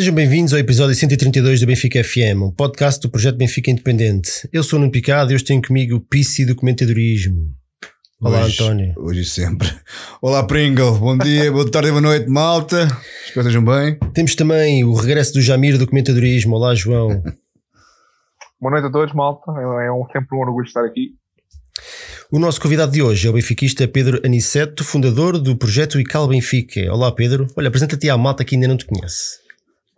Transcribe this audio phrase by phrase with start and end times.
[0.00, 4.48] Sejam bem-vindos ao episódio 132 do Benfica FM, um podcast do projeto Benfica Independente.
[4.50, 7.52] Eu sou o Nuno Picado e hoje tenho comigo o Pissi do Comentadorismo.
[8.18, 8.94] Olá, hoje, António.
[8.96, 9.68] Hoje e sempre.
[10.22, 10.98] Olá, Pringle.
[10.98, 12.84] Bom dia, boa tarde, boa noite, malta.
[12.84, 13.02] Espero
[13.34, 13.98] que estejam bem.
[14.14, 16.56] Temos também o regresso do Jamir do Comentadorismo.
[16.56, 17.22] Olá, João.
[18.58, 19.52] Boa noite a todos, malta.
[19.52, 21.10] É um, sempre um orgulho estar aqui.
[22.32, 26.90] O nosso convidado de hoje é o benfiquista Pedro Aniceto, fundador do projeto ICAL Benfica.
[26.90, 27.46] Olá, Pedro.
[27.54, 29.49] Olha, apresenta-te à malta que ainda não te conhece.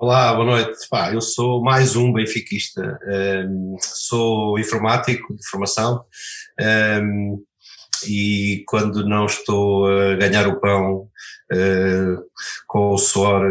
[0.03, 0.89] Olá, boa noite.
[0.91, 2.99] Pá, eu sou mais um benfiquista.
[3.47, 6.05] Um, sou informático de formação
[7.01, 7.41] um,
[8.09, 11.03] e quando não estou a ganhar o pão
[11.53, 12.21] uh,
[12.67, 13.45] com o suor,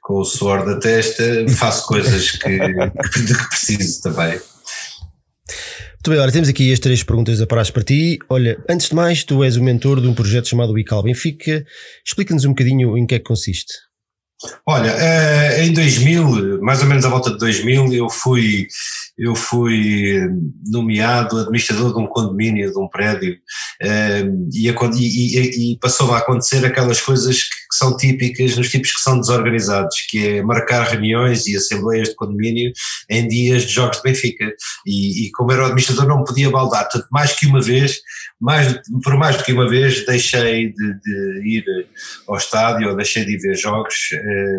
[0.00, 1.24] com o suor da testa,
[1.58, 2.46] faço coisas que,
[3.26, 4.38] de que preciso também.
[5.94, 8.20] Muito bem, olha, temos aqui as três perguntas aparadas para ti.
[8.28, 11.66] Olha, antes de mais, tu és o mentor de um projeto chamado ICAL Benfica.
[12.06, 13.87] Explica-nos um bocadinho em que é que consiste.
[14.64, 18.68] Olha, eh, em 2000, mais ou menos à volta de 2000, eu fui,
[19.18, 20.20] eu fui
[20.64, 23.36] nomeado administrador de um condomínio, de um prédio,
[23.82, 29.02] eh, e, e, e passou a acontecer aquelas coisas que são típicas nos tipos que
[29.02, 32.72] são desorganizados, que é marcar reuniões e assembleias de condomínio
[33.10, 34.54] em dias de jogos de Benfica.
[34.86, 37.98] E, e como era o administrador não podia baldar, portanto mais que uma vez,
[38.40, 41.64] mais, por mais do que uma vez deixei de, de ir
[42.28, 43.94] ao estádio ou deixei de ir ver jogos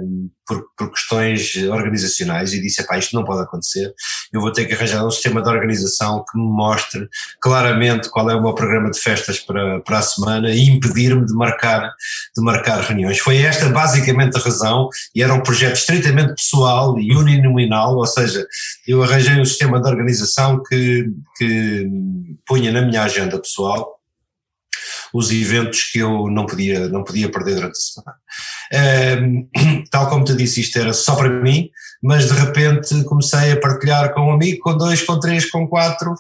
[0.04, 3.94] um, por, por, questões organizacionais e disse, pá, isto não pode acontecer,
[4.34, 7.08] eu vou ter que arranjar um sistema de organização que me mostre
[7.40, 11.34] claramente qual é o meu programa de festas para, para a semana e impedir-me de
[11.34, 11.94] marcar,
[12.36, 13.20] de marcar reuniões.
[13.20, 18.46] Foi esta basicamente a razão e era um projeto estritamente pessoal e uninominal, ou seja,
[18.88, 21.06] eu arranjei um sistema de organização que,
[21.38, 21.88] que
[22.46, 23.69] punha na minha agenda pessoal
[25.14, 28.18] os eventos que eu não podia, não podia perder durante a semana.
[29.22, 31.70] Um, tal como te disse, isto era só para mim,
[32.02, 36.14] mas de repente comecei a partilhar com um amigo, com dois, com três, com quatro,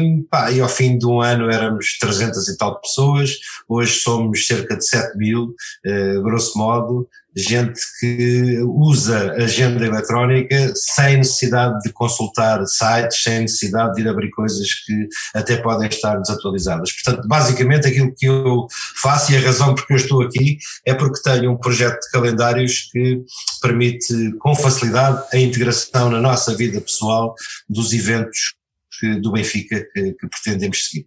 [0.00, 4.46] um, pá, e ao fim de um ano éramos 300 e tal pessoas, hoje somos
[4.46, 5.54] cerca de 7 mil,
[5.86, 13.94] uh, grosso modo, gente que usa agenda eletrónica sem necessidade de consultar sites, sem necessidade
[13.94, 16.92] de ir abrir coisas que até podem estar desatualizadas.
[16.92, 18.66] Portanto, basicamente aquilo que eu
[19.00, 22.10] faço e a razão por que eu estou aqui é porque tenho um projeto de
[22.10, 23.22] calendários que
[23.60, 27.34] permite com facilidade a integração na nossa vida pessoal
[27.68, 28.54] dos eventos
[28.98, 31.06] que, do Benfica que, que pretendemos seguir.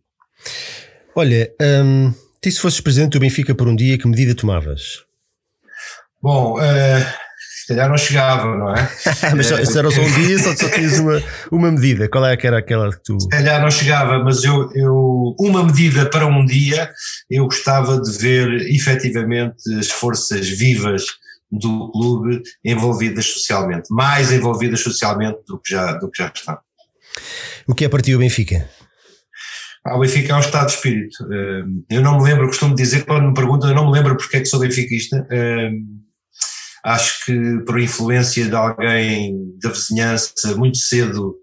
[1.16, 5.05] Olha, hum, se fosses presidente do Benfica por um dia, que medida tomavas?
[6.25, 7.06] Bom, uh,
[7.62, 8.90] se calhar não chegava, não é?
[9.38, 11.22] mas só, se era só um dia, só, só tinhas uma,
[11.52, 12.09] uma medida.
[12.09, 13.19] Qual é que era aquela que tu.
[13.19, 15.35] Se calhar não chegava, mas eu, eu.
[15.40, 16.90] Uma medida para um dia,
[17.30, 21.03] eu gostava de ver efetivamente as forças vivas
[21.52, 26.58] do clube envolvidas socialmente, mais envolvidas socialmente do que já, do que já estão.
[27.68, 28.68] O que é para ti o Benfica?
[29.85, 31.24] Ah, o Benfica é um estado de espírito.
[31.31, 34.38] Eh, eu não me lembro, costumo dizer, quando me perguntam, eu não me lembro porque
[34.38, 35.28] é que sou benfiquista.
[36.85, 41.35] Acho que por influência de alguém da vizinhança muito cedo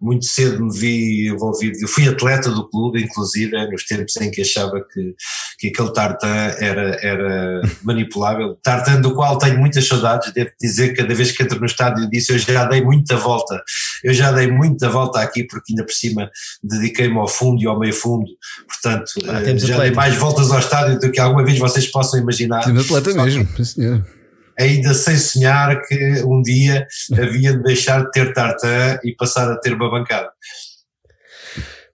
[0.00, 4.42] muito cedo me vi envolvido, eu fui atleta do clube, inclusive, nos tempos em que
[4.42, 5.14] achava que,
[5.58, 8.56] que aquele tartan era, era manipulável.
[8.62, 12.08] Tartan do qual tenho muitas saudades, devo dizer que cada vez que entro no estádio
[12.10, 13.62] disse eu já dei muita volta,
[14.02, 16.30] eu já dei muita volta aqui porque ainda por cima
[16.62, 18.26] dediquei-me ao fundo e ao meio fundo,
[18.66, 22.20] portanto ah, uh, já dei mais voltas ao estádio do que alguma vez vocês possam
[22.20, 22.64] imaginar.
[22.64, 24.15] Temos atleta mesmo, sim senhor
[24.58, 29.58] ainda sem sonhar que um dia havia de deixar de ter tartan e passar a
[29.58, 30.30] ter uma bancada.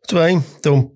[0.00, 0.92] Muito bem, então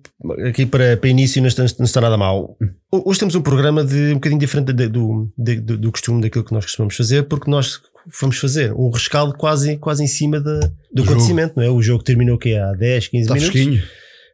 [0.47, 2.57] aqui para, para início não está, não está nada mal.
[2.91, 6.43] Hoje temos um programa de um bocadinho diferente de, do, de, do, do costume daquilo
[6.43, 7.79] que nós costumamos fazer, porque nós
[8.19, 10.59] vamos fazer um rescaldo quase, quase em cima de,
[10.91, 11.69] do, acontecimento, não é?
[11.69, 13.51] O jogo terminou que há 10, 15 está minutos.
[13.51, 13.83] Fresquinho.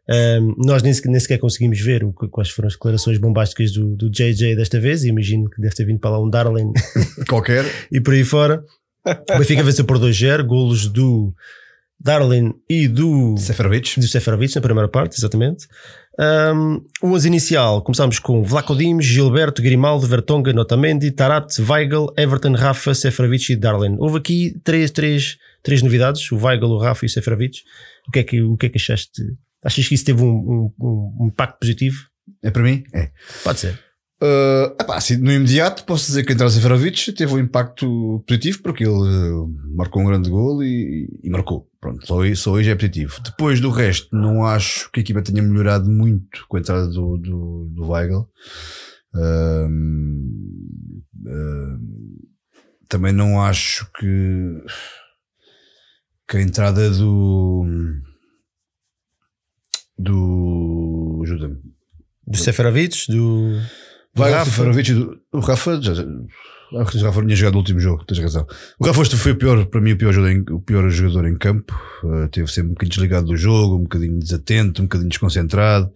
[0.10, 3.96] Um, nós nem sequer, nem sequer, conseguimos ver o, quais foram as declarações bombásticas do,
[3.96, 5.04] do JJ desta vez.
[5.04, 6.72] Imagino que deve ter vindo para lá um Darling
[7.28, 8.64] qualquer e por aí fora.
[9.06, 11.34] O Benfica venceu por 2-0, golos do
[12.00, 14.00] Darlin e do Seferovic.
[14.00, 15.68] do Seferovic na primeira parte, exatamente.
[16.20, 22.54] Um, o 11 inicial começámos com Vlaco Dimes, Gilberto, Grimaldo, Vertonga, Notamendi, Tarat, Weigl, Everton,
[22.54, 23.96] Rafa, Seferovic e Darlin.
[24.00, 27.62] Houve aqui três, três, três novidades: o Weigl, o Rafa e o Seferovic.
[28.08, 29.24] O que é que, o que, é que achaste
[29.64, 32.08] Achas que isso teve um, um, um impacto positivo?
[32.42, 32.84] É para mim?
[32.94, 33.12] É.
[33.44, 33.80] Pode ser.
[34.24, 38.86] Uh, epá, assim, no imediato posso dizer que entrar Seferovic teve um impacto positivo porque
[38.86, 41.68] ele uh, marcou um grande gol e, e, marcou.
[41.82, 43.22] Pronto, só, só hoje é positivo.
[43.22, 47.18] Depois do resto, não acho que a equipa tenha melhorado muito com a entrada do,
[47.18, 48.26] do, do Weigl.
[49.14, 50.30] Ahm,
[51.28, 51.80] ahm,
[52.88, 54.64] também não acho que,
[56.30, 57.66] que a entrada do.
[59.98, 61.22] Do.
[61.24, 61.58] ajuda-me.
[62.28, 63.60] Do Seferovic, do.
[64.16, 64.52] Vai Rafa.
[64.52, 68.20] Seferovic e do- o Rafa, já, já, o Rafa tinha jogado no último jogo, tens
[68.20, 68.46] razão.
[68.80, 71.36] O Rafa foi o pior, para mim, o pior jogador em, o pior jogador em
[71.36, 71.74] campo.
[72.04, 75.92] Uh, teve sempre um bocadinho desligado do jogo, um bocadinho desatento, um bocadinho desconcentrado.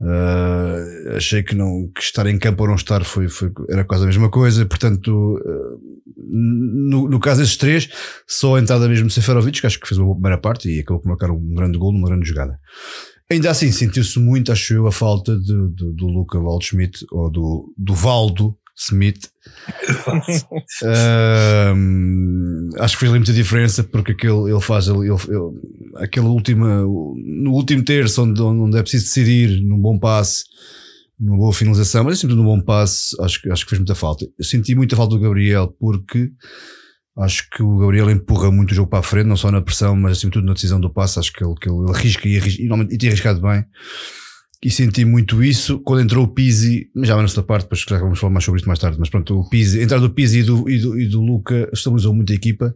[0.00, 4.02] Uh, achei que, não, que estar em campo ou não estar foi, foi, era quase
[4.02, 4.66] a mesma coisa.
[4.66, 5.80] Portanto, uh,
[6.16, 7.88] no, no caso desses três,
[8.26, 10.80] só a entrada mesmo de Seferovic, que acho que fez uma boa primeira parte e
[10.80, 12.58] acabou por marcar um grande gol numa grande jogada.
[13.32, 17.72] Ainda assim, sentiu-se muito, acho eu, a falta de, de- do Luca Waldschmidt ou do,
[17.76, 19.28] do Valdo Smith.
[20.84, 26.26] Ahm, acho que fez ali muita diferença porque aquele, ele faz ele, ele, ele- aquele
[26.26, 30.44] última, no último terço onde, onde é preciso decidir num bom passe,
[31.18, 34.26] numa boa finalização, mas é sempre num bom passe, acho, acho que fez muita falta.
[34.38, 36.30] Eu senti muita falta do Gabriel porque
[37.18, 39.94] acho que o Gabriel empurra muito o jogo para a frente, não só na pressão,
[39.96, 41.18] mas acima de tudo na decisão do passe.
[41.18, 43.64] Acho que ele, que ele arrisca e, arrisca, e, normalmente- e tem arriscado bem.
[44.64, 48.18] E senti muito isso quando entrou o Pizzi, já vai nesta parte, depois já vamos
[48.20, 48.96] falar mais sobre isto mais tarde.
[48.98, 51.68] Mas pronto, o Pizzi, a entrada do Pizzi e do, e do, e do Luca
[51.72, 52.74] estabilizou muito a equipa,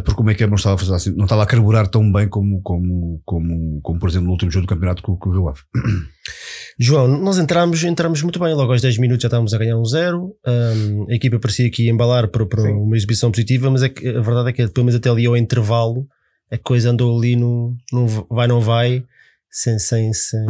[0.00, 2.10] porque como é que é, não estava a fazer assim, não estava a carburar tão
[2.10, 5.32] bem como, como, como, como por exemplo, no último jogo do campeonato com, com o
[5.32, 5.60] Rio Ave.
[6.78, 9.84] João, nós entramos, entramos muito bem, logo aos 10 minutos já estávamos a ganhar um
[9.84, 10.34] zero.
[10.46, 14.20] Um, a equipa parecia ia embalar para, para uma exibição positiva, mas é que a
[14.20, 16.06] verdade é que pelo menos até ali ao intervalo
[16.50, 19.04] a coisa andou ali no, no vai não vai,
[19.50, 20.46] sem, sem, sem,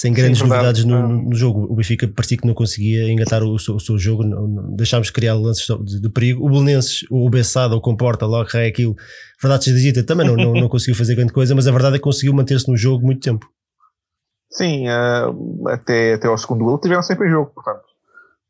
[0.00, 0.82] sem grandes verdade.
[0.82, 1.08] novidades no, Ah.
[1.28, 1.64] no jogo.
[1.72, 5.08] O Benfica parecia que não conseguia engatar o, seu, o seu jogo, não- não- deixámos
[5.08, 6.46] de criar lances de, de perigo.
[6.46, 8.94] O Belenenses, o Bessada, o Comporta, logo é aquilo,
[9.42, 11.98] verdade seja dita, também não, não, não conseguiu fazer grande coisa, mas a verdade é
[11.98, 13.44] que conseguiu manter-se no jogo muito tempo.
[14.50, 15.26] Sim, ah,
[15.68, 17.82] até, até ao segundo gol tiveram sempre em jogo, portanto.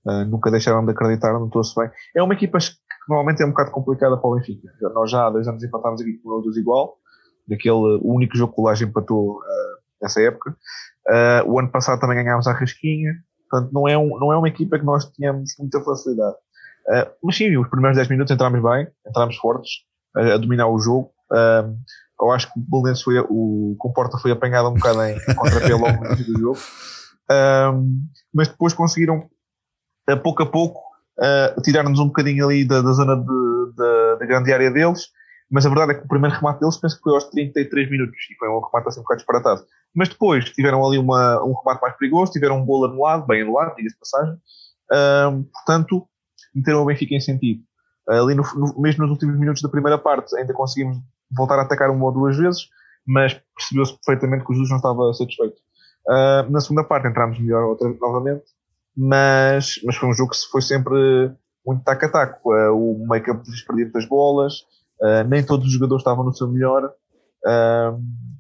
[0.06, 1.88] ah, nunca deixaram de acreditar, notou-se bem.
[2.14, 2.66] É uma equipa que
[3.08, 4.68] normalmente é um bocado complicada para o Benfica.
[4.94, 6.96] Nós já há dois anos empatámos aqui com o igual,
[7.48, 10.54] daquele o único jogo que o Laje empatou ah, nessa época.
[11.08, 13.12] Ah, o ano passado também ganhámos a Rasquinha,
[13.50, 16.36] portanto não é, um, não é uma equipa que nós tínhamos muita facilidade.
[16.90, 19.70] Ah, mas sim, os primeiros 10 minutos entramos bem, entramos fortes,
[20.16, 21.10] a, dominar o jogo.
[21.32, 21.68] Ah,
[22.20, 25.72] eu acho que o Belenenses foi, o Comporta foi apanhado um bocado em, em contrapé
[25.74, 26.58] logo no início do jogo.
[28.34, 29.28] Mas depois conseguiram,
[30.08, 30.80] a pouco a pouco,
[31.62, 35.06] tirar-nos um bocadinho ali da, da zona de- da grande área deles.
[35.50, 38.16] Mas a verdade é que o primeiro remate deles penso que foi aos 33 minutos
[38.30, 39.64] e foi um remate assim um bocado disparatado.
[39.94, 43.74] Mas depois tiveram ali uma, um remate mais perigoso, tiveram um gol anulado, bem anulado,
[43.76, 44.36] diga-se passagem.
[44.92, 46.06] Ahm, portanto,
[46.54, 47.62] meteram o Benfica em sentido.
[48.08, 50.98] Ali no, no- mesmo nos últimos minutos da primeira parte ainda conseguimos
[51.36, 52.68] voltar a atacar uma ou duas vezes,
[53.06, 55.56] mas percebeu-se perfeitamente que o Jesus não estava satisfeito.
[56.08, 58.44] Ah, na segunda parte entramos melhor outra, novamente,
[58.96, 61.30] mas, mas foi um jogo que foi sempre
[61.66, 62.52] muito taco a taco.
[62.52, 64.54] Ah, o make-up perdia muitas bolas,
[65.02, 66.90] ah, nem todos os jogadores estavam no seu melhor,
[67.46, 67.96] ah,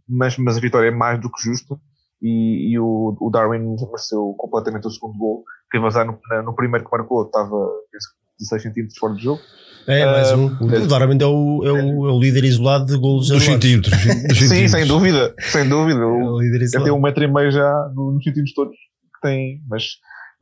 [0.08, 1.76] mas, mas a vitória é mais do que justa.
[2.20, 5.44] E, e o, o Darwin mereceu completamente o segundo gol.
[5.70, 7.48] Teve azar no, no primeiro que marcou, estava
[7.92, 9.40] penso, que 16 centímetros fora do jogo.
[9.86, 10.46] É, mais um.
[10.46, 13.92] O Darwin é o, é, o, é o líder isolado de golos Dos centímetros.
[13.96, 14.02] dos
[14.36, 14.70] Sim, centímetros.
[14.72, 16.00] sem dúvida, sem dúvida.
[16.00, 18.72] É O- o líder Ele tem um metro e meio já no- nos sentidos todos
[18.74, 19.60] que tem.
[19.68, 19.84] Mas,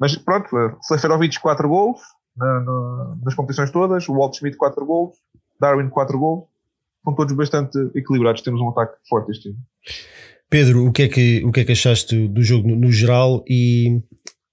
[0.01, 0.49] mas pronto,
[0.83, 2.01] Seferovic 4 gols
[2.37, 5.13] na- na- nas competições todas, o Walt Schmidt 4 gols,
[5.61, 6.45] Darwin 4 gols.
[7.05, 8.43] São todos bastante equilibrados.
[8.43, 9.59] Temos um ataque forte este ano.
[10.49, 13.45] Pedro, o que é que, o que, é que achaste do jogo no, no geral
[13.49, 14.01] e,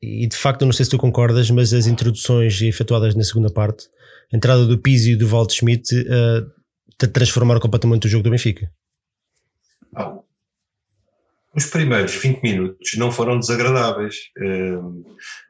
[0.02, 3.52] e de facto eu não sei se tu concordas, mas as introduções efetuadas na segunda
[3.52, 3.88] parte,
[4.32, 6.50] a entrada do Pizzi e do Waldschmidt uh,
[6.98, 8.72] te transformaram completamente o jogo do Benfica.
[9.96, 10.18] Ah,
[11.56, 14.16] Os primeiros 20 minutos não foram desagradáveis.
[14.40, 15.04] Hum,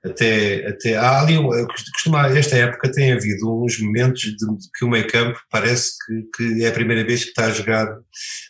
[0.03, 1.48] Até, até há ali, um-
[1.93, 4.45] costuma, esta época tem havido uns momentos de,
[4.77, 7.88] que o meio campo parece que, que é a primeira vez que está a jogar,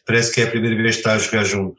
[0.06, 1.76] parece que é a primeira vez que está a jogar junto.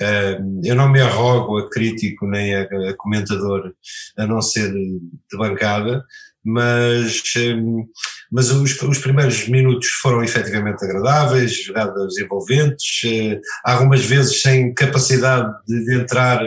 [0.00, 3.72] Hum, Eu não me arrogo a crítico nem a, a comentador,
[4.16, 4.98] a não ser de
[5.36, 6.02] bancada,
[6.48, 7.84] mas, hum,
[8.32, 15.52] mas os, os primeiros minutos foram efetivamente agradáveis, jogadas envolventes, eh, algumas vezes sem capacidade
[15.66, 16.40] de, entrar,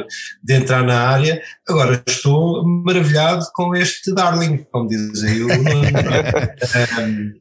[0.44, 1.40] de entrar na área.
[1.70, 5.82] Agora estou maravilhado com este Darling, como diz aí o Nuno.
[7.00, 7.34] Um,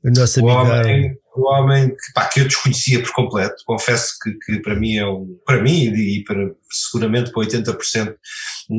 [0.43, 4.61] O amigo homem, o homem que, pá, que eu desconhecia por completo, confesso que, que
[4.61, 8.15] para mim é um, para mim e para, seguramente para 80%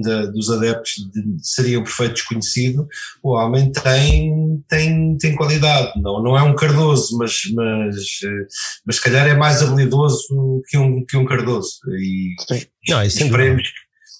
[0.04, 2.88] da, dos adeptos de- seria um perfeito desconhecido,
[3.24, 8.48] o homem tem, tem, tem qualidade, não, não é um Cardoso, mas, mas, eh,
[8.86, 12.66] mas se calhar é mais habilidoso que um, que um Cardoso e, Sim.
[12.90, 13.64] Não, isso sem esperemos,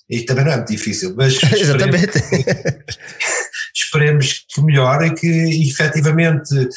[0.10, 2.14] E também não é muito difícil, mas Exatamente.
[3.74, 6.70] esperemos que melhore e que efetivamente,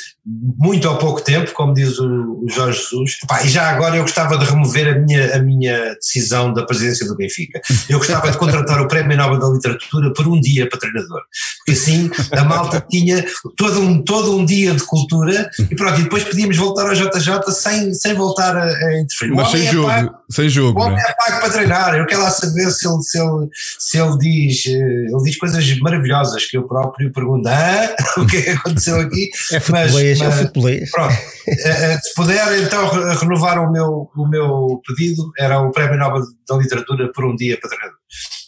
[0.58, 4.02] muito ou pouco tempo, como diz o, o Jorge Jesus, Epá, e já agora eu
[4.02, 7.60] gostava de remover a minha, a minha decisão da presidência do Benfica.
[7.88, 11.20] Eu gostava de contratar o Prémio Nobel da Literatura por um dia para treinador,
[11.58, 13.24] porque assim a malta tinha
[13.56, 17.52] todo um, todo um dia de cultura e pronto, e depois podíamos voltar ao JJ
[17.52, 19.34] sem, sem voltar a, a interferir.
[19.34, 20.80] Mas sem é jogo, pago- sem jogo.
[20.80, 21.02] o homem né?
[21.06, 23.48] é pago para treinar, eu quero lá saber se ele, se ele,
[23.78, 28.36] se ele, diz, eh, ele diz coisas maravilhosas que eu próprio pergunto, ah, o que
[28.38, 29.30] é que aconteceu aqui?
[29.52, 30.90] É futebolês, é mas- futebolês.
[30.90, 31.12] Pronto,
[31.48, 35.98] eh, eh, se puder então re- renovar o meu, o meu pedido, era o Prémio
[35.98, 37.98] Nobel da Literatura por um dia para treinador.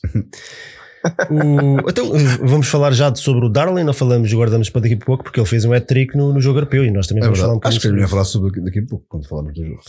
[1.30, 4.98] O- então, vamos falar já de- sobre o Darwin, não falamos, guardamos para daqui a
[4.98, 7.38] pouco, porque ele fez um hat-trick no, no jogo europeu e nós também É vamos
[7.38, 7.76] falar um verdade.
[7.76, 9.80] bocadinho Acho que ele ia falar sobre daqui- a pouco, quando falarmos do jogo.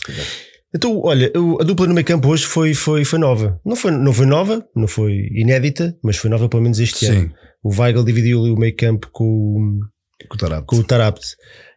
[0.74, 3.58] Então, olha, a dupla no meio campo hoje foi, foi, foi nova.
[3.64, 7.20] Não foi, não foi nova, não foi inédita, mas foi nova pelo menos este ano.
[7.28, 7.30] Sim,
[7.62, 9.80] O Weigl dividiu ali o meio campo com, o-
[10.28, 10.66] com o Tarapte.
[10.66, 11.26] com o Tarapt.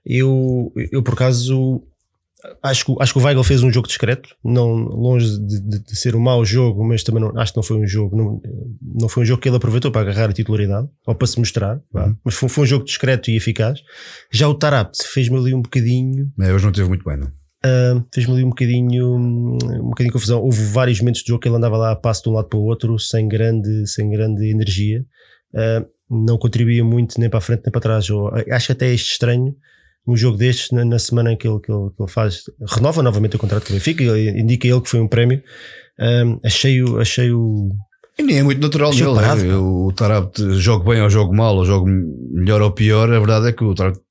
[0.05, 1.83] Eu, eu, por acaso,
[2.61, 5.95] acho que, acho que o Weigl fez um jogo discreto, não longe de, de- de
[5.95, 8.41] ser um mau jogo, mas também não, acho que não foi um jogo, não,
[8.99, 11.79] não foi um jogo que ele aproveitou para agarrar a titularidade ou para se mostrar.
[11.93, 12.15] Uhum.
[12.25, 13.79] mas foi, foi um jogo discreto e eficaz.
[14.31, 17.31] Já o Tarapt fez-me ali um bocadinho É, hoje não teve muito bem, não.
[17.63, 19.57] Uh, fez-me ali um bocadinho um
[19.89, 20.41] bocadinho de confusão.
[20.41, 22.57] Houve vários momentos de jogo que ele andava lá a passo de um lado para
[22.57, 25.05] o outro sem grande, sem grande energia.
[25.53, 28.09] Uh, não contribuía muito nem para a frente nem para trás.
[28.09, 29.55] Eu acho até é estranho
[30.07, 33.03] um jogo destes na, na semana em que ele, que, ele, que ele faz, renova
[33.03, 35.41] novamente o contrato com o Benfica, indica ele que foi um prémio.
[35.99, 37.69] Um, achei-o achei o
[38.17, 39.13] E nem é muito natural dele.
[39.13, 39.55] né?
[39.55, 41.91] O Tarapte joga bem ou joga mal, ou joga
[42.31, 43.11] melhor ou pior.
[43.11, 44.01] A verdade é que o Tarapte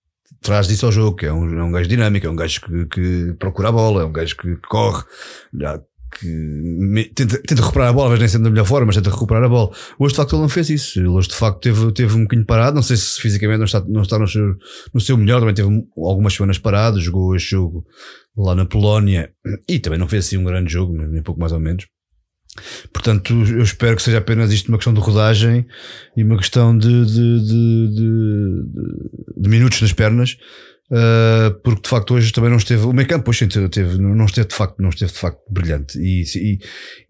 [0.42, 2.86] traz disso ao jogo, que é um, é um gajo dinâmico, é um gajo que,
[2.86, 5.04] que procura a bola, é um gajo que corre,
[5.58, 5.80] já
[6.18, 9.10] que me- tenta, tenta recuperar a bola, vezes nem sempre da melhor forma, mas tenta
[9.10, 9.70] recuperar a bola.
[9.98, 10.98] Hoje de facto ele não fez isso.
[10.98, 13.80] Ele hoje de facto teve, teve um bocadinho parado, não sei se fisicamente não está,
[13.86, 14.56] não está no, seu,
[14.92, 17.86] no seu melhor, também teve algumas semanas parado, jogou este jogo
[18.36, 19.30] lá na Polónia
[19.68, 21.86] e também não fez assim um grande jogo, nem pouco mais ou menos.
[22.92, 25.66] Portanto, eu espero que seja apenas isto uma questão de rodagem
[26.16, 27.88] e uma questão de, de, de,
[29.38, 30.36] de- minutos nas pernas,
[30.90, 32.84] uh, porque de facto hoje também não esteve.
[32.84, 33.46] O meio campo hoje
[33.98, 35.98] não esteve de facto, não esteve de facto brilhante.
[35.98, 36.58] E, e,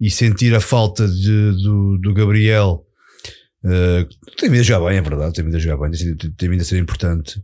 [0.01, 2.85] e sentir a falta do, do Gabriel.
[3.65, 4.07] uh,
[4.37, 6.61] tem vindo a jogar bem, é verdade, tem vindo a jogar bem, tem, tem vindo
[6.61, 7.43] a ser importante.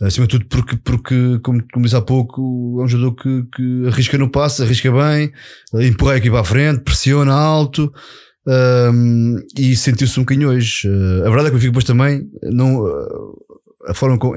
[0.00, 3.86] Acima de tudo, porque, porque como, como disse há pouco, é um jogador que, que
[3.86, 5.32] arrisca no passe, arrisca bem,
[5.72, 7.90] empurra aqui para a frente, pressiona alto
[8.46, 10.88] um, e sentiu-se um bocadinho hoje.
[10.88, 13.36] Uh, a verdade é que o Benfica depois também, não, uh,
[13.88, 14.34] a forma como.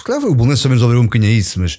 [0.00, 1.78] Se calhar o Bolonense também resolveu um bocadinho a isso, mas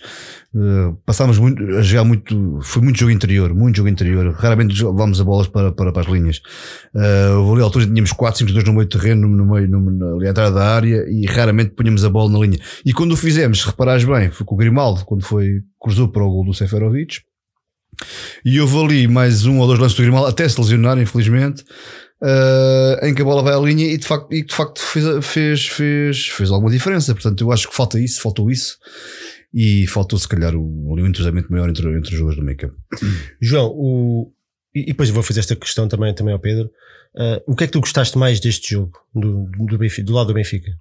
[0.54, 2.60] uh, passámos muito, a jogar muito.
[2.62, 4.32] Foi muito jogo interior, muito jogo interior.
[4.32, 6.40] Raramente levámos a bolas para, para, para as linhas.
[6.94, 10.18] Uh, houve ali alturas tínhamos 4, 5 jogadores no meio do terreno, no meio, no,
[10.18, 12.60] ali à entrada da área e raramente punhamos a bola na linha.
[12.86, 16.24] E quando o fizemos, se reparares bem, foi com o Grimaldo, quando foi, cruzou para
[16.24, 17.22] o gol do Seferovic.
[18.46, 21.64] E houve ali mais um ou dois lances do Grimaldo, até se lesionar, infelizmente,
[22.22, 25.26] uh, em que a bola vai à linha e de facto, e de facto fez,
[25.26, 27.14] fez, fez, fez alguma diferença.
[27.14, 28.78] Portanto, eu acho que falta isso, faltou isso.
[29.54, 32.76] E faltou se calhar um, um entrosamento maior entre, entre os jogadores do meio campo.
[33.42, 34.32] João, o,
[34.74, 36.70] e e depois eu vou fazer esta questão também, também ao Pedro.
[37.14, 40.28] Uh, o que é que tu gostaste mais deste jogo, do, do, Benfica, do lado
[40.28, 40.72] do Benfica?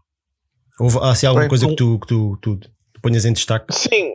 [0.78, 3.32] Houve, há assim, alguma Bem, coisa com- que tu, que tu, tu, tu ponhas em
[3.32, 3.74] destaque?
[3.74, 4.12] Sim,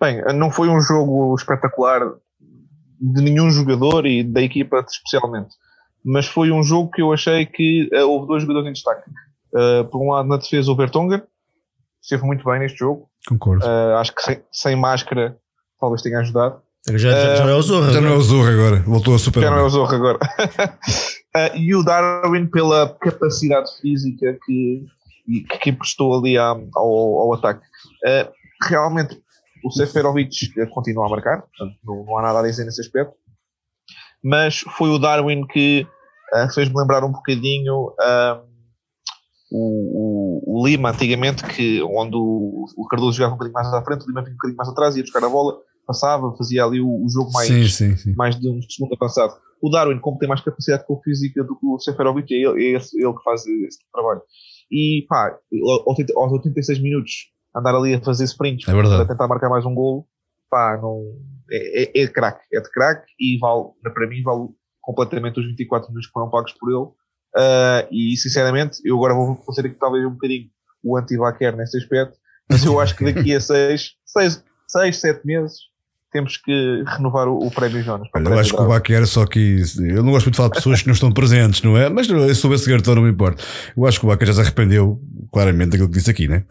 [0.00, 2.00] bem, não foi um jogo espetacular
[3.00, 5.48] de nenhum jogador e da equipa especialmente,
[6.06, 9.02] mas foi um jogo que eu achei que eh, houve dois jogadores em destaque.
[9.54, 11.20] Eh, por um lado, na defesa, o Vertonghen,
[12.00, 13.08] esteve muito bem neste jogo.
[13.28, 13.64] Concordo.
[13.66, 15.36] Eh, acho que sem, sem máscara
[15.80, 16.60] talvez tenha ajudado.
[16.90, 17.92] Já, já, já não é o Zorra.
[17.92, 19.42] Já não é o Zorro agora, voltou a super.
[19.42, 20.18] Já não é o Zorro agora.
[21.54, 24.86] E o Darwin pela capacidade física que,
[25.28, 27.60] e- que emprestou ali à- ao, ao ataque.
[28.62, 29.20] Realmente,
[29.62, 30.30] o Seferovic
[30.70, 33.12] continua a marcar, portanto, não, não há nada a dizer nesse aspecto.
[34.24, 35.86] Mas foi o Darwin que
[36.34, 38.42] eh, fez-me lembrar um bocadinho ah,
[39.50, 43.82] o, o- o Lima, antigamente, que, onde o, o Cardoso jogava um bocadinho mais à
[43.84, 46.80] frente, o Lima vinha um bocadinho mais atrás, ia buscar a bola, passava, fazia ali
[46.80, 48.14] o, o jogo mais, Sim, sim, sim.
[48.16, 49.34] mais de um segundo avançado.
[49.62, 52.76] O Darwin, como tem mais capacidade com física do que o Seferovic, é ele, é
[52.76, 54.20] esse- ele que faz esse trabalho.
[54.70, 55.28] E pá,
[55.86, 57.12] aos 80 aos 86 minutos,
[57.54, 60.06] andar ali a fazer sprints É para tentar marcar mais um golo,
[60.50, 61.00] pá, não,
[61.50, 64.48] é, é, é de craque, é de craque e vale, para mim, vale
[64.86, 66.88] completamente os 24 minutos que foram pagos por ele.
[67.36, 70.48] Ah, e sinceramente, eu agora vou fazer aqui talvez um bocadinho
[70.82, 72.16] o anti-Vaquer nesse aspecto,
[72.48, 75.58] mas eu acho que daqui a 6, 6, 6 7 meses
[76.16, 78.08] temos que renovar o, o prémio Jonas.
[78.14, 79.62] Olha, eu acho que o Baque era só que.
[79.78, 81.90] Eu não gosto muito de falar de pessoas que não estão presentes, não é?
[81.90, 83.44] Mas eu sobre esse cartão não me importa.
[83.76, 84.98] Eu acho que o Baque já se arrependeu
[85.30, 86.44] claramente daquilo que disse aqui, né?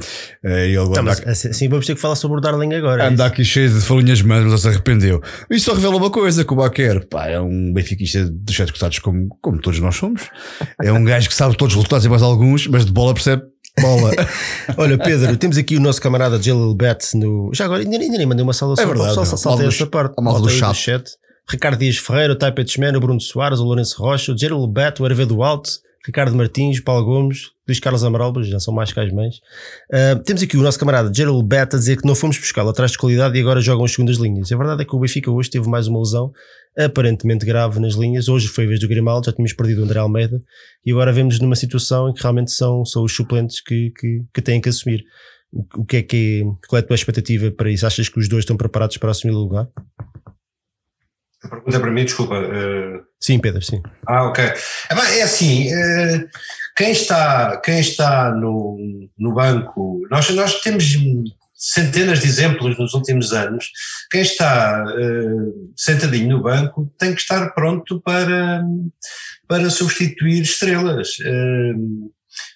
[0.44, 3.04] É, ele anda, mas, assim, assim vamos ter que falar sobre o Darling agora.
[3.04, 3.24] é anda isso?
[3.24, 5.20] aqui cheio de falinhas mãos, mas já se arrependeu.
[5.50, 9.00] Isso só revela uma coisa: que o Baquer, pá, é um benfiquista dos sete costados,
[9.00, 10.30] como, como todos nós somos.
[10.82, 13.42] É um gajo que sabe todos os resultados e mais alguns, mas de bola percebe
[13.80, 14.12] bola.
[14.78, 17.52] Olha, Pedro, temos aqui o nosso camarada Jalil Bet no.
[17.54, 18.84] Já agora, ainda, ainda nem mandei uma saudação.
[18.84, 19.26] É verdade, só, não.
[19.26, 20.16] só saltei essa parte.
[20.18, 21.12] a malta do aí chat.
[21.48, 25.06] Ricardo Dias Ferreira, o Tchman, o Bruno Soares, o Lourenço Rocha, o Jalil Bet, o
[25.06, 25.70] Hervé do Alto,
[26.06, 29.42] Ricardo Martins, Paulo Gomes, Luís Carlos Amaral, já são mais que as mães.
[29.92, 32.92] Ah, temos aqui o nosso camarada Gerald Bet a dizer que não fomos buscá-lo atrás
[32.92, 34.52] de qualidade e agora jogam as segundas linhas.
[34.52, 36.32] A verdade é que o Benfica hoje teve mais uma lesão
[36.78, 38.28] aparentemente grave nas linhas.
[38.28, 40.40] Hoje foi a vez do Grimaldo, já tínhamos perdido o André Almeida
[40.86, 44.42] e agora vemos numa situação em que realmente são, são os suplentes que, que, que
[44.42, 45.04] têm que assumir.
[45.52, 47.88] O, o que é que é, qual é a tua expectativa para isso?
[47.88, 49.68] Achas que os dois estão preparados para assumir o lugar?
[51.46, 52.36] A pergunta é para mim, desculpa.
[52.36, 53.82] eh, Sim, Pedro, sim.
[54.08, 54.44] Ah, ok.
[54.44, 56.26] É, bem, é assim, eh,
[56.76, 58.78] quem está, quem está no,
[59.18, 60.86] no banco, nós, nós temos
[61.56, 63.72] centenas de exemplos nos últimos anos,
[64.12, 68.64] quem está eh, sentadinho no banco tem que estar pronto para,
[69.48, 71.10] para substituir estrelas.
[71.24, 71.74] Eh,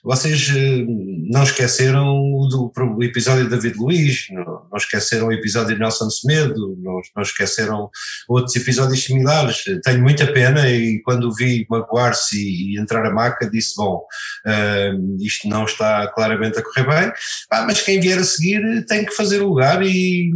[0.03, 0.85] vocês eh,
[1.29, 7.21] não esqueceram o episódio de David Luiz, não, esqueceram o episódio de Nelson Semedo, não,
[7.21, 7.89] esqueceram
[8.27, 9.63] outros episódios similares.
[9.83, 14.03] Tenho muita pena e quando vi magoar-se e, entrar a maca disse, bom,
[14.45, 17.13] eh, isto não está claramente a correr bem,
[17.49, 20.31] Pá, mas quem vier a seguir tem que fazer lugar e,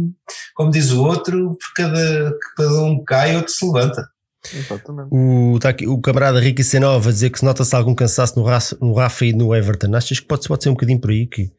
[0.54, 4.13] como diz o outro, por cada, cada um cai, outro se levanta.
[4.52, 5.08] Exatamente.
[5.10, 8.44] O, tá aqui, o camarada Ricky Senova a dizer que se nota-se algum cansaço no
[8.44, 9.94] Rafa, no Rafa e no Everton.
[9.94, 11.50] Achas que pode, pode ser um bocadinho por aí que,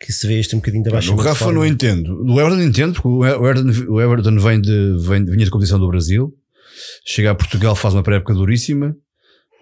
[0.00, 1.14] que se vê este um bocadinho de baixo?
[1.14, 2.22] No Rafa não entendo.
[2.24, 5.88] No Everton entendo, porque o Everton, o Everton vem de, vem, vinha de competição do
[5.88, 6.32] Brasil,
[7.04, 8.94] chega a Portugal, faz uma pré-época duríssima,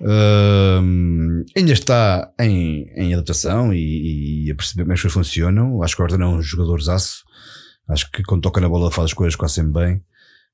[0.02, 5.82] Ahm, ainda está em, em adaptação e, e a perceber como as coisas funcionam.
[5.82, 7.22] Acho que o Everton é um jogador zaço.
[7.88, 10.02] Acho que quando toca na bola faz as coisas quase sempre bem.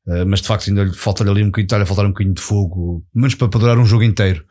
[0.09, 2.35] Ah, mas de facto ainda lhe falta-lhe ali um bocadinho, está-lhe a faltar um bocadinho
[2.35, 4.45] de fogo, menos para, para durar um jogo inteiro.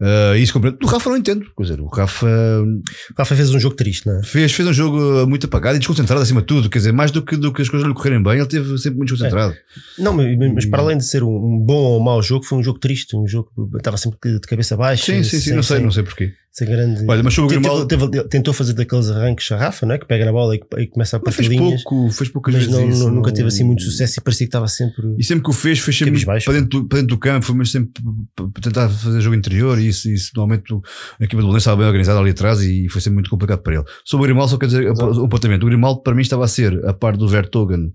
[0.00, 0.78] Ah, isso compreendo.
[0.78, 1.46] Do Rafa não entendo.
[1.56, 2.82] Quer dizer, o Rafa O
[3.16, 4.22] Rafa fez um jogo triste, não é?
[4.24, 6.68] Fez, fez um jogo uh, muito apagado e desconcentrado acima de tudo.
[6.68, 8.98] Quer dizer, mais do que, do que as coisas lhe correrem bem, ele teve sempre
[8.98, 9.54] muito desconcentrado.
[9.98, 12.78] Não, mas, mas para além de ser um, bom ou mau jogo, foi um jogo
[12.80, 13.16] triste.
[13.16, 15.04] Um jogo que estava sempre de cabeça baixa.
[15.12, 16.32] Sim, sim, sim, sem- não sei, sem- não sei porquê.
[16.56, 17.04] Sem grande.
[17.08, 19.98] Olha, mas sobre o Grimaldo- teve- teve- tentou fazer daqueles arranques a Rafa, não é?
[19.98, 21.82] Que pega na bola e, e começa a Mas partir fez linhas.
[21.82, 24.46] pouco, fez poucas Mas vezes não, isso, nunca não- teve assim muito sucesso e parecia
[24.46, 25.16] que estava sempre.
[25.18, 27.56] E sempre que o fez, fez sempre para dentro, do- para dentro do campo, foi
[27.56, 28.02] mesmo sempre
[28.36, 30.72] para tentar fazer jogo interior e isso, isso normalmente
[31.20, 33.74] a equipa do Lenço estava bem organizada ali atrás e foi sempre muito complicado para
[33.74, 33.84] ele.
[34.04, 35.66] Sobre o Grimaldo, só quer dizer um apontamento.
[35.66, 37.92] O Grimaldo para mim estava a ser, a par do Vertogen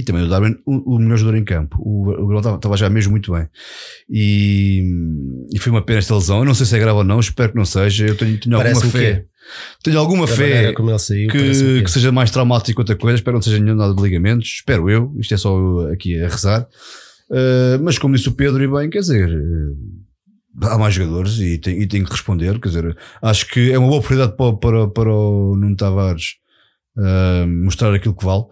[0.00, 1.76] e também do Darwin, o, o melhor jogador em campo.
[1.80, 3.46] O, o Grimaldo estava, já mesmo muito bem.
[4.08, 4.82] E,
[5.52, 6.38] e foi uma pena esta lesão.
[6.40, 8.06] Eu não sei se é grave ou não, espero que não seja.
[8.06, 9.26] Eu tenho, tenho alguma fé.
[9.82, 13.16] Tenho alguma da fé saiu, que, que que seja mais traumático que outra coisa.
[13.16, 14.48] Espero que não seja nenhum nada de ligamentos.
[14.48, 15.12] Espero eu.
[15.18, 16.68] Isto é só eu aqui a rezar.
[17.30, 21.58] Uh, mas como disse o Pedro, e bem, quer dizer, uh, há mais jogadores e
[21.58, 22.58] tem, e tem que responder.
[22.60, 26.40] Quer dizer, acho que é uma boa oportunidade para, para, para o Nuno Tavares.
[26.96, 28.44] Uh, mostrar aquilo que vale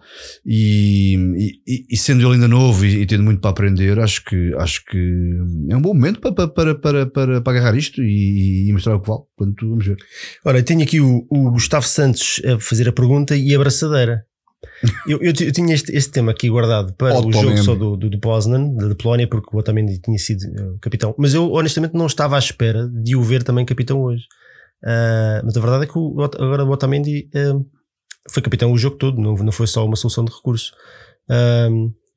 [0.45, 1.15] e,
[1.67, 4.83] e, e sendo ele ainda novo e, e tendo muito para aprender, acho que, acho
[4.85, 4.97] que
[5.69, 9.01] é um bom momento para, para, para, para, para agarrar isto e, e mostrar o
[9.01, 9.21] que vale.
[9.37, 9.97] Portanto, vamos ver.
[10.45, 14.25] Ora, tenho aqui o, o Gustavo Santos a fazer a pergunta e a braçadeira.
[15.07, 18.09] Eu, eu, eu tinha este, este tema aqui guardado para o jogo só do, do,
[18.09, 21.15] do Poznan, da Polónia, porque o Otamendi tinha sido eh, capitão.
[21.17, 24.23] Mas eu honestamente não estava à espera de o ver também capitão hoje.
[24.83, 27.53] Ah, mas a verdade é que o, agora o Otamendi eh,
[28.31, 30.71] foi capitão o jogo todo, não, não foi só uma solução de recurso.
[31.29, 31.67] Ah,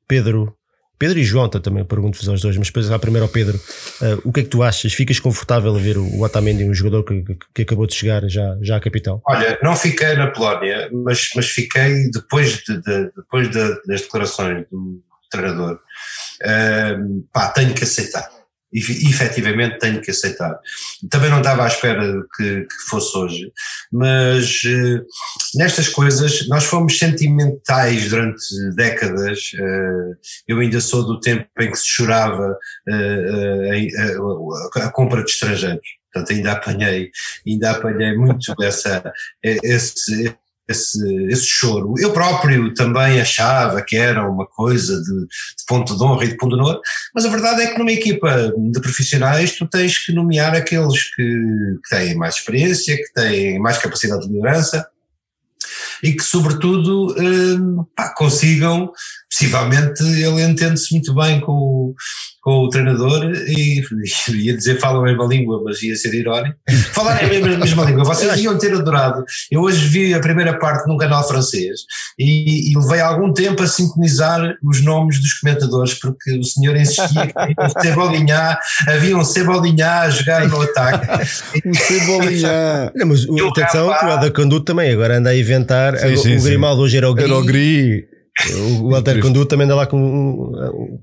[0.07, 0.55] Pedro,
[0.99, 3.59] Pedro e João também pergunto-vos aos dois, mas depois primeiro ao Pedro,
[4.01, 4.93] ah, o que é que tu achas?
[4.93, 7.23] Ficas confortável a ver o, o Otamendi, um jogador que,
[7.53, 9.21] que, acabou de chegar já, já a capitão?
[9.27, 14.65] Olha, não fiquei na Polónia, mas, mas fiquei depois, de, de- depois de- das declarações
[14.71, 15.79] do treinador.
[16.45, 18.29] Ahm, pá, tenho que aceitar.
[18.73, 20.57] Efe- Efetivamente tenho que aceitar.
[21.09, 22.03] Também não estava à espera
[22.35, 23.51] que, que fosse hoje,
[23.91, 25.01] mas eh,
[25.55, 28.43] nestas coisas nós fomos sentimentais durante
[28.75, 29.51] décadas.
[29.59, 30.15] eh,
[30.47, 32.57] eu ainda sou do tempo em que se chorava
[32.89, 34.15] eh, eh,
[34.81, 35.87] a, a compra de estrangeiros.
[36.13, 37.09] Portanto, ainda apanhei,
[37.47, 39.03] ainda apanhei muito dessa,
[39.43, 40.35] esse,
[40.67, 41.93] esse, esse choro.
[41.97, 46.37] Eu próprio também achava que era uma coisa de, de ponto de honra e de
[46.37, 46.79] pundonor,
[47.13, 51.23] mas a verdade é que numa equipa de profissionais tu tens que nomear aqueles que,
[51.83, 54.87] que têm mais experiência, que têm mais capacidade de liderança.
[56.03, 58.91] E que, sobretudo, eh, pá, consigam,
[59.31, 61.95] possivelmente, ele entende-se muito bem com o,
[62.41, 63.81] com o treinador e
[64.35, 66.57] ia dizer falam a mesma língua, mas ia ser irónico.
[66.91, 69.23] Falar a mesma, mesma língua, vocês iam ter adorado.
[69.49, 71.81] Eu hoje vi a primeira parte num canal francês
[72.19, 77.27] e, e levei algum tempo a sincronizar os nomes dos comentadores, porque o senhor insistia
[77.27, 81.07] que havia um Cebolinha, havia um Cebolinha a jogar no ataque.
[81.65, 82.91] Um Cebolinha.
[82.95, 85.92] Não, mas o, atenção que o Alder Conduto também agora anda a inventar.
[85.97, 86.43] Sim, o, sim, o.
[86.43, 87.23] Grimaldo hoje era o Gri.
[87.25, 88.07] Era o Gri.
[88.81, 90.51] O, Alder Conduto também anda lá com,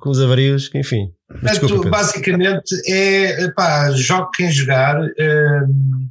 [0.00, 1.12] com os avarios, que enfim.
[1.42, 1.90] Mas desculpa, Portanto, Pedro.
[1.90, 6.08] basicamente é pá, jogue quem jogar, hum,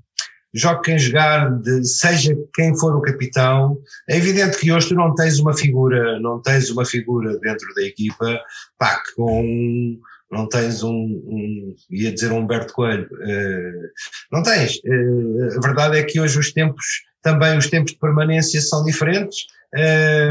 [0.53, 3.77] jogue quem jogar, de- seja quem for o capitão.
[4.09, 7.83] É evidente que hoje tu não tens uma figura, não tens uma figura dentro da
[7.83, 8.39] equipa,
[8.77, 9.97] pá, que com
[10.31, 13.71] não tens um, um ia dizer um Humberto Coelho, eh,
[14.31, 14.79] não tens.
[14.85, 16.85] Eh, a verdade é que hoje os tempos,
[17.21, 19.45] também os tempos de permanência são diferentes.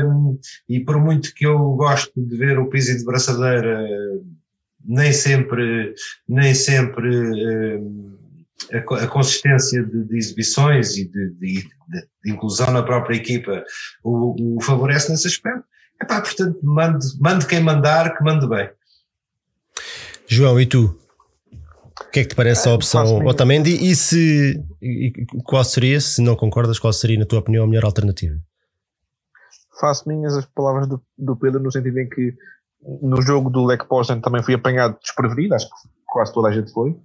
[0.04, 3.78] hum, e por muito que eu gosto de ver o Pizzi de braçadeira
[4.84, 5.94] nem sempre,
[6.28, 12.70] nem sempre eh, a, co- a consistência de, de exibições e de, de- de- inclusão
[12.72, 13.64] na própria equipa
[14.02, 15.64] o, o favorece nesse aspecto.
[16.00, 16.58] Epá, portanto,
[17.20, 18.70] mande quem mandar, que mande bem.
[20.26, 20.96] João, e tu?
[22.08, 23.70] O que é que te parece a opção faço-me- Otamendi?
[23.90, 25.12] E se e-
[25.44, 28.34] qual seria, se não concordas, qual seria, na tua opinião, a melhor alternativa?
[29.80, 32.34] faço minhas as palavras do, do Pedro no sentido em que
[33.00, 35.72] no jogo do Lech Poznan também fui apanhado desprevenido, acho que
[36.06, 36.96] quase toda a gente foi,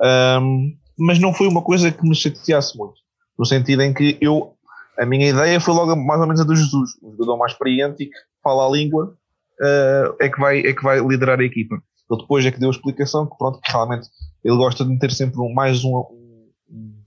[0.00, 2.94] Ahm, mas não foi uma coisa que me chateasse muito,
[3.38, 4.54] no sentido em que eu,
[4.98, 8.04] a minha ideia foi logo mais ou menos a do Jesus, um jogador mais experiente
[8.04, 9.14] e que fala a língua,
[9.60, 11.76] ah, é, que vai, é que vai liderar a equipa.
[12.10, 14.08] Ele depois é que deu a explicação que pronto, que realmente
[14.44, 17.02] ele gosta de meter sempre mais um, um,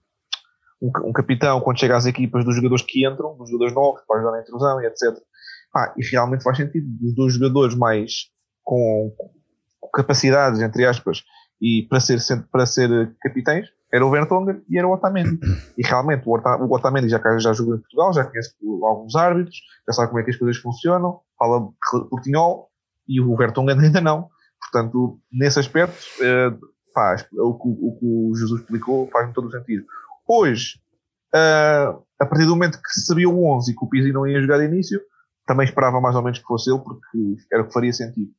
[0.81, 4.17] um, um capitão quando chega às equipas dos jogadores que entram, dos jogadores novos, para
[4.17, 5.15] ajudar na intrusão e etc.
[5.71, 6.87] Pá, e realmente faz sentido.
[6.87, 8.29] Dos dois jogadores mais
[8.63, 9.13] com,
[9.79, 11.23] com capacidades, entre aspas,
[11.61, 12.19] e para ser,
[12.51, 15.39] para ser capitães, era o Vertonghen e era o Otamendi.
[15.77, 18.53] E realmente o Otamendi já, já jogou em Portugal, já conhece
[18.83, 21.69] alguns árbitros, já sabe como é que as coisas funcionam, fala
[22.09, 22.69] portinhol,
[23.07, 24.29] e o Vertonghen ainda não.
[24.59, 26.51] Portanto, nesse aspecto, eh,
[26.93, 29.85] pá, o, que o- o Jesus explicou faz-me todo o sentido.
[30.27, 30.79] Hoje,
[31.33, 34.41] ah, a partir do momento que sabia o 11 e que o Pizzi não ia
[34.41, 34.99] jogar de início,
[35.45, 38.31] também esperava mais ou menos que fosse ele, porque era o que faria sentido.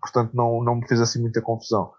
[0.00, 1.90] Portanto, não, não me fez assim muita confusão.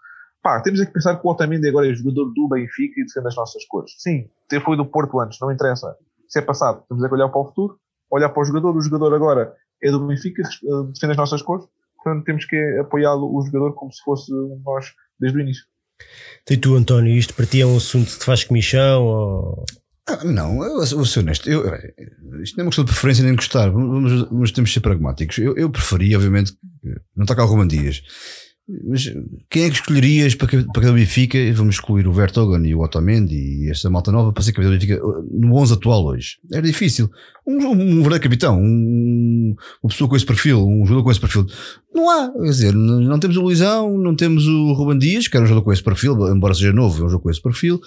[0.41, 3.27] Pá, temos é que pensar que o Otamendi agora é jogador do Benfica e defende
[3.27, 3.91] as nossas cores.
[3.97, 5.95] Sim, ter foi do Porto antes, não interessa.
[6.27, 7.77] Se é passado, temos é que olhar para o futuro,
[8.11, 8.75] olhar para o jogador.
[8.75, 11.65] O jogador agora é do Benfica, eh, defende as nossas cores.
[12.03, 14.85] Portanto, temos que apoiá-lo, o jogador, como se fosse um de nós
[15.19, 15.63] desde o início.
[16.49, 19.03] E tu, António, isto para ti é um assunto que te faz comichão?
[19.03, 19.65] Ou...
[20.07, 21.49] Ah, não, eu vou ser honesto.
[21.49, 21.93] Eu, eh,
[22.43, 24.81] isto não é uma questão de preferência nem de gostar, mas, mas temos de ser
[24.81, 25.37] pragmáticos.
[25.37, 26.53] Eu, eu preferia, obviamente,
[27.15, 28.01] não está cá o Roman Dias.
[28.85, 29.03] Mas
[29.49, 31.37] quem é que escolherias para, para cada Benfica?
[31.53, 34.79] Vamos excluir o Vertogen e o Otamendi e esta malta nova para ser capitão do
[34.79, 36.37] Benfica no 11 atual hoje.
[36.51, 37.11] Era difícil.
[37.45, 41.45] Um, um, verdadeiro capitão, um, uma pessoa com esse perfil, um jogador com esse perfil.
[41.93, 42.31] Não há.
[42.31, 45.47] Quer dizer, não, não temos o Luizão, não temos o Ruben Dias, que era um
[45.47, 47.81] jogador com esse perfil, embora seja novo, é um jogador com esse perfil.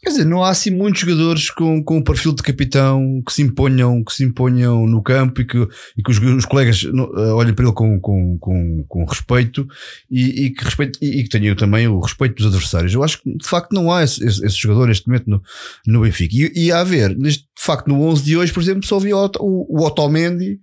[0.00, 3.42] Quer dizer, não há assim muitos jogadores com, com o perfil de capitão que se
[3.42, 5.58] imponham, que se imponham no campo e que,
[5.96, 9.66] e que os, os colegas eh, olhem para ele com, com, com, com respeito
[10.08, 12.94] e, e que respeito, e, e que tenham também o respeito dos adversários.
[12.94, 15.42] Eu acho que de facto não há esse, esse, esse jogador neste momento no,
[15.86, 16.34] no Benfica.
[16.36, 19.16] E, e a haver, neste, de facto, no 11 de hoje, por exemplo, só havia
[19.16, 20.60] o, o, o Otamendi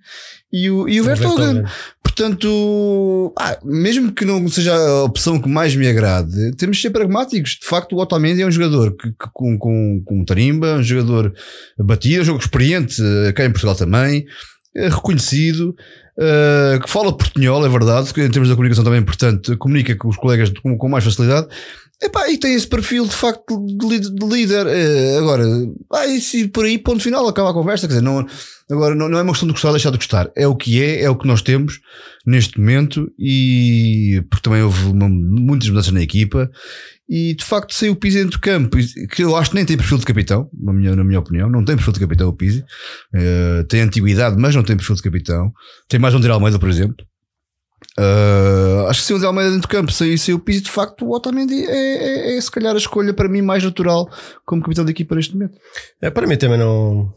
[0.55, 1.63] e o, e o Vertonghen.
[2.01, 6.91] Portanto, ah, mesmo que não seja a opção que mais me agrade, temos de ser
[6.91, 7.57] pragmáticos.
[7.61, 11.33] De facto, o Otamendi é um jogador que, que com, com, com tarimba, um jogador
[11.77, 14.25] batido, um jogador experiente, eh, cá em Portugal também,
[14.73, 15.75] eh, reconhecido,
[16.17, 19.93] eh, que fala portunhol, é verdade, que em termos da comunicação também é importante, comunica
[19.97, 21.47] com os colegas com, com mais facilidade.
[22.01, 24.69] Epá, e tem esse perfil de facto de, líder- de.
[24.69, 25.45] Eh, agora,
[25.93, 27.87] ah, se por aí, ponto final, acaba a conversa.
[27.87, 28.25] Quer dizer, não,
[28.69, 30.29] agora não, não é uma questão de gostar ou deixar de gostar.
[30.35, 31.79] É o que é, é o que nós temos
[32.27, 33.09] neste momento.
[33.17, 36.51] E porque também houve uma- muitas mudanças na equipa.
[37.07, 38.77] E de facto saiu o Pizzi dentro do campo,
[39.11, 41.49] que eu acho que nem tem perfil de capitão, na minha, na minha opinião.
[41.49, 42.63] Não tem perfil de capitão o Pizzi.
[43.13, 45.51] Eh, tem antiguidade, mas não tem perfil de capitão.
[45.87, 46.97] Tem mais um André Almeida, por exemplo.
[47.97, 51.05] Uh, acho que se o André Almeida dentro do campo saísse o Pizzi, de facto,
[51.05, 54.09] o Otamendi é, é, é se calhar a escolha para mim mais natural
[54.45, 55.57] como capitão da equipa neste momento.
[56.01, 57.13] É, para mim também não.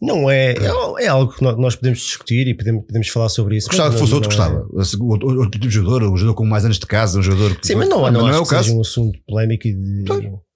[0.00, 0.52] Não é.
[0.52, 3.66] É, é algo que nó- nós podemos discutir e podemos, podemos falar sobre isso.
[3.68, 4.66] Gostava que fosse outro, é- gostava.
[5.00, 7.66] Outro, outro tipo de jogador, um jogador com mais anos de casa, um jogador que.
[7.66, 8.76] Sim, mas não, Ah, não, não é o que seja caso.
[8.76, 10.04] um assunto polémico e de.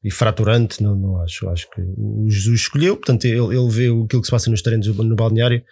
[0.05, 1.49] e fraturante, não, não acho.
[1.49, 4.87] Acho que o Jesus escolheu, portanto, ele, ele vê aquilo que se passa nos treinos
[4.87, 5.63] no balneário.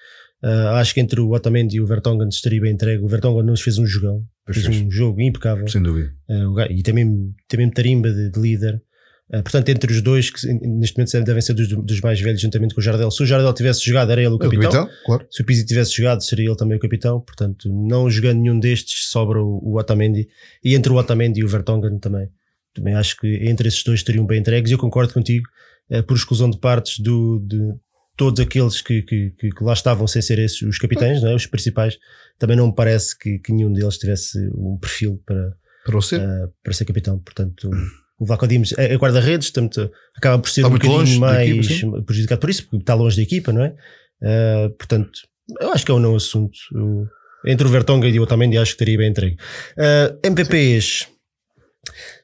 [0.42, 3.02] Uh, acho que entre o Otamendi e o Vertonghen estaria bem entregue.
[3.02, 5.66] O Vertonghen nos fez um jogão, fez, fez um jogo impecável.
[5.66, 6.12] Sem dúvida.
[6.28, 8.80] Uh, e também, também tarimba de, de líder.
[9.28, 12.72] Uh, portanto, entre os dois, que neste momento devem ser dos, dos, mais velhos, juntamente
[12.72, 13.10] com o Jardel.
[13.10, 14.64] Se o Jardel tivesse jogado, era ele o capitão.
[14.64, 15.26] É o capitão claro.
[15.28, 17.20] Se o Pizzi tivesse jogado, seria ele também o capitão.
[17.20, 20.28] Portanto, não jogando nenhum destes, sobra o, o Otamendi.
[20.64, 22.28] E entre o Otamendi e o Vertonghen também.
[22.72, 24.70] Também acho que entre esses dois estariam bem entregues.
[24.70, 25.48] E eu concordo contigo,
[25.90, 27.74] uh, por exclusão de partes do, de,
[28.18, 31.34] todos aqueles que, que, que, lá estavam sem ser esses os capitães, não é?
[31.34, 31.96] os principais,
[32.36, 35.54] também não me parece que, que nenhum deles tivesse um perfil para,
[35.86, 36.20] para, ser?
[36.20, 37.18] Uh, para ser capitão.
[37.20, 37.70] Portanto,
[38.18, 42.02] o Vlaco Dimos é, é guarda-redes, portanto, acaba por ser está um bocadinho mais equipa,
[42.02, 43.74] prejudicado por isso, porque está longe da equipa, não é?
[44.20, 45.20] Uh, portanto,
[45.60, 46.58] eu acho que é um não assunto.
[46.74, 47.06] Eu,
[47.46, 49.36] entre o Vertonghen e o Otamendi acho que teria bem entregue.
[49.76, 51.06] Uh, MPPs,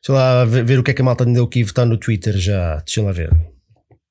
[0.02, 2.36] deixa lá ver, ver, o que é que a malta deu aqui votar no Twitter
[2.36, 3.30] já, deixa lá ver.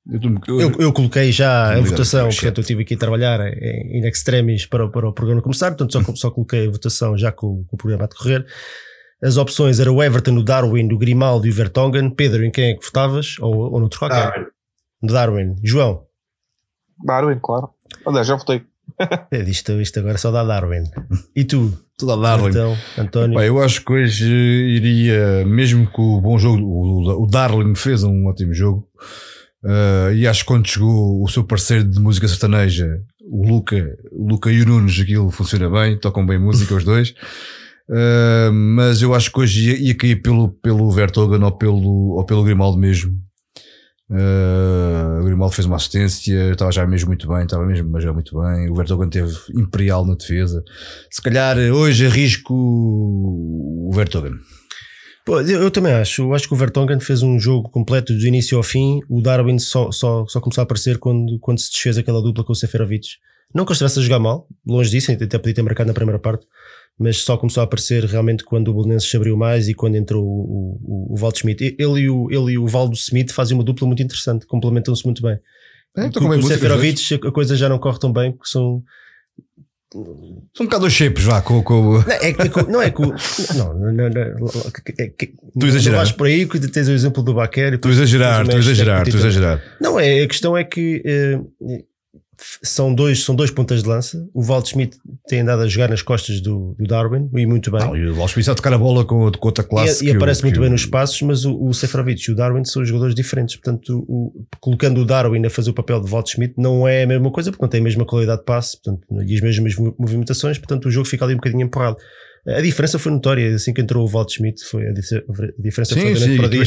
[0.06, 4.06] Eu, eu, eu, coloquei já a votação, portanto eu estive aqui a trabalhar em, in
[4.06, 7.74] extremis para, para o programa começar, portanto só, só coloquei a votação já com, com,
[7.74, 8.44] o programa a decorrer.
[9.22, 12.10] As opções eram o Everton, o Darwin, o Grimaldo e o Vertonghen.
[12.10, 13.36] Pedro, em quem é que votavas?
[13.40, 14.30] Ou, ou noutro qualquer?
[14.30, 14.46] Darwin.
[15.02, 15.56] Darwin.
[15.62, 16.04] João?
[17.02, 17.70] Darwin, claro.
[18.04, 18.62] Aliás, já votei.
[19.30, 20.84] É, isto, isto agora só dá Darwin.
[21.34, 21.72] E tu?
[21.96, 22.50] Tu dá Darwin.
[22.50, 23.40] Então, António?
[23.40, 28.26] eu acho que hoje iria, mesmo que o bom jogo, o, o Darwin fez um
[28.26, 28.86] ótimo jogo,
[29.64, 34.28] Uh, e acho que quando chegou o seu parceiro de música sertaneja, o Luca, o
[34.28, 37.14] Luca e o Nunes, aquilo funciona bem, tocam bem música os dois.
[37.88, 42.24] Uh, mas eu acho que hoje ia, ia, cair pelo, pelo Vertogen ou pelo, ou
[42.24, 43.12] pelo Grimaldo mesmo.
[44.10, 48.38] Uh, o Grimaldo fez uma assistência, estava já mesmo muito bem, estava mesmo já muito
[48.38, 48.70] bem.
[48.70, 50.62] O Vertogen teve imperial na defesa.
[51.10, 54.34] Se calhar hoje arrisco o Vertogen.
[55.24, 56.22] Pô, eu, eu, também acho.
[56.22, 59.00] Eu acho que o Vertonghen fez um jogo completo do início ao fim.
[59.08, 62.52] O Darwin só, só, só começou a aparecer quando, quando se desfez aquela dupla com
[62.52, 63.08] o Seferovic.
[63.54, 66.18] Não que ele estivesse a jogar mal, longe disso, até podia ter marcado na primeira
[66.18, 66.44] parte,
[66.98, 70.24] mas só começou a aparecer realmente quando o Bolonense se abriu mais e quando entrou
[70.24, 71.76] o, o, o Valdo Schmidt.
[71.78, 75.22] Ele e o, ele e o Valdo Smith fazem uma dupla muito interessante, complementam-se muito
[75.22, 75.38] bem.
[75.96, 78.82] É, com, com o Seferovic a coisa já não corre tão bem, porque são
[79.94, 81.62] são um bocado os shapes, vá, com.
[81.62, 81.92] com...
[82.00, 82.34] Não, é, é,
[82.68, 83.04] não é com.
[83.54, 85.98] Não, não, não, é, que, tu exagerar.
[85.98, 87.78] vais por aí que tens o exemplo do Baquer.
[87.78, 89.62] Tu exagerar, tu exagerar, tu exagerar.
[89.80, 91.00] Não, é, a questão é que
[91.40, 91.84] uh,
[92.62, 94.26] são dois, são dois pontas de lança.
[94.32, 97.96] O Walt Schmidt tem andado a jogar nas costas do, do Darwin e muito bem.
[97.96, 100.04] e o Walt Schmidt a tocar a bola com, com outra classe.
[100.04, 102.84] E, e aparece muito bem nos espaços, mas o, o Seferovic e o Darwin são
[102.84, 103.56] jogadores diferentes.
[103.56, 107.06] Portanto, o, colocando o Darwin a fazer o papel de Walt Schmidt não é a
[107.06, 110.58] mesma coisa, porque não tem a mesma qualidade de passe portanto, e as mesmas movimentações,
[110.58, 111.96] portanto o jogo fica ali um bocadinho empurrado.
[112.46, 116.16] A diferença foi notória, assim que entrou o Walt Schmidt, foi a, diferença sim, foi
[116.16, 116.62] sim, para dia,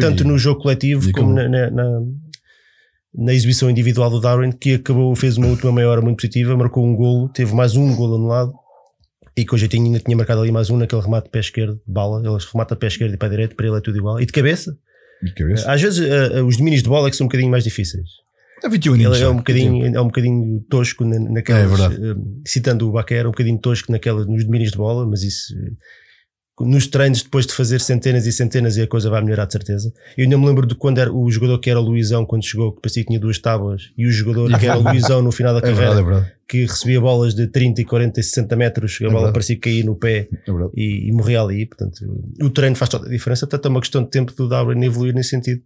[0.00, 2.00] tanto no jogo coletivo como, como na, na,
[3.16, 6.84] na exibição individual do Darwin, que acabou, fez uma última meia hora muito positiva, marcou
[6.84, 8.52] um golo, teve mais um golo anulado
[9.36, 11.80] e com o jeitinho ainda tinha marcado ali mais um naquele remate de pé esquerdo,
[11.86, 14.20] bala, ele remata a pé esquerdo e pé direito, para ele é tudo igual.
[14.20, 14.76] E de cabeça?
[15.22, 15.70] De cabeça?
[15.70, 18.08] Às vezes uh, os domínios de bola é que são um bocadinho mais difíceis.
[18.64, 19.16] É 21 anos.
[19.16, 22.12] Ele é um, bocadinho, é um bocadinho tosco naquelas, é verdade.
[22.12, 25.54] Uh, citando o Baquer, um bocadinho tosco naquela, nos domínios de bola, mas isso
[26.60, 29.92] nos treinos depois de fazer centenas e centenas e a coisa vai melhorar de certeza.
[30.16, 32.72] Eu ainda me lembro de quando era o jogador que era o Luizão, quando chegou,
[32.72, 35.52] que parecia que tinha duas tábuas, e o jogador que era o Luizão no final
[35.52, 38.98] da carreira, é verdade, é que recebia bolas de 30 e 40 e 60 metros,
[39.02, 41.66] a é bola parecia cair no pé é e, e, morria ali.
[41.66, 41.98] Portanto,
[42.40, 45.14] o treino faz toda a diferença, portanto é uma questão de tempo do Darwin evoluir
[45.14, 45.60] nesse sentido.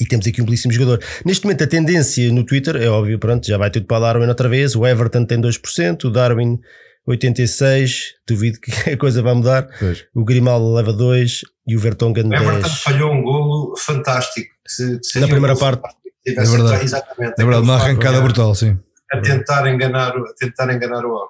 [0.00, 1.02] E temos aqui um belíssimo jogador.
[1.24, 4.26] Neste momento, a tendência no Twitter é óbvio, pronto, já vai tudo para o Darwin
[4.26, 4.74] outra vez.
[4.74, 6.58] O Everton tem 2%, o Darwin
[7.06, 9.68] 86, duvido que a coisa vai mudar.
[9.78, 10.04] Pois.
[10.14, 12.42] O Grimaldo leva 2 e o Vertonghen 10.
[12.42, 14.52] Everton falhou um golo fantástico.
[14.66, 15.82] Se, se Na primeira um parte.
[16.26, 16.84] É verdade.
[16.84, 17.34] Exatamente.
[17.38, 18.78] É verdade, uma arrancada brutal, sim.
[19.10, 21.28] A tentar enganar, a tentar enganar o homem.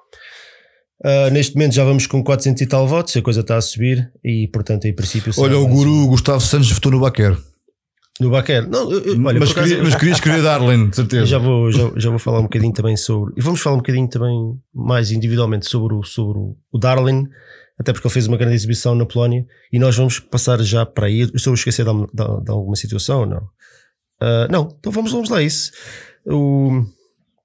[1.04, 4.12] Uh, neste momento já vamos com 400 e tal votos, a coisa está a subir
[4.22, 5.32] e, portanto, em princípio.
[5.36, 7.36] Olha, o guru Gustavo Santos votou no Baquer.
[8.20, 8.68] No Baquer.
[8.68, 11.26] Não, eu, olha, mas, queria, mas queria escrever Darlene, de certeza.
[11.26, 13.32] Já vou, já, já vou falar um bocadinho também sobre.
[13.36, 17.26] E vamos falar um bocadinho também mais individualmente sobre o, sobre o Darlene,
[17.78, 21.06] até porque ele fez uma grande exibição na Polónia e nós vamos passar já para
[21.06, 21.20] aí.
[21.34, 23.48] Estou a esquecer de, de, de alguma situação ou não?
[24.22, 25.72] Uh, não, então vamos, vamos lá isso.
[26.26, 26.84] O,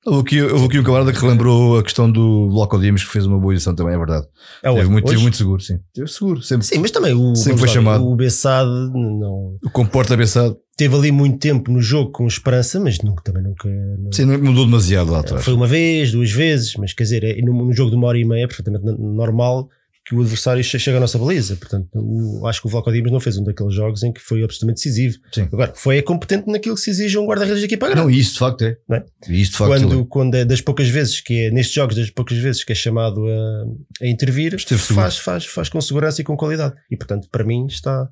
[0.07, 3.25] Houve aqui, houve aqui um camarada que relembrou a questão do Bloco Dimos que fez
[3.25, 4.25] uma boa edição também, é verdade.
[4.63, 5.79] É teve, muito, teve muito seguro, sim.
[5.93, 6.65] Teve seguro, sempre.
[6.65, 8.07] Sim, mas também o, sempre foi lá, chamado.
[8.07, 9.57] o Bessade não.
[9.61, 10.55] O comporta Bessade.
[10.77, 13.67] Teve ali muito tempo no jogo com esperança, mas nunca, também nunca.
[13.67, 14.09] Não...
[14.13, 15.43] Sim, mudou demasiado lá atrás.
[15.43, 18.17] Foi uma vez, duas vezes, mas quer dizer, é, no, no jogo de uma hora
[18.17, 19.67] e meia é perfeitamente normal
[20.07, 21.55] que o adversário che- chega à nossa baliza.
[21.57, 24.41] Portanto, o- acho que o Vlaco Dimos não fez um daqueles jogos em que foi
[24.43, 25.17] absolutamente decisivo.
[25.33, 25.41] Sim.
[25.51, 28.01] Agora, foi competente naquilo que se exige um guarda-redes de equipa grande.
[28.01, 28.77] Não, isso de facto é.
[28.87, 29.05] Não é?
[29.29, 30.05] Isso de facto quando, é.
[30.09, 33.25] quando é das poucas vezes que é, nestes jogos, das poucas vezes que é chamado
[33.27, 33.65] a,
[34.05, 34.79] a intervir, seguro.
[35.01, 36.73] faz, faz, faz com segurança e com qualidade.
[36.89, 38.07] E portanto, para mim, está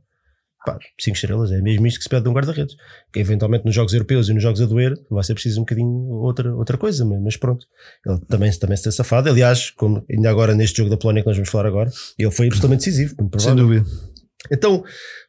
[0.99, 1.51] 5 estrelas.
[1.51, 2.75] É mesmo isto que se pede de um guarda-redes.
[3.11, 5.89] Que eventualmente nos jogos europeus e nos jogos a doer vai ser preciso um bocadinho
[5.89, 7.65] outra, outra coisa, mas, pronto.
[8.05, 9.29] Ele também, também se tem safado.
[9.29, 12.47] Aliás, como ainda agora neste jogo da Polónia que nós vamos falar agora, ele foi
[12.47, 13.15] absolutamente decisivo.
[13.19, 13.85] muito Sem dúvida.
[14.51, 14.83] Então,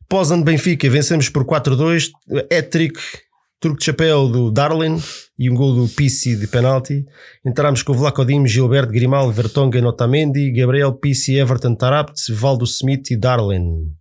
[0.09, 2.11] Poznan Benfica, vencemos por 4-2.
[2.53, 2.99] Hat-trick,
[3.61, 5.01] truque de chapéu do Darlin
[5.39, 7.05] e um gol do Pissi de penalti.
[7.45, 13.11] Entramos com o Vlaco Dimos, Gilberto, Grimaldo, Vertonghen, Otamendi, Gabriel, Pissi, Everton, Tarapt, Valdo Smith
[13.11, 13.93] e Darlin.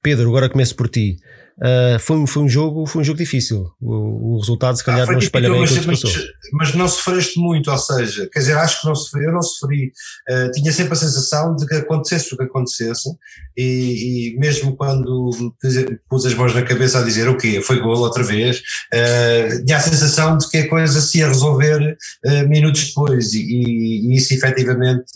[0.00, 1.16] Pedro, agora começo por ti.
[1.60, 3.70] Ah, foi, um- foi, um jogo, foi um jogo difícil.
[3.80, 6.10] O, o resultado, se calhar, Ah, não espelha bem mas, passou.
[6.52, 9.92] mas não sofreste muito, ou seja, quer dizer, acho que não sofri, eu não sofri,
[10.28, 13.08] eh, tinha sempre a sensação de que acontecesse o que acontecesse,
[13.56, 17.80] e, e mesmo quando dizer, pus as mãos na cabeça a dizer o quê, foi
[17.80, 21.96] gol outra vez, eh, tinha a sensação de que a coisa se ia resolver
[22.48, 25.10] minutos depois, e, e- e isso efetivamente,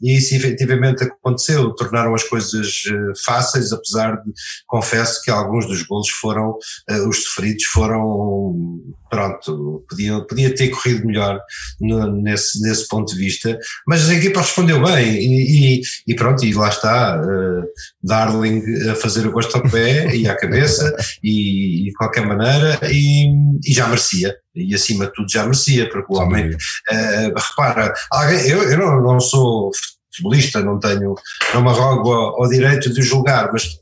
[0.00, 2.82] isso efetivamente aconteceu, tornaram as coisas
[3.24, 4.30] fáceis, apesar de,
[4.68, 6.56] confesso que alguns dos golos foram
[6.88, 11.40] eh, os sofridos foram, pronto, podia, podia ter corrido melhor
[11.80, 16.44] no- nesse, nesse ponto de vista, mas a equipa respondeu bem e, e- e pronto,
[16.44, 17.62] e lá está, eh,
[18.02, 22.78] Darling a fazer o gosto ao pé e à cabeça e, e de qualquer maneira
[22.90, 23.26] e,
[23.64, 26.50] e já merecia, e acima de tudo já merecia, porque o homem.
[26.50, 29.70] Uh, repara, alguém, eu, eu não, não sou
[30.12, 31.14] futebolista, não tenho,
[31.54, 33.78] não me arrogo ao, ao direito de julgar, mas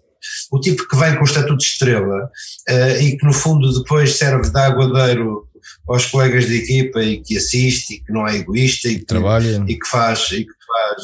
[0.50, 2.30] o tipo que vem com o estatuto de estrela
[2.70, 5.46] uh, e que no fundo depois serve de aguadeiro
[5.86, 9.64] aos colegas de equipa e que assiste e que não é egoísta e que, Trabalha.
[9.66, 11.02] e que faz, e que faz,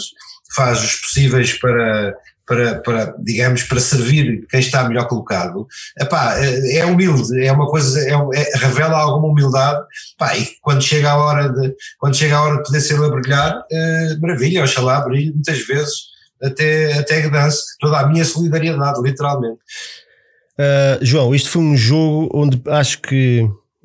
[0.54, 2.14] faz os possíveis para,
[2.46, 5.66] para, para, digamos, para servir quem está melhor colocado,
[5.98, 9.84] epá, é é humilde, é uma coisa, é, é- revela alguma humildade,
[10.18, 13.08] pá, e quando chega a hora de, quando chega a hora de poder ser a
[13.08, 19.00] brilhar, eh, maravilha, oxalá brilhe muitas vezes, até, até que dance, toda a minha solidariedade,
[19.02, 19.58] literalmente.
[20.58, 23.40] Uh, João, isto foi um jogo onde acho que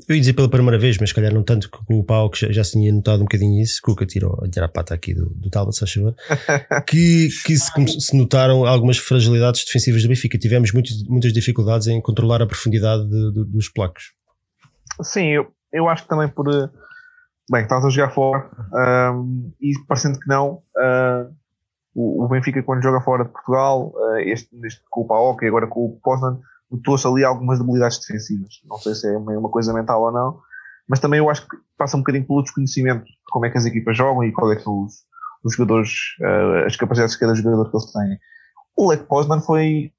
[0.08, 2.40] eu ia dizer pela primeira vez, mas se calhar não tanto que o Pau, que
[2.46, 5.30] já, já se tinha notado um bocadinho isso, Cuca tirou tira a pata aqui do,
[5.32, 6.16] do Talbot, se faz favor,
[6.88, 10.38] que, que se, se notaram algumas fragilidades defensivas do Benfica.
[10.38, 14.14] Tivemos muitas, muitas dificuldades em controlar a profundidade de- de- dos placos.
[15.04, 16.48] Sim, eu, eu acho que também por.
[16.54, 16.70] eh,
[17.52, 21.26] Bem, estás a jogar fora ahm, e parecendo que não, ah,
[22.00, 25.68] o, Benfica, quando joga fora de Portugal, ah, este, este com o PAOK e agora
[25.68, 26.40] com o Poznan,
[26.72, 28.62] notou-se ali algumas debilidades defensivas.
[28.66, 30.40] Não sei se é uma, uma coisa mental ou não,
[30.88, 33.66] mas também eu acho que passa um bocadinho pelo desconhecimento de como é que as
[33.66, 34.94] equipas jogam e qual é que são os,
[35.44, 35.92] os jogadores,
[36.24, 38.20] ah, as capacidades de cada jogador que eles têm.
[38.78, 39.92] O Lech Poznan foi,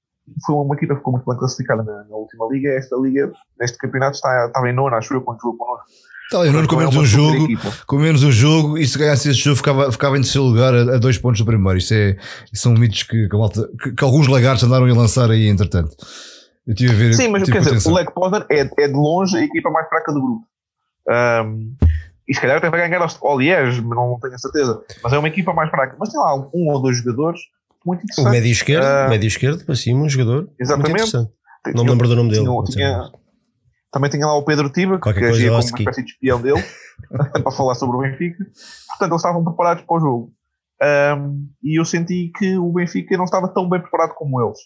[0.47, 2.71] foi uma equipa que ficou muito bem classificada na, na última liga.
[2.71, 5.87] Esta liga, neste campeonato, está, estava em nona, acho eu, quando jogou connosco.
[6.33, 7.49] Está Nuno, com É menos uma um jogo,
[7.87, 10.95] com menos um jogo, e se ganhasse este jogo ficava, ficava em terceiro lugar a,
[10.95, 11.77] a dois pontos do primeiro.
[11.79, 12.17] Isso, é,
[12.55, 13.37] são mitos que, que,
[13.83, 15.91] que- que alguns lagartos andaram a lançar aí, entretanto.
[16.67, 17.15] Eu tive a ver.
[17.15, 17.93] Sim, mas quer dizer, atenção.
[17.93, 20.45] o Lech Poznan é, é de longe a equipa mais fraca do grupo.
[21.09, 21.73] Ahm,
[22.29, 24.81] e se calhar até vai ganhar ao- Liège, mas não tenho a certeza.
[25.03, 25.97] Mas é uma equipa mais fraca.
[25.99, 27.41] Mas tem lá um ou dois jogadores
[27.85, 28.31] muito O interessantes.
[28.33, 29.09] médio esquerdo, Ah.
[29.09, 31.13] médio esquerdo, para cima, um jogador muito Exatamente.
[31.75, 32.47] Não me lembro do nome dele.
[32.71, 33.11] tinha-
[33.93, 36.63] também tinha lá o Pedro Tiba, que Qualquer agia como uma espécie de espião dele,
[37.43, 38.45] para falar sobre o Benfica.
[38.89, 40.33] Portanto, eles estavam preparados para o jogo.
[40.83, 44.59] Ahm, e eu senti que o Benfica não estava tão bem preparado como eles.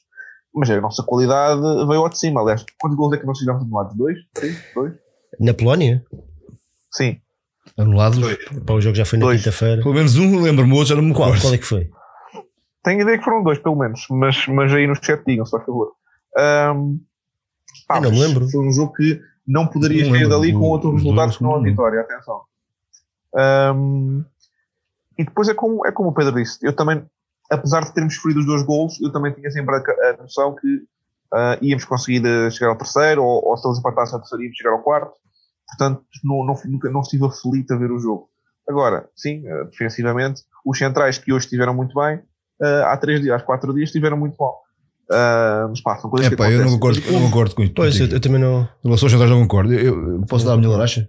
[0.55, 2.41] Mas a nossa qualidade veio ao de cima.
[2.41, 3.97] Aliás, quantos gols é que nós fizemos anulados?
[3.97, 4.17] Dois?
[4.33, 4.57] Três?
[4.75, 4.95] Dois?
[5.41, 6.05] Na Polónia,
[6.93, 7.19] Sim.
[7.77, 8.19] Anulados.
[8.19, 8.39] Dois.
[8.65, 9.83] pá, o jogo já foi na quinta-feira.
[9.83, 11.43] Pelo menos um, lembro-me, outro já não me Qual, recordo.
[11.43, 11.91] qual é que foi?
[12.85, 14.07] Tenho ideia que foram dois, pelo menos.
[14.11, 15.93] Mas, mas aí no chat digam, se faz favor.
[16.37, 16.99] Ahm,
[17.87, 18.49] pá, não me lembro.
[18.49, 22.01] Foi um jogo que não poderia sair dali com outro resultado que não a vitória.
[22.01, 22.43] Atenção.
[23.37, 24.25] Ahm,
[25.19, 26.59] e depois é como, é como o Pedro disse.
[26.63, 27.05] Eu também,
[27.51, 30.83] apesar de termos sofrido os dois golos, eu também tinha sempre a, noção que
[31.33, 34.57] ah, íamos conseguir eh, chegar ao terceiro, ou, ou se eles empatassem ao terceiro, íamos
[34.57, 35.13] chegar ao quarto.
[35.69, 38.29] Portanto, não, não, nunca, não estive aflito a ver o jogo.
[38.69, 42.23] Agora, sim, eh, defensivamente, os centrais que hoje estiveram muito bem,
[42.63, 44.64] eh, há três dias, há quatro dias estiveram muito mal.
[45.11, 47.03] Ah, mas pá, são coisas É que pá, eu não acontecem.
[47.03, 47.73] concordo, eu não concordo com isso.
[47.75, 48.63] Pois, eu, eu também não.
[48.63, 49.73] Em relação aos centrais não concordo.
[49.75, 51.09] Eu, eu posso dar a minha laracha?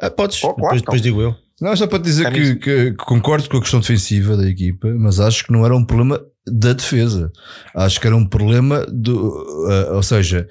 [0.00, 0.92] Ah, podes, Oh, claro, depois, então.
[0.92, 1.34] depois digo eu.
[1.60, 4.36] Não, é só para te dizer É que, que- que concordo com a questão defensiva
[4.36, 7.32] da equipa, mas acho que não era um problema da defesa.
[7.74, 9.66] Acho que era um problema do.
[9.68, 10.46] eh, ou seja,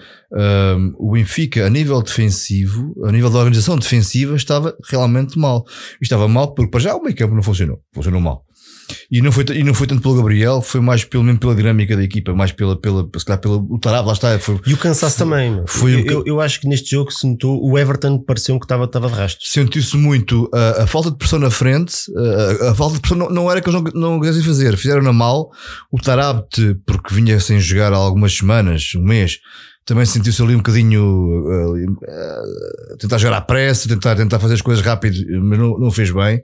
[0.78, 5.64] um, o Benfica, a nível defensivo, a nível da organização defensiva, estava realmente mal.
[6.02, 7.80] E estava mal porque, para já, o meio campo não funcionou.
[7.96, 8.44] Funcionou mal.
[9.12, 11.96] E não, foi, e não foi tanto pelo Gabriel, foi mais pelo, mesmo pela dinâmica
[11.96, 14.38] da equipa, mais pela, pela, se calhar pela o Tarab, lá está.
[14.40, 15.52] Foi, E o cansaço também.
[15.52, 15.68] meu.
[15.68, 18.86] Foi eu, eu, eu acho que neste jogo se notou, o Everton pareceu que estava,
[18.86, 19.46] estava de rastro.
[19.48, 21.96] sentiu-se muito a, a falta de pressão na frente,
[22.62, 25.14] a, a falta de pressão não, não era que eles não, não quisessem fazer, fizeram-na
[25.14, 25.50] mal.
[25.92, 29.40] O Tarabt, porque vinha sem jogar há algumas semanas, um mês,
[29.86, 34.62] também sentiu-se ali um bocadinho ali, uh, tentar jogar à pressa, tentar, tentar fazer as
[34.62, 36.42] coisas rápido, mas não, não fez bem.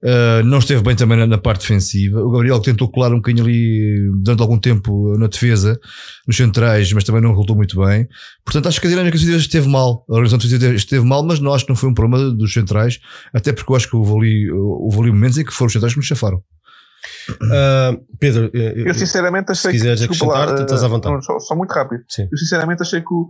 [0.00, 2.20] Uh, não esteve bem também na, na parte defensiva.
[2.20, 5.76] O Gabriel tentou colar um bocadinho ali durante algum tempo na defesa,
[6.26, 8.06] nos centrais, mas também não resultou muito bem.
[8.44, 10.04] Portanto, acho que a dinâmica defensiva esteve mal.
[10.08, 13.00] A organização defensiva esteve mal, mas não acho que não foi um problema dos centrais,
[13.34, 15.92] até porque eu acho que houve ali, houve ali momentos em que foram os centrais
[15.94, 16.40] que nos chafaram.
[17.52, 20.24] Ah, Pedro, eu, Eu sinceramente achei se quiseres que.
[20.24, 21.14] lá, acrescentar, estás à vontade.
[21.14, 22.02] não, só, só muito rápido.
[22.08, 22.28] Sim.
[22.30, 23.12] Eu sinceramente achei que.
[23.12, 23.28] o-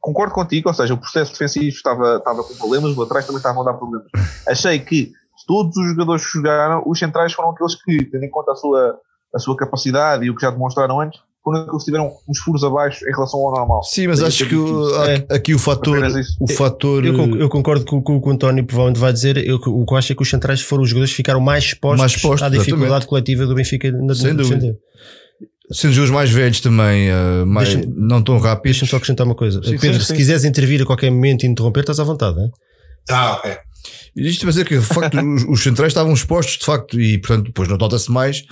[0.00, 3.62] Concordo contigo, ou seja, o processo defensivo estava, estava com problemas, os laterais também estavam
[3.62, 4.06] a dar problemas.
[4.46, 5.10] Achei que
[5.46, 8.96] todos os jogadores que jogaram, os centrais foram aqueles que, tendo em conta a sua,
[9.34, 12.64] a sua capacidade e o que já demonstraram antes, foram aqueles que tiveram uns furos
[12.64, 13.82] abaixo em relação ao normal.
[13.84, 15.98] Sim, mas Daí acho ter que o- há- aqui o fator,
[16.40, 19.36] o fator eu, eu concordo com, com o que o António provavelmente vai dizer.
[19.46, 21.62] Eu, o que eu acho é que os centrais foram os jogadores que ficaram mais
[21.64, 23.06] expostos, Mais expostos, à dificuldade exatamente.
[23.08, 24.76] coletiva do Benfica na Sem dúvida.
[25.70, 28.78] sendo os mais velhos também, uh, mais, não tão rápidos.
[28.78, 29.60] Deixa-me só acrescentar uma coisa.
[29.62, 30.14] Sim, Pedro, sim, se sim.
[30.16, 32.40] quiseres intervir a qualquer momento e interromper, estás à vontade.
[32.40, 32.50] Hein?
[33.10, 33.56] Ah, ok.
[34.16, 37.46] Isto para dizer que, de facto, os, os centrais estavam expostos, de facto, e, portanto,
[37.46, 38.44] depois não nota-se mais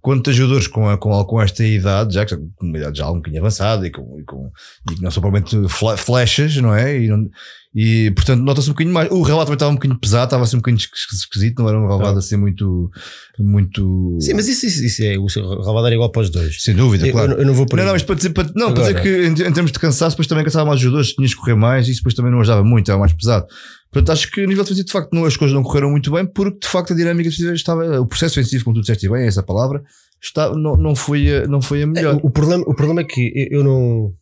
[0.00, 2.98] quando tens jogadores com, a- com, a- com esta idade, já que com uma idade
[2.98, 4.50] já um bocadinho avançada e, com, e, com,
[4.90, 5.56] e que não são provavelmente
[5.98, 6.98] flechas, não é?
[6.98, 7.28] E, não-
[7.74, 9.08] e, portanto, nota-se um bocadinho mais.
[9.10, 11.78] O relvado também estava um bocadinho pesado, estava assim um bocadinho esqui- esquisito, não era
[11.80, 12.18] um relvado Não.
[12.18, 12.90] assim muito.
[13.38, 15.16] muito Sim, mas isso, isso, isso é.
[15.16, 15.26] O
[15.62, 16.62] Ravadar é igual para os dois.
[16.62, 17.32] sem dúvida, Eu, claro.
[17.34, 19.48] eu não vou por Não, não, mas para dizer, para, não, para dizer que em,
[19.48, 21.92] em termos de cansaço, depois também cansava mais os jogadores, tinhas que correr mais, e
[21.92, 23.46] isso depois também não ajudava muito, era mais pesado.
[23.92, 26.24] Portanto, acho que a nível defensivo, de facto, não, as coisas não correram muito bem,
[26.24, 29.26] porque de facto a dinâmica defensiva estava, o processo defensivo, como tu disseste bem, é
[29.26, 29.84] essa palavra,
[30.20, 32.14] está, não, não, foi, a, não foi a melhor.
[32.14, 34.14] É, o, problema, o problema é que eu não,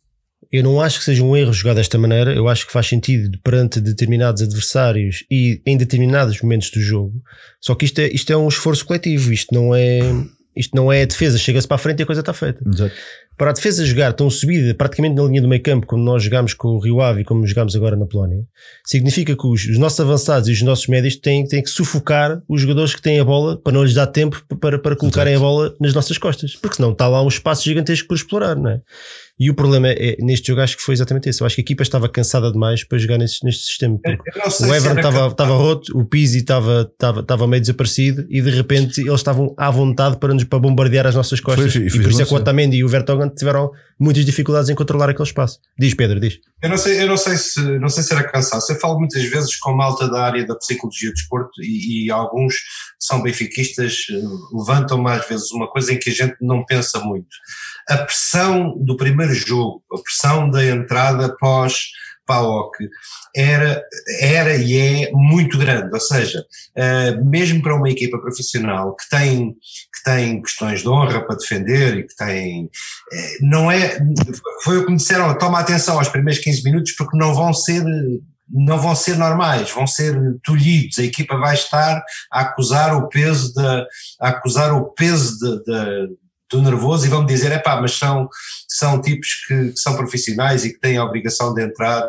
[0.51, 2.33] eu não acho que seja um erro jogar desta maneira.
[2.33, 7.13] Eu acho que faz sentido perante determinados adversários e em determinados momentos do jogo.
[7.61, 9.31] Só que isto é, isto é um esforço coletivo.
[9.31, 9.99] Isto não é,
[10.53, 11.37] isto não é a defesa.
[11.37, 12.61] Chega-se para a frente e a coisa está feita.
[12.67, 12.93] Exato.
[13.41, 16.53] Para a defesa jogar tão subida, praticamente na linha do meio campo, como nós jogámos
[16.53, 18.43] com o Rio Ave e como jogámos agora na Polónia,
[18.85, 22.61] significa que os, os nossos avançados e os nossos médios têm, têm que sufocar os
[22.61, 25.43] jogadores que têm a bola para não lhes dar tempo para, para colocarem Exato.
[25.43, 28.69] a bola nas nossas costas, porque senão está lá um espaço gigantesco por explorar, não
[28.69, 28.81] é?
[29.41, 31.41] E o problema é, neste jogo acho que foi exatamente esse.
[31.41, 33.99] Eu acho que a equipa estava cansada demais para jogar neste, neste sistema.
[34.05, 39.01] o Everton estava estava roto, o Pizzi estava estava estava meio desaparecido e de repente
[39.01, 41.73] eles estavam à vontade para nos para bombardear as nossas costas.
[41.73, 42.37] Foi, e e por isso é que o.
[42.37, 45.59] Otamendi e o Vertonghen tiveram muitas dificuldades em controlar aquele espaço.
[45.77, 46.39] Diz Pedro, diz.
[46.61, 48.71] Eu não sei, eu não sei se não sei se era cansaço.
[48.71, 52.55] Eu falo muitas vezes com malta da área da psicologia do desporto e, e alguns
[52.99, 54.21] são benfiquistas, eh,
[54.53, 57.29] levantam mais vezes uma coisa em que a gente não pensa muito.
[57.89, 61.89] A pressão do primeiro jogo, a pressão da entrada pós
[62.31, 62.89] PAOC
[63.35, 63.83] era,
[64.21, 69.51] era e é muito grande, ou seja, eh, mesmo para uma equipa profissional que tem,
[69.51, 72.69] que tem questões de honra para defender e que tem
[73.13, 73.99] eh, não é,
[74.63, 77.83] foi o que me disseram, toma atenção aos primeiros 15 minutos porque não vão ser,
[78.49, 82.01] não vão ser normais, vão ser tolhidos, a equipa vai estar
[82.31, 83.85] a acusar o peso da,
[84.19, 86.21] acusar o peso de, de-
[86.51, 88.29] do nervoso e vão dizer, é pá, mas são,
[88.67, 92.03] são tipos que, que são profissionais e que têm a obrigação de entrar,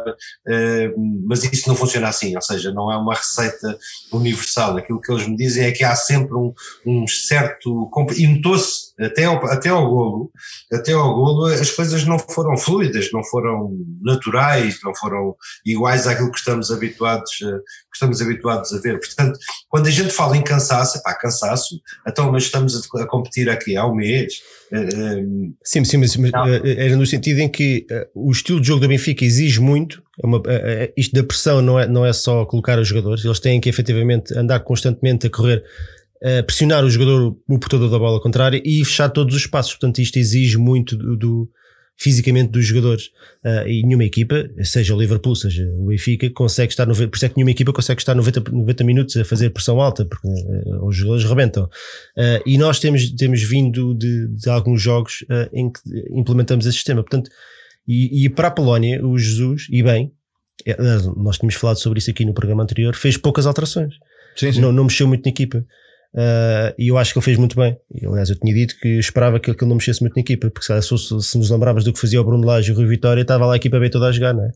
[0.49, 0.93] eh,
[1.25, 3.79] mas isso não funciona assim, ou seja, não é uma receita
[4.13, 6.53] universal, aquilo que eles me dizem é que há sempre um,
[6.87, 10.31] um certo, e notou-se até ao, até ao golo,
[10.73, 15.35] até ao golo as coisas não foram fluidas, não foram naturais, não foram
[15.65, 18.99] iguais àquilo que estamos habituados, eh, que estamos habituados a ver.
[18.99, 19.39] Portanto,
[19.69, 23.77] quando a gente fala em cansaço, pá, cansaço, então mas estamos a, a competir aqui
[23.77, 24.35] há um mês.
[24.73, 25.25] eh, eh,
[25.65, 26.47] Sim, sim, mas, mas, Não.
[26.47, 30.03] era no sentido em que o estilo de jogo do Benfica exige muito.
[30.23, 30.43] É uma,
[30.97, 34.37] isto da pressão não é, não é só colocar os jogadores, eles têm que efetivamente
[34.37, 35.65] andar constantemente a correr,
[36.47, 39.73] pressionar o jogador, o portador da bola contrária e fechar todos os espaços.
[39.73, 41.51] Portanto, isto exige muito do, do-
[41.99, 43.11] fisicamente dos jogadores.
[43.45, 47.27] Ah, e nenhuma equipa, seja o Liverpool, seja o Benfica, consegue estar 90, por isso
[47.27, 50.77] é que nenhuma equipa consegue estar 90, 90 minutos a fazer pressão alta, porque eh,
[50.83, 51.69] os jogadores rebentam.
[52.17, 55.81] Ah, e nós temos, temos vindo de, de alguns jogos em que
[56.13, 57.03] implementamos esse sistema.
[57.03, 57.31] Portanto,
[57.87, 60.13] e, e para a Polónia, o Jesus, e bem,
[60.79, 63.95] aliás, nós tínhamos falado sobre isso aqui no programa anterior, fez poucas alterações.
[64.37, 64.61] Sim, sim.
[64.61, 65.65] Não, não mexeu muito na equipa.
[66.15, 67.77] Ah, e eu acho que ele fez muito bem.
[67.95, 70.67] E, aliás, eu tinha dito que esperava que ele, não mexesse muito na equipa, porque
[70.67, 73.23] se, se, se nos lembravas do que fazia o Bruno Lage e o Rui Vitória,
[73.23, 74.51] estava lá a equipa bem toda a jogar, não é?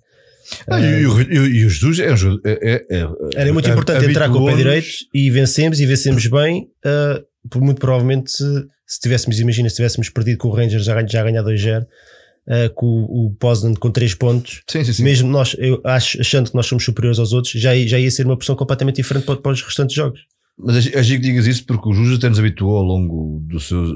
[0.68, 2.42] Ah, e, e e, o Jesus é jogador.
[2.44, 6.26] É, é- é- Era muito importante entrar com o pé direito e vencemos e vencemos
[6.26, 7.20] bem, ah,
[7.57, 8.44] muito provavelmente, se,
[8.86, 12.86] se tivéssemos, imagina, se tivéssemos perdido com o Rangers já, já ganhar 2-0, uh, com
[12.86, 15.02] o, o Poznan com 3 pontos, Sim, sim, sim.
[15.02, 18.11] mesmo nós, eu acho, achando que nós somos superiores aos outros, já, ia- já ia
[18.11, 20.20] ser uma pressão completamente diferente para, para os restantes jogos.
[20.59, 23.40] Mas é é giro que digas isso porque o Juju até nos habituou ao longo
[23.46, 23.90] dos, seus,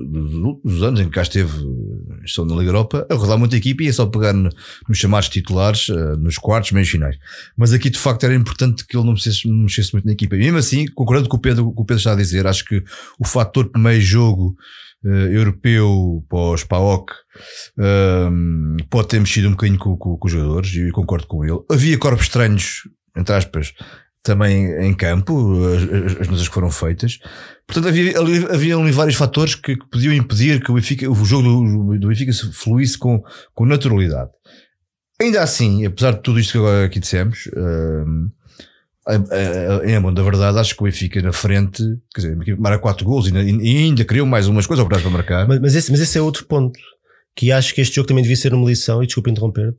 [0.62, 3.82] dos, anos em que cá esteve eh, estão na Liga Europa a rodar muita equipa
[3.82, 4.50] e é só pegar no-
[4.88, 7.16] nos chamados titulares, eh, nos quartos, meios finais.
[7.56, 10.36] Mas aqui de facto era importante que ele não mexesse, não mexesse muito na equipa.
[10.36, 12.82] E mesmo assim, concordando com o Pedro, com o Pedro está a dizer, acho que
[13.18, 14.54] o fator de meio jogo
[15.06, 17.10] eh, europeu para os PAOK
[17.78, 21.58] ehm, pode ter mexido um bocadinho com, com- com os jogadores e concordo com ele.
[21.70, 22.82] Havia corpos estranhos,
[23.16, 23.72] entre aspas,
[24.22, 25.58] também em campo,
[26.20, 27.18] as, as, que foram feitas.
[27.66, 31.24] Portanto, havia ali, havia ali vários fatores que, que podiam impedir que o, Benfica, o
[31.24, 33.22] jogo do, do Benfica se fluísse com,
[33.54, 34.30] com naturalidade.
[35.20, 38.30] Ainda assim, apesar de tudo isto que agora aqui dissemos, hum,
[39.84, 41.82] em amor da verdade, acho que o Benfica na frente,
[42.14, 45.46] quer dizer, marca 4 gols e, ainda- e ainda criou mais umas coisas para marcar.
[45.48, 46.78] Mas, mas, esse, mas esse é outro ponto
[47.34, 49.74] que acho que este jogo também devia ser uma lição, e desculpa interromper,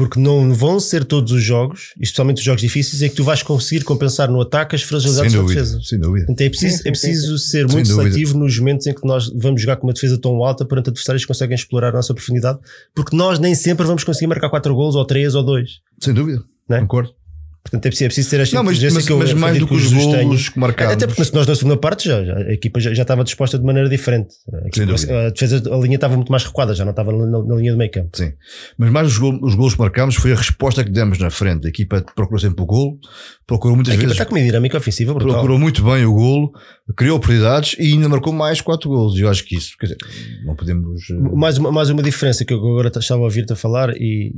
[0.00, 3.22] porque não vão ser todos os jogos, e especialmente os jogos difíceis, é que tu
[3.22, 5.78] vais conseguir compensar no ataque as fragilidades da defesa.
[5.82, 6.24] sem dúvida.
[6.24, 8.02] Portanto, é preciso, é preciso ser Sem muito dúvida.
[8.10, 11.24] seletivo nos momentos em que nós vamos jogar com uma defesa tão alta perante adversários
[11.24, 12.58] que conseguem explorar a nossa profundidade,
[12.94, 15.68] porque nós nem sempre vamos conseguir marcar 4 gols, ou 3 ou 2.
[16.00, 16.80] Sem dúvida, Não é?
[16.80, 17.10] concordo.
[17.70, 19.58] Portanto, é preciso, é preciso ter esta Não, mas, inteligência mas, que eu mas mais
[19.58, 20.92] do que os golos que marcámos.
[20.94, 23.64] Até porque nós na segunda parte já, já- a equipa já, já estava disposta de
[23.64, 24.34] maneira diferente.
[24.52, 27.54] A, equipa- a defesa, a linha estava muito mais recuada, já não estava na, na
[27.54, 28.10] linha do meio campo.
[28.16, 28.32] Sim.
[28.76, 31.66] Mas mais os, gol, os golos que marcámos foi a resposta que demos na frente.
[31.66, 32.98] A equipa procurou sempre o golo,
[33.46, 35.34] procurou muitas A vezes, está com uma dinâmica ofensiva brutal.
[35.34, 36.50] procurou muito bem o golo,
[36.96, 39.16] criou oportunidades e ainda marcou mais 4 golos.
[39.16, 39.98] E eu acho que isso, quer dizer,
[40.44, 41.08] não podemos.
[41.10, 44.32] eh, Mais uma, mais uma diferença que eu agora estava a ouvir-te a falar e,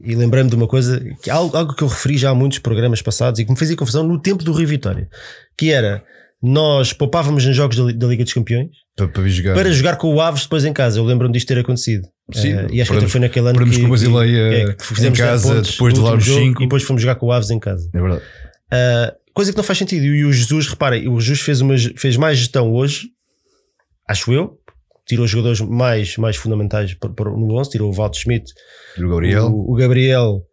[0.00, 3.00] e, lembrei-me de uma coisa, que algo, algo que eu referi já há muitos programas
[3.02, 5.08] passados e que me fazia confusão no tempo do Rio Vitória,
[5.56, 6.02] que era
[6.42, 9.54] nós poupávamos nos jogos da, da Liga dos Campeões para, para jogar.
[9.54, 10.98] para jogar com o Aves depois em casa.
[11.00, 12.06] Eu lembro-me disto ter acontecido.
[12.32, 14.74] Sim, Eh, e acho que até foi naquele ano que, com o Basileia que- é,
[14.74, 16.62] que em 10 casa, depois de levarmos jogo cinco.
[16.62, 17.88] E depois fomos jogar com o Aves em casa.
[17.92, 18.22] É verdade.
[18.22, 20.04] Uh, coisa que não faz sentido.
[20.04, 23.08] E o Jesus, reparem, o Jesus fez, uma, fez mais gestão hoje,
[24.08, 24.58] acho eu.
[25.08, 28.52] Tirou os jogadores mais, mais fundamentais para, para- no 11, tirou o Walter Schmidt,
[28.98, 29.46] o Gabriel.
[29.46, 30.44] o, o Gabriel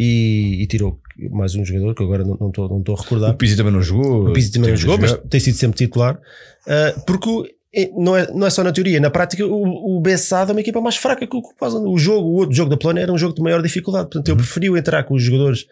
[0.00, 0.98] e, e tirou
[1.30, 3.30] mais um jogador que agora não não estou não estou a recordar.
[3.30, 4.28] O Pizzi também não jogou.
[4.28, 6.18] O Pizzi também não jogou, mas tem sido sempre titular.
[6.66, 7.28] Uh, porque
[7.74, 10.60] é- não é, não é só na teoria, na prática o, o Bessado é uma
[10.60, 11.74] equipa mais fraca que o faz.
[11.74, 14.06] O jogo, o outro jogo da Plana era um jogo de maior dificuldade.
[14.06, 14.32] Portanto, Uhum.
[14.34, 15.62] eu preferi entrar com os jogadores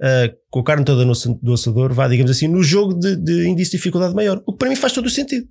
[0.00, 1.12] uh, com a carne toda no,
[1.42, 4.40] do assador, vá, digamos assim, no jogo de, de índice de dificuldade maior.
[4.46, 5.46] O que para mim faz todo o sentido.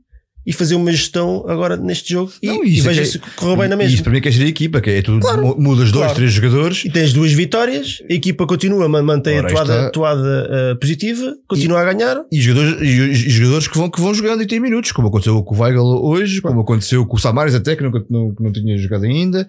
[0.46, 3.20] E fazer uma gestão agora neste jogo e, Não, e isso é veja é- se
[3.36, 3.93] correu bem na E mesma.
[3.96, 6.04] Isso para mim é que é gerir a equipa, que é tu mu- mudas dois,
[6.06, 6.14] Claro.
[6.16, 10.50] três jogadores E tens duas vitórias, a equipa continua, ma- mantém Ora, a toada, toada
[10.74, 12.22] uh, positiva, continua a ganhar.
[12.32, 15.41] e jogadores, e, e jogadores que, vão, que vão jogando e têm minutos, como aconteceu
[15.41, 17.91] com o Weigl hoje, como aconteceu com o Samaris até, que não,
[18.36, 19.48] que não tinha jogado ainda.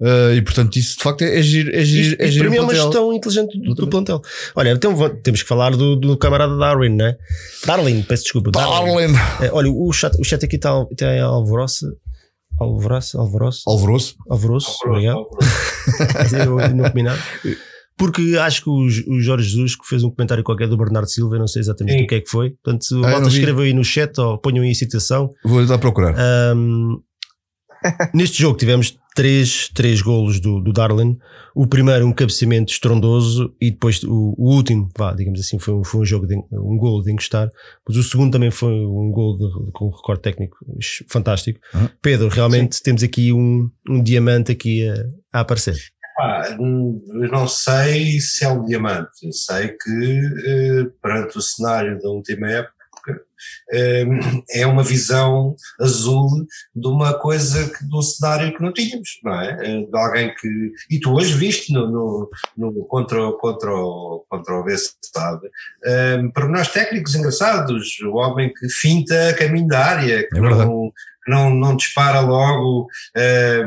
[0.00, 1.38] Ah, e portanto, isso de facto é, é.
[1.40, 4.22] É giro, Isto, é giro para mim é uma gestão inteligente do, do plantel.
[4.54, 7.16] Olha, então temos que falar do, do camarada Darwin, né?
[7.66, 8.50] Darwin, peço desculpa.
[8.50, 9.14] Darwin.
[9.42, 11.86] É, olha, o chat, o chat aqui está tem Alvoroça.
[12.58, 14.16] Alvoroça, Alvoroça, Alvoroço.
[14.28, 15.26] Alvoroço, obrigado.
[16.46, 17.16] Eu não.
[17.96, 21.36] Porque acho que o, o Jorge Jesus que fez um comentário qualquer do Bernardo Silva,
[21.36, 22.04] eu não sei exatamente Sim.
[22.04, 22.50] o que é que foi.
[22.50, 25.30] Portanto, se Ah, malta aí no chat ou ponham aí a citação.
[25.44, 26.14] Vou lá procurar.
[26.18, 26.96] Ahm,
[28.14, 31.18] neste jogo tivemos três, três golos do, do Darwin.
[31.54, 35.84] O primeiro, um cabeceamento estrondoso, e depois o, o último, vá, digamos assim, foi, um-
[35.84, 37.48] foi um jogo, de, um golo de encostar.
[37.86, 40.56] Mas o segundo também foi um golo de- com um recorde técnico
[41.08, 41.58] fantástico.
[41.74, 41.88] Uhum.
[42.00, 45.76] Pedro, realmente temos aqui um, um diamante aqui a, a aparecer.
[46.58, 52.10] Eu não sei se é um diamante, eu sei que eh, perante o cenário da
[52.10, 52.74] última época
[54.50, 56.28] é uma visão azul
[56.74, 59.58] de uma coisa, que, de um cenário que não tínhamos, não é?
[59.62, 60.48] Eh, De alguém que.
[60.90, 63.70] E tu hoje viste no, no, no- contra, o- contra,
[64.28, 65.48] contra o Bessade,
[65.84, 70.92] eh, pormenores técnicos engraçados, o homem que finta a caminho da área, que É não,
[71.26, 72.88] não, não dispara logo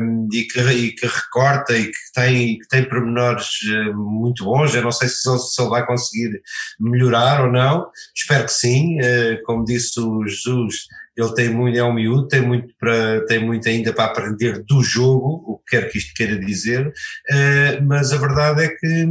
[0.00, 4.74] um, e, que, e que recorta e que tem, que tem pormenores eh, muito bons.
[4.74, 6.42] Eu não sei se se ele vai conseguir
[6.78, 8.98] melhorar ou não, espero que sim.
[9.00, 10.86] eh, como disse o Jesus,
[11.16, 14.82] ele tem muito, é um miúdo, tem muito, para, tem muito ainda para aprender do
[14.82, 16.92] jogo, o que quer que isto queira dizer,
[17.30, 19.08] eh, mas a verdade é que,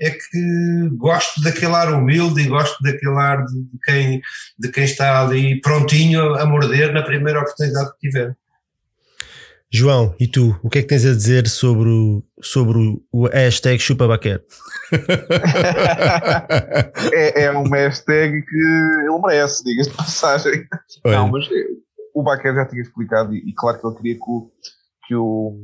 [0.00, 4.20] é que gosto daquele ar humilde e gosto daquele ar de quem,
[4.58, 8.34] de quem está ali prontinho a morder na primeira oportunidade que tiver.
[9.72, 12.78] João, e tu, o que é que tens a dizer sobre o, sobre
[13.12, 14.44] o, hashtag chupabaquer?
[17.12, 20.64] é, é uma hashtag que ele merece, diga-se de passagem.
[21.04, 21.66] Não, mas eh,
[22.14, 24.50] o Baquer já tinha explicado e, e claro que ele queria que o
[25.06, 25.56] que o,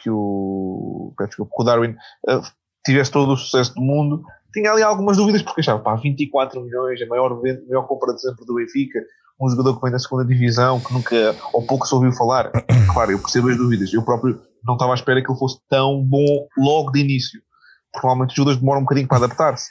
[0.00, 1.96] que o, desculpa, que o Darwin
[2.28, 2.40] eh,
[2.84, 4.22] tivesse todo o sucesso do mundo.
[4.52, 8.46] Tinha ali algumas dúvidas porque achava, pá, 24 milhões, a maior, maior compra de sempre
[8.46, 9.00] do Benfica,
[9.40, 12.50] um jogador que vem da segunda divisão, que nunca, ou pouco se ouviu falar.
[12.92, 13.92] Claro, eu percebo as dúvidas.
[13.92, 17.40] Eu próprio não estava à espera que ele fosse tão bom logo de início.
[17.92, 19.68] Normalmente os jogadores demoram um bocadinho para adaptar-se.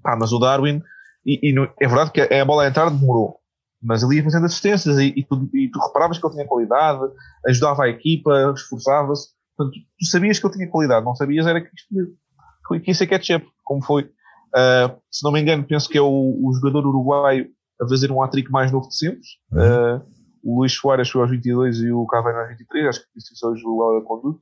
[0.00, 0.80] Pá, mas o Darwin,
[1.24, 3.38] e, e não- é verdade que a bola a entrar demorou,
[3.82, 7.00] mas ele ia fazendo assistências e, e, tu, e tu reparavas que ele tinha qualidade,
[7.48, 9.30] ajudava a equipa, esforçava-se.
[9.56, 12.94] Portanto, tu sabias que ele tinha qualidade, não sabias era que isto ia, que ia
[12.94, 14.08] ser catch-up, como foi.
[14.54, 17.48] Ah, se não me engano, penso que é o, o jogador uruguaio
[17.80, 19.20] a fazer um hat-trick mais novo de sempre.
[19.52, 20.00] Ah,
[20.42, 23.62] o Luís Soares foi aos 22 e o Cavani aos 23, acho que isso hoje
[23.64, 24.40] o Conduto.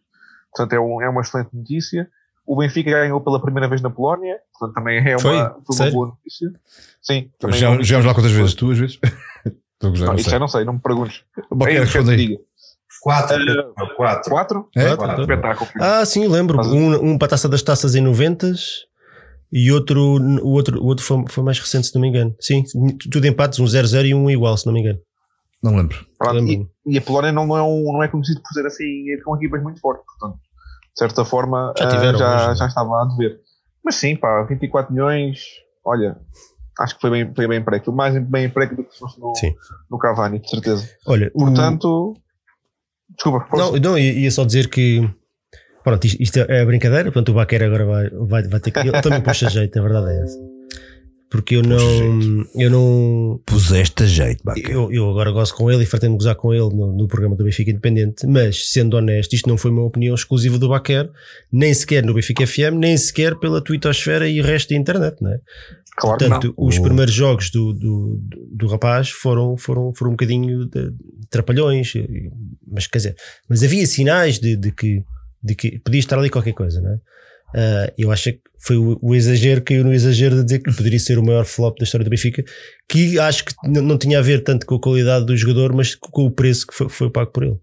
[0.55, 2.09] Portanto, é, um, é uma excelente notícia.
[2.47, 5.37] O Benfica ganhou pela primeira vez na Polónia, portanto também é uma, Foi?
[5.75, 6.53] foi uma boa notícia.
[7.01, 8.55] Sim, também é Já, lá quantas vezes?
[8.55, 8.99] Tu, às vezes?
[9.75, 10.31] Estou a gozar, Não, não isso sei.
[10.33, 11.23] já não sei, não me perguntes.
[11.51, 12.17] Baquer É responde aí.
[12.17, 12.39] diga.
[13.03, 14.31] Quatro, Eh, quatro.
[14.31, 14.69] Quatro?
[14.77, 14.97] É?
[14.97, 15.69] Quatro.
[15.81, 16.57] Ah, sim, lembro.
[16.59, 18.53] Mas- Um, um para a taça das taças em 90
[19.57, 20.01] e outro,
[20.43, 22.35] o outro, o outro foi, foi mais recente, se não me engano.
[22.41, 22.65] Sim,
[23.11, 24.99] tudo empates, um 0-0 e um igual, se não me engano.
[25.63, 26.05] Não lembro.
[26.21, 26.69] Lembro-me.
[26.87, 29.17] e, e a Polónia não, não é, um, não é conhecido por ser assim, é
[29.25, 33.01] com equipas muito fortes, portanto, de certa forma, Já ah, tiveram, já, mas- já estava
[33.03, 33.39] a dever.
[33.85, 35.39] Mas sim, pá, 24 milhões,
[35.85, 36.19] olha,
[36.81, 39.35] acho que foi bem, foi bem emprego, mais bem emprego do que se fosse no,
[39.37, 39.55] Sim.
[39.91, 40.89] no Cavani, de certeza.
[41.07, 42.15] Olha, o- Portanto,
[43.15, 43.73] desculpa, força.
[43.73, 45.09] Não, não, ia só dizer que.
[45.85, 48.79] Pronto, isto, isto é brincadeira, portanto o Baquer agora vai, vai, vai ter que.
[48.81, 50.39] Ele também puxa jeito, a verdade é essa.
[51.31, 52.47] Porque eu não.
[52.55, 53.41] Eu não.
[53.45, 54.71] Puseste a jeito, Baquer.
[54.71, 57.43] Eu, eu agora gosto com ele e fartei-me gozar com ele no, no programa do
[57.45, 61.11] Benfica Independente, mas sendo honesto, isto não foi uma opinião exclusiva do Baquer,
[61.53, 65.33] nem sequer no Benfica FM, nem sequer pela Twittosfera e o resto da internet, não
[65.33, 65.39] é?
[65.97, 70.15] claro que Portanto, os primeiros jogos do, do, do, do rapaz foram, foram, foram um
[70.15, 70.93] bocadinho de,
[71.31, 72.31] trapalhões, e-
[72.67, 73.17] mas quer dizer,
[73.49, 75.03] mas havia sinais de, de que,
[75.45, 76.99] de que podia estar ali qualquer coisa, não é?
[77.55, 80.99] Ah, eu acho que foi o, o exagero, caiu no exagero de dizer que poderia
[80.99, 82.43] ser o maior flop da história do Benfica,
[82.89, 86.25] que acho que não tinha a ver tanto com a qualidade do jogador, mas com
[86.25, 87.59] o preço que foi, foi pago por ele.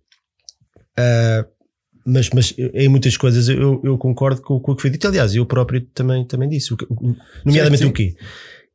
[0.97, 1.45] Ah,
[2.05, 5.07] mas, mas em muitas coisas eu, eu concordo com, com o que foi dito.
[5.07, 6.73] Aliás, eu próprio também, também disse.
[6.73, 6.77] O
[7.45, 7.89] nomeadamente sim.
[7.89, 8.15] o quê?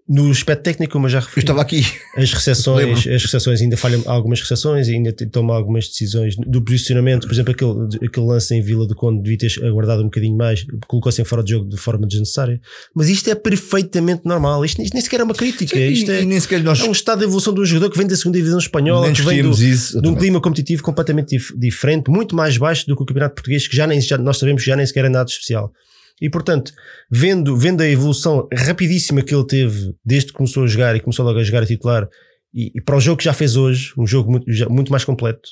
[0.08, 1.80] No aspecto técnico, como eu já Eu referi, estava aqui.
[2.16, 2.32] as
[2.66, 2.94] Lembro.
[3.14, 8.06] as recepções ainda falham algumas recepções, ainda toma algumas decisões do posicionamento, por exemplo, aquele,
[8.06, 11.42] aquele lance em Vila do Conde devia ter aguardado um bocadinho mais, colocou-se em fora
[11.42, 12.60] de jogo de forma desnecessária.
[12.94, 16.24] Mas isto é perfeitamente normal, isto, isto nem sequer é uma crítica, isto e, é,
[16.24, 18.38] nem sequer nós é um estado de evolução de um jogador que vem da segunda
[18.38, 20.00] divisão espanhola, que vem do, isso.
[20.00, 23.66] de um clima competitivo completamente dif- diferente, muito mais baixo do que o campeonato português,
[23.66, 25.72] que já nem já, nós sabemos que já nem sequer é nada especial.
[26.20, 26.72] E portanto,
[27.10, 31.24] vendo, vendo a evolução rapidíssima que ele teve desde que começou a jogar e começou
[31.24, 32.08] logo a jogar a titular,
[32.54, 35.04] e, e para o jogo que já fez hoje, um jogo muito, já- muito mais
[35.04, 35.48] completo,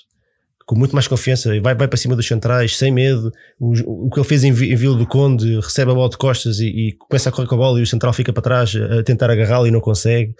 [0.66, 3.30] com muito mais confiança, vai, vai para cima dos centrais, sem medo.
[3.60, 6.58] O, o que ele fez em, em Vila do Conde, recebe a bola de costas
[6.60, 9.00] e, e começa a correr com a bola e o central fica para trás a,
[9.00, 10.34] a tentar agarrá-la e não consegue.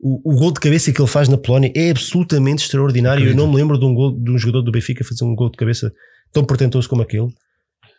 [0.00, 3.22] O, o gol de cabeça que ele faz na Polónia é absolutamente extraordinário.
[3.28, 5.48] Eu não me lembro de um, gol, de um jogador do Benfica fazer um gol
[5.50, 5.92] de cabeça
[6.32, 7.28] tão portentoso como aquele.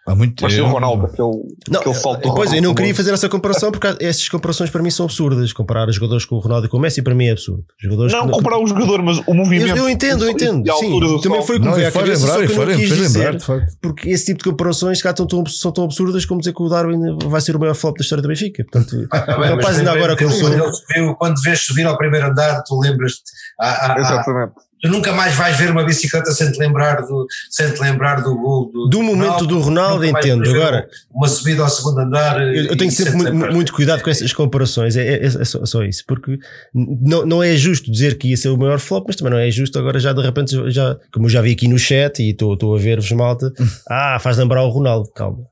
[0.07, 0.65] Há muito Mas o.
[0.65, 4.27] Ronaldo, aquele, aquele salto do Pois, eu Ronaldo, não queria fazer essa comparação porque essas
[4.27, 5.53] comparações para mim são absurdas.
[5.53, 7.63] Comparar os jogadores com o Ronaldo e com o Messi para mim é absurdo.
[7.79, 9.69] Jogadores Não que- comparar o jogador, mas o movimento.
[9.69, 10.63] eu, eu entendo, eu entendo.
[10.79, 12.89] Sim, também foi com Não, o à cabeça, lembrar, só que eu não faz quis
[12.97, 13.77] dizer, lembrar, facto.
[13.79, 16.67] porque esse tipo de comparações calhar são tão, são tão absurdas como dizer que o
[16.67, 18.63] Darwin vai ser o maior flop da história do Benfica.
[18.63, 21.15] Portanto, Ah, bem, o rapaz ainda quando agora vês- começou.
[21.15, 23.21] Quando vês subir ao primeiro andar, tu lembras-te.
[23.59, 24.53] ah, ah, ah, Exatamente.
[24.81, 28.35] Tu nunca mais vais ver uma bicicleta sem te lembrar do, sem te lembrar do
[28.35, 28.71] gol.
[28.71, 30.49] Do, Do momento do Ronaldo, nunca mais entendo.
[30.55, 32.41] Agora, Uma subida ao segundo andar.
[32.41, 35.45] Eu, eu tenho sempre sem te muito, muito cuidado com essas comparações, é, é- é
[35.45, 36.37] só, só isso, porque
[36.73, 39.49] não, não é justo dizer que ia ser o maior flop, mas também não é
[39.51, 42.53] justo agora já de repente, já, como eu já vi aqui no chat e estou
[42.53, 43.51] estou a ver-vos malta,
[43.89, 45.45] ah, faz lembrar o Ronaldo, calma,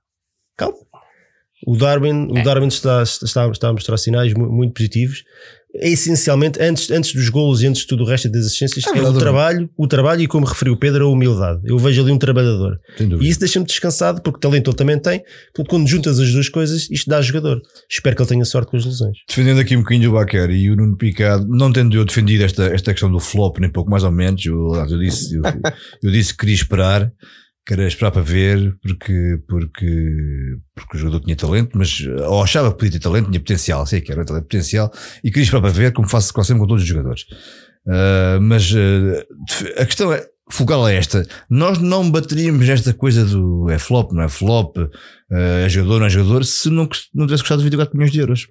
[0.58, 0.78] calma.
[1.68, 5.26] O Darwin, o Darwin está, está, está a mostrar sinais mu- muito positivos.
[5.76, 8.98] É essencialmente, antes, antes dos golos e antes de tudo o resto das assistências, É
[8.98, 11.62] é, o trabalho, o trabalho e como referiu o Pedro, a humildade.
[11.64, 12.80] Eu vejo ali um trabalhador.
[13.00, 15.20] E isso deixa-me descansado, porque talento ele também tem.
[15.54, 17.62] Portanto, quando juntas as duas coisas, isto dá jogador.
[17.88, 19.18] Espero que ele tenha sorte com as lesões.
[19.28, 22.66] Defendendo aqui um bocadinho o Baquer e o Nuno Picado, não tendo eu defendido esta,
[22.66, 25.44] esta questão do flop, nem pouco mais ou menos, eu, eu disse, eu,
[26.02, 27.12] eu disse que queria esperar,
[27.70, 32.78] queria esperar para ver, porque, porque, porque o jogador tinha talento, mas, ou achava que
[32.78, 34.92] podia ter talento, tinha potencial, sei que era talento potencial,
[35.24, 37.26] e queria esperar para ver, como faço quase sempre com todos os jogadores.
[37.88, 41.26] Ah, mas ah, a questão é, focal a esta.
[41.50, 44.78] Nós não bateríamos nesta coisa do é flop, não é flop,
[45.32, 48.48] eh, é jogador, não é jogador, se não, não tivesse custado 24 milhões de euros.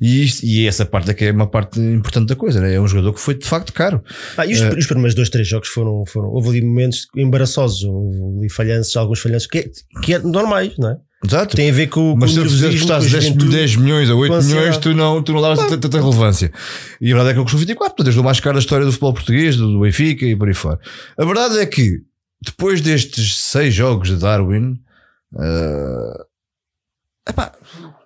[0.00, 2.74] E, isto, e essa parte é que é uma parte importante da coisa, né?
[2.74, 4.02] é um jogador que foi de facto caro.
[4.36, 6.28] Ah, e os, os primeiros dois, três jogos foram, foram.
[6.28, 9.70] Houve ali momentos embaraçosos, houve ali falhanços, alguns falhanços que, é-
[10.02, 10.96] que é normais, não é?
[11.24, 11.56] Exato.
[11.56, 13.50] Tem a ver com, Mas com se tu a custar 10, juventude.
[13.50, 16.52] 10 milhões ou 8 com a milhões, tu não, tu não davas tanta, tanta relevância.
[17.00, 18.84] E a verdade é que ele custou 24, portanto, és o mais caro da história
[18.84, 20.78] do futebol português, do, Benfica e por aí fora.
[21.16, 22.00] A verdade é que,
[22.44, 24.78] depois destes 6 jogos de Darwin,
[25.40, 26.24] eh,
[27.30, 27.52] epá,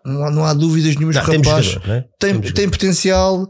[0.09, 2.05] não, há, não há dúvidas nenhumas que o rapaz é?
[2.19, 3.49] tem, tem potencial,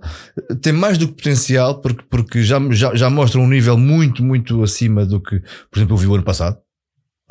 [0.60, 4.62] tem mais do que potencial, porque, porque já, já, já mostra um nível muito, muito
[4.62, 5.40] acima do que,
[5.70, 6.58] por exemplo, eu vi o ano passado.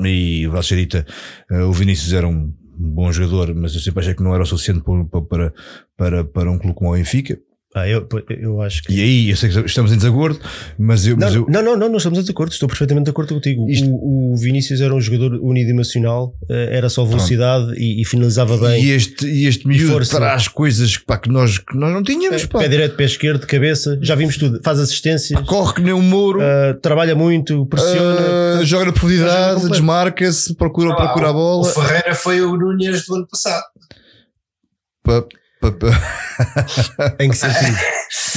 [0.00, 1.04] E o Valcherita,
[1.50, 4.82] o Vinícius era um bom jogador, mas eu sempre achei que não era o suficiente
[4.82, 5.52] para, para,
[5.96, 7.38] para, para um clube como o Benfica.
[7.80, 8.92] Ah, eu, eu acho que.
[8.92, 10.40] E aí, eu sei que estamos em desacordo,
[10.78, 11.16] mas eu.
[11.16, 13.68] Não, mas eu não, não, não, não estamos de acordo, estou perfeitamente de acordo contigo.
[13.68, 18.56] Isto- O, o Vinícius era um jogador unidimensional, eh, era só velocidade e, e finalizava
[18.56, 18.84] bem.
[18.84, 20.16] e este, e este miúdo força.
[20.16, 22.44] traz coisas pá, que, nós, que nós não tínhamos.
[22.46, 22.58] Pá.
[22.60, 24.60] Pé direito, pé esquerdo, cabeça, já vimos tudo.
[24.62, 26.40] Faz assistências, Corre que nem um muro.
[26.42, 28.58] eh, trabalha muito, pressiona.
[28.60, 31.72] ah, joga na profundidade, desmarca-se, procura, procura a O bola.
[31.72, 33.64] Ferreira foi o Núñez do ano passado.
[35.02, 35.24] Pá.
[37.20, 37.76] Em que sentido?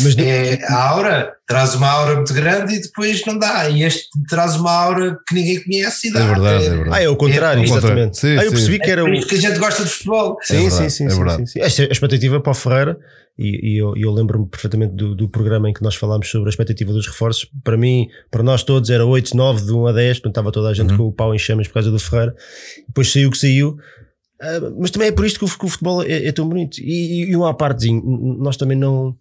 [0.03, 3.69] Mas É, a aura traz uma aura muito grande e depois não dá.
[3.69, 6.22] E este traz uma aura que ninguém conhece e dá.
[6.22, 6.89] É verdade, é verdade.
[6.93, 8.17] ah, é o contrário, É exatamente.
[8.17, 8.49] Sim, ah, eu sim.
[8.51, 9.13] percebi que É era por o.
[9.13, 10.38] isso que a gente gosta de futebol.
[10.41, 11.38] Sim, É sim, verdade, sim, é sim, verdade.
[11.38, 11.61] sim, sim.
[11.61, 12.97] Esta é a expectativa para o Ferreira,
[13.38, 16.51] e, e eu, eu lembro-me perfeitamente do, do programa em que nós falámos sobre a
[16.51, 17.47] expectativa dos reforços.
[17.63, 20.69] Para mim, para nós todos, era 8, 9, de 1 a 10, portanto estava toda
[20.69, 20.97] a gente Uhum.
[20.97, 22.36] com o pau em chamas por causa do Ferreira.
[22.88, 23.78] Depois saiu o que saiu.
[24.41, 26.79] Ah, mas também é por isto que o, que o futebol é, é tão bonito.
[26.79, 28.01] E, e, uma à partezinho,
[28.39, 29.15] nós também não.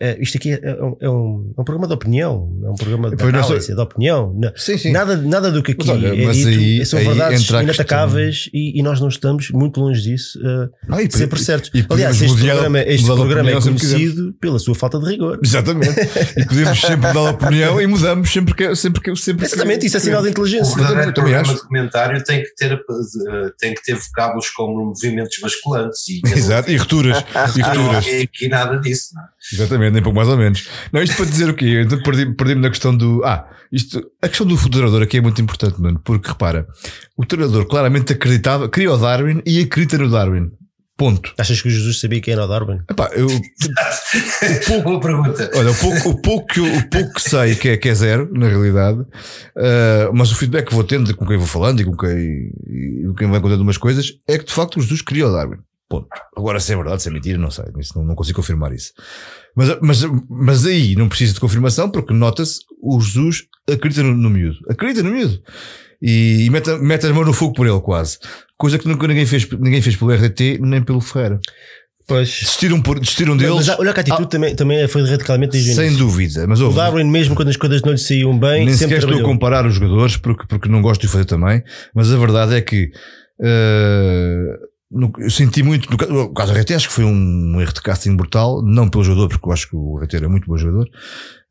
[0.00, 2.74] Eh, isto aqui é, é um, é um- é um programa de opinião, é um
[2.74, 3.74] programa de Pois não análise, sei.
[3.74, 4.40] de opinião.
[4.56, 4.92] Sim, sim.
[4.92, 8.78] Nada, nada do que aqui Mas olha, é dito aí- são aí verdades inatacáveis e,
[8.78, 10.38] e nós não estamos muito longe disso.
[10.44, 11.70] ah, Não, e- sempre certos.
[11.74, 15.38] e Aliás, este mudar- programa, este programa é conhecido pela sua falta de rigor.
[15.44, 16.00] Exatamente.
[16.36, 19.96] E podemos sempre dar opinião e mudamos sempre que sempre que sempre que- Exatamente, isso
[19.96, 20.74] é sinal de O inteligência.
[20.76, 21.62] verdadeiro também programa acho.
[21.62, 26.08] de comentário tem que ter, eh, tem que ter vocábulos como movimentos basculantes.
[26.08, 27.18] E Exato, e rupturas.
[27.56, 29.10] E Não aqui, aqui nada disso.
[29.14, 29.26] Não é?
[29.90, 30.68] Nem pouco mais ou menos.
[30.92, 31.82] Não, isto para dizer o quê?
[31.84, 33.22] Então perdi- perdi-me na questão do.
[33.24, 36.66] Ah, isto, a questão do treinador aqui é muito importante, mano, porque repara,
[37.16, 40.50] o treinador claramente acreditava, queria o Darwin e acredita no Darwin.
[40.96, 41.32] Ponto.
[41.38, 42.80] Achas que o Jesus sabia quem era o Darwin?
[42.90, 43.26] Epá, eu,
[44.84, 45.50] Boa pergunta.
[45.54, 47.94] olha, o pouco, o, pouco que, eu- o pouco que sei que é, que é
[47.94, 48.98] zero, na realidade,
[49.56, 53.04] ah, mas o feedback que vou tendo com quem vou falando e com quem, e
[53.06, 55.56] com quem vai contando umas coisas é que de facto os Jesus queria o Darwin.
[55.90, 56.06] Ponto.
[56.36, 57.64] Agora, se é verdade, se é mentira, não sei.
[57.80, 58.92] Isso não, não consigo confirmar isso.
[59.56, 64.30] Mas, mas, mas aí não precisa de confirmação porque nota-se o Jesus acredita no, no
[64.30, 64.56] miúdo.
[64.70, 65.42] Acredita no miúdo.
[66.00, 68.18] E, e mete, mete as mãos no fogo por ele, quase.
[68.56, 71.40] Coisa que nunca ninguém fez, ninguém fez pelo RT nem pelo Ferreira.
[72.06, 72.28] Pois.
[72.40, 75.96] Desistiram, por, desistiram deles, Mas olha que a atitude também, também foi radicalmente o sem
[75.96, 76.46] dúvida.
[76.46, 79.22] Mas O Darwin, mesmo quando as coisas não lhe saíam bem, nem sequer estou a
[79.22, 81.64] comparar os jogadores porque, porque não gosto de fazer também.
[81.92, 82.92] Mas a verdade é que
[83.42, 84.58] eh,
[84.90, 85.90] no- eu senti muito.
[85.90, 88.62] No, ca- no caso do RT, acho que foi um erro de casting brutal.
[88.62, 90.86] Não pelo jogador, porque eu acho que o RT era muito bom jogador,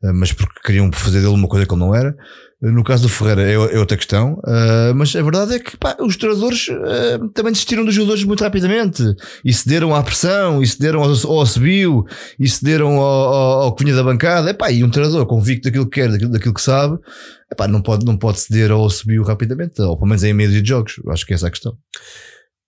[0.04, 2.14] eh, mas porque queriam fazer dele uma coisa que ele não era.
[2.62, 5.76] Eh, No caso do Ferreira é, é outra questão, eh, mas a verdade é que
[5.78, 9.02] pá, os treinadores eh, também desistiram dos jogadores muito rapidamente
[9.42, 12.04] e cederam à pressão, e cederam ao, ao subiu,
[12.38, 14.50] e cederam ao, ao, ao que vinha da bancada.
[14.50, 16.98] Epá, e um treinador convicto daquilo que quer, daquilo, daquilo que sabe,
[17.50, 20.68] epá, não, pode, não pode ceder ao subiu rapidamente, ou pelo menos em média de
[20.68, 21.00] jogos.
[21.08, 21.74] Acho que essa é a questão.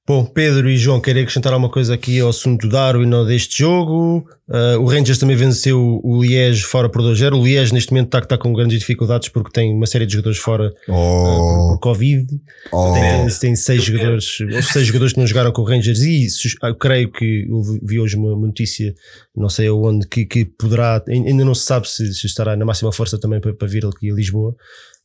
[0.05, 3.61] Bom, Pedro e João, querem acrescentar alguma coisa aqui ao assunto do Darwin ou deste
[3.61, 4.27] jogo?
[4.53, 7.39] Ah, o Rangers também venceu o Liège fora por 2-0.
[7.39, 10.39] O Liège neste momento está, está com grandes dificuldades porque tem uma série de jogadores
[10.39, 12.27] fora ah, por, por Covid.
[12.73, 12.93] oh.
[12.93, 14.39] Tem, tem seis jogadores,
[14.73, 16.27] seis jogadores que não jogaram com o Rangers e
[16.63, 18.95] eu creio que eu vi hoje uma uma notícia,
[19.37, 22.93] não sei aonde, que, que poderá, ainda não se sabe se, se estará na máxima
[22.93, 24.55] força também para, para vir aqui a Lisboa.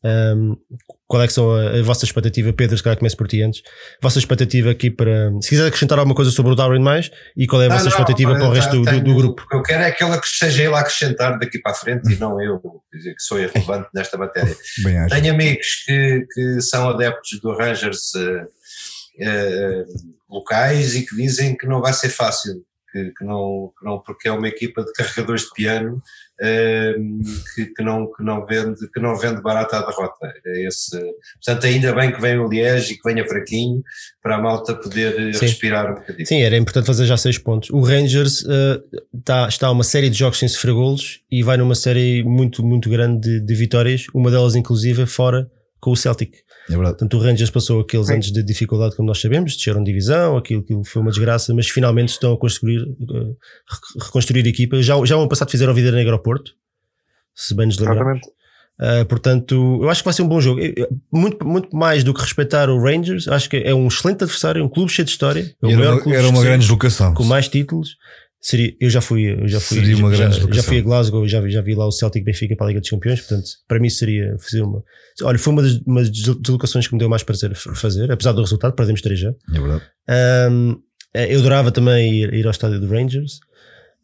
[0.04, 0.56] Um,
[1.08, 2.78] qual é que são a, a vossa expectativa, Pedro?
[2.78, 3.62] Se calhar começo por ti antes.
[4.02, 5.32] Vossa expectativa aqui para.
[5.42, 7.90] Se quiser acrescentar alguma coisa sobre o Darwin mais e qual é a vossa Não,
[7.92, 9.42] não, expectativa para o resto do, do- tenho- do grupo?
[9.44, 12.14] O que eu quero é aquela que esteja ele a acrescentar daqui para a frente
[12.14, 12.60] e não eu,
[12.92, 14.56] quer dizer, que sou irrelevante nesta matéria.
[14.84, 15.08] Bem.
[15.08, 18.44] Tenho amigos que, que são adeptos do Rangers eh,
[19.22, 19.86] eh,
[20.30, 22.54] locais e que dizem que não vai ser fácil,
[22.92, 26.02] que que, que não, que não, porque é uma equipa de carregadores de piano
[26.40, 30.34] que, que, não, que, não vende, que não vende barata à derrota.
[30.46, 31.00] É esse,
[31.44, 33.82] portanto, ainda bem que venha o Liege e que venha fraquinho
[34.22, 35.46] para a malta poder Sim.
[35.46, 36.28] respirar um bocadinho.
[36.28, 37.70] Sim, era importante fazer já seis pontos.
[37.70, 38.82] O Rangers uh,
[39.24, 42.64] tá, está a uma série de jogos sem sofrer golos e vai numa série muito,
[42.64, 46.36] muito grande de, de vitórias, uma delas inclusive fora com o Celtic.
[46.70, 46.98] É verdade.
[46.98, 50.84] Portanto, o Rangers passou aqueles anos de dificuldade, como nós sabemos, desceram divisão, aquilo, aquilo
[50.84, 53.38] foi uma desgraça, mas finalmente estão a construir, uh,
[54.02, 54.82] reconstruir a equipa.
[54.82, 56.54] Já, já o ano passado fizeram a vida negra ao Porto,
[57.34, 58.22] se bem nos lembramos.
[58.80, 60.62] Uh, portanto, eu acho que vai ser um bom jogo.
[61.12, 64.70] Muito, muito mais do que respeitar o Rangers, acho que é um excelente adversário, um
[64.70, 65.56] clube cheio de história.
[65.64, 67.14] É era uma, era uma grande deslocação.
[67.14, 67.96] Com mais títulos.
[68.50, 71.28] Seria, eu já fui, eu já fui, seria uma já, grande já fui a Glasgow,
[71.28, 73.78] já vi, já vi lá o Celtic Benfica para a Liga dos Campeões, portanto, para
[73.78, 74.82] mim seria fazer uma.
[75.22, 78.40] Olha, foi uma das, uma das deslocações que me deu mais prazer fazer, apesar do
[78.40, 79.34] resultado, perdemos 3 já.
[79.54, 79.84] É verdade.
[80.50, 80.78] Um,
[81.14, 83.34] eu adorava também ir, ir ao estádio do Rangers.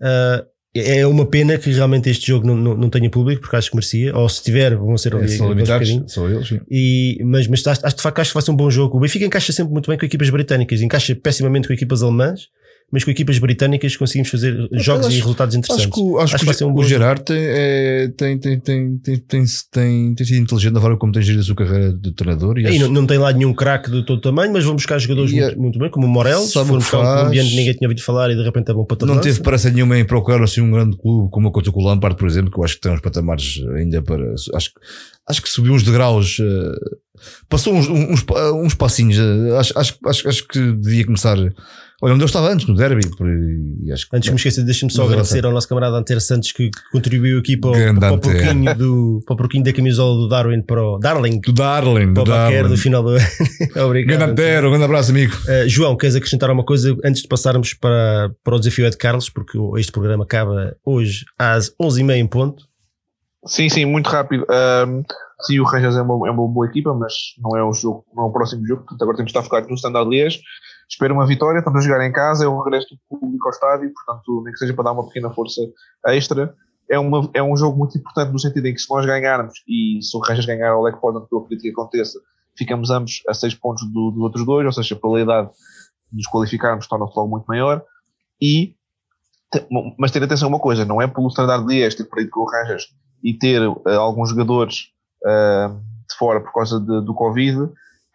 [0.01, 3.69] Uh, é uma pena que realmente este jogo não, não, não, tenha público, porque acho
[3.69, 4.13] que merecia.
[4.13, 6.49] Ou se tiver, vão ser é, são limitados, são eles.
[6.49, 6.59] Sim.
[6.69, 8.97] E, mas, mas acho, acho de facto acho que vai ser um bom jogo.
[8.97, 12.49] O Benfica encaixa sempre muito bem com equipas britânicas, encaixa pessimamente com equipas alemãs
[12.93, 15.91] mas com equipas britânicas conseguimos fazer jogos acho, e resultados interessantes.
[15.91, 18.99] Acho que, acho acho que vai ser um o Gerard tem, é, tem, tem, tem,
[18.99, 22.11] tem, tem, tem, tem sido inteligente na forma como tem gerido a sua carreira de
[22.11, 22.59] treinador.
[22.59, 25.31] E, e não, não tem lá nenhum craque de todo tamanho, mas vão buscar jogadores
[25.31, 27.87] muito, é, muito bem, como o Morel, sabe foram buscar um colombiano que ninguém tinha
[27.87, 30.61] ouvido falar e de repente é bom para Não teve pressa nenhuma em procurar assim
[30.61, 32.91] um grande clube, como aconteceu com o Lampard, por exemplo, que eu acho que tem
[32.91, 34.35] uns patamares ainda para.
[34.53, 34.69] Acho,
[35.27, 36.37] acho que subiu uns degraus.
[36.37, 37.01] Uh,
[37.49, 39.17] passou uns, uns, uns passinhos.
[39.17, 41.37] Uh, acho, acho, acho, acho que devia começar
[42.03, 43.07] Olha, onde eu estava antes, no derby.
[43.15, 43.25] Por,
[43.93, 46.69] acho que, antes de me esquecer, deixa-me só agradecer ao nosso camarada Antero Santos que
[46.91, 50.61] contribuiu aqui para, o, para, o porquinho do, para o porquinho da camisola do Darwin
[50.61, 51.39] para o Darling.
[51.39, 52.67] Do Darling, do Darling.
[52.67, 53.15] do final do
[53.85, 54.17] Obrigado.
[54.17, 55.33] Grande Antero, um grande abraço, amigo.
[55.33, 59.29] Uh, João, queres acrescentar uma coisa antes de passarmos para, para o desafio de Carlos,
[59.29, 62.65] porque este programa acaba hoje às 11h30 em ponto.
[63.45, 64.45] Sim, sim, muito rápido.
[64.49, 65.03] Um,
[65.45, 68.23] sim, o Rangers é uma, é uma boa equipa, mas não é o jogo, não
[68.23, 70.39] é o próximo jogo, portanto agora temos de estar focados no Standard Liège
[70.93, 73.91] espero uma vitória, estamos a jogar em casa, é o regresso do público ao estádio,
[73.93, 75.61] portanto, nem que seja para dar uma pequena força
[76.07, 76.55] extra.
[76.89, 79.99] É, uma, é um jogo muito importante no sentido em que se nós ganharmos e
[80.01, 82.19] se o Rangers ganhar o pode, eu acredito que aconteça,
[82.57, 85.49] ficamos ambos a 6 pontos dos do outros dois, ou seja, a probabilidade
[86.11, 87.83] de nos qualificarmos torna-se logo muito maior.
[88.41, 88.75] E,
[89.97, 92.49] mas ter atenção a uma coisa, não é pelo standard este ter perdido com o
[92.49, 92.87] Rangers
[93.23, 94.92] e ter uh, alguns jogadores
[95.25, 97.69] uh, de fora por causa de, do Covid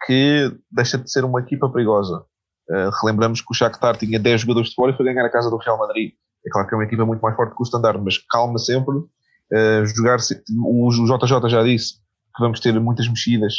[0.05, 2.23] que deixa de ser uma equipa perigosa.
[2.69, 5.49] Uh, relembramos que o Shakhtar tinha 10 jogadores de fora e foi ganhar a casa
[5.49, 6.13] do Real Madrid.
[6.45, 8.95] É claro que é uma equipa muito mais forte que o Standard, mas calma sempre.
[8.95, 10.19] Uh, jogar
[10.63, 11.95] o, o JJ já disse
[12.35, 13.53] que vamos ter muitas mexidas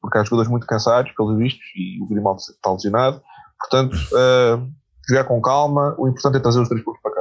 [0.00, 3.22] porque há jogadores muito cansados, pelos vistos, e o Grimaldo está lesionado.
[3.58, 3.96] Portanto,
[5.08, 5.94] jogar com calma.
[5.98, 7.13] O importante é trazer os três pontos para.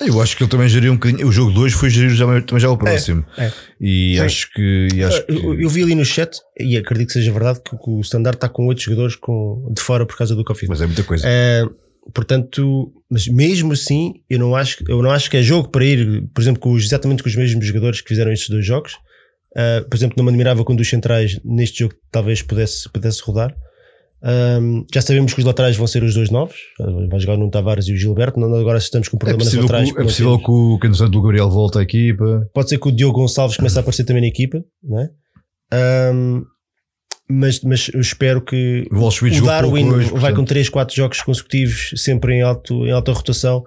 [0.00, 1.26] Eu acho que ele também geriu um bocadinho.
[1.26, 3.24] O jogo 2 foi gerir já, também já o próximo.
[3.36, 3.52] É, é.
[3.80, 5.32] E, acho que, e acho que.
[5.32, 8.36] Eu, eu, vi ali no chat, e acredito que seja verdade, que, que o Standard
[8.36, 10.68] está com oito jogadores com, de fora por causa do Covid.
[10.68, 11.24] Mas é muita coisa.
[11.26, 11.64] É,
[12.14, 16.22] portanto, mas mesmo assim, eu não, acho, eu não acho que é jogo para ir,
[16.34, 18.92] por exemplo, com os, exatamente com os mesmos jogadores que fizeram estes dois jogos.
[19.52, 23.54] Uh, por exemplo, não me admirava quando os centrais neste jogo talvez pudesse, pudesse rodar.
[24.20, 26.56] Um, já sabemos que os laterais vão ser os dois novos,
[27.08, 28.40] vai jogar o Nuno Tavares e o Gilberto.
[28.40, 29.92] Não, agora estamos com um problema é nas laterais.
[29.92, 32.48] Que, é possível que o, que o Gabriel volte à equipa.
[32.52, 35.08] Pode ser que o Diogo Gonçalves comece a aparecer também na equipa, né?
[36.12, 36.44] Um,
[37.30, 41.92] mas, mas eu espero que o, o Darwin hoje, vai com 3, 4 jogos consecutivos,
[41.96, 43.58] sempre em, alto, em alta rotação.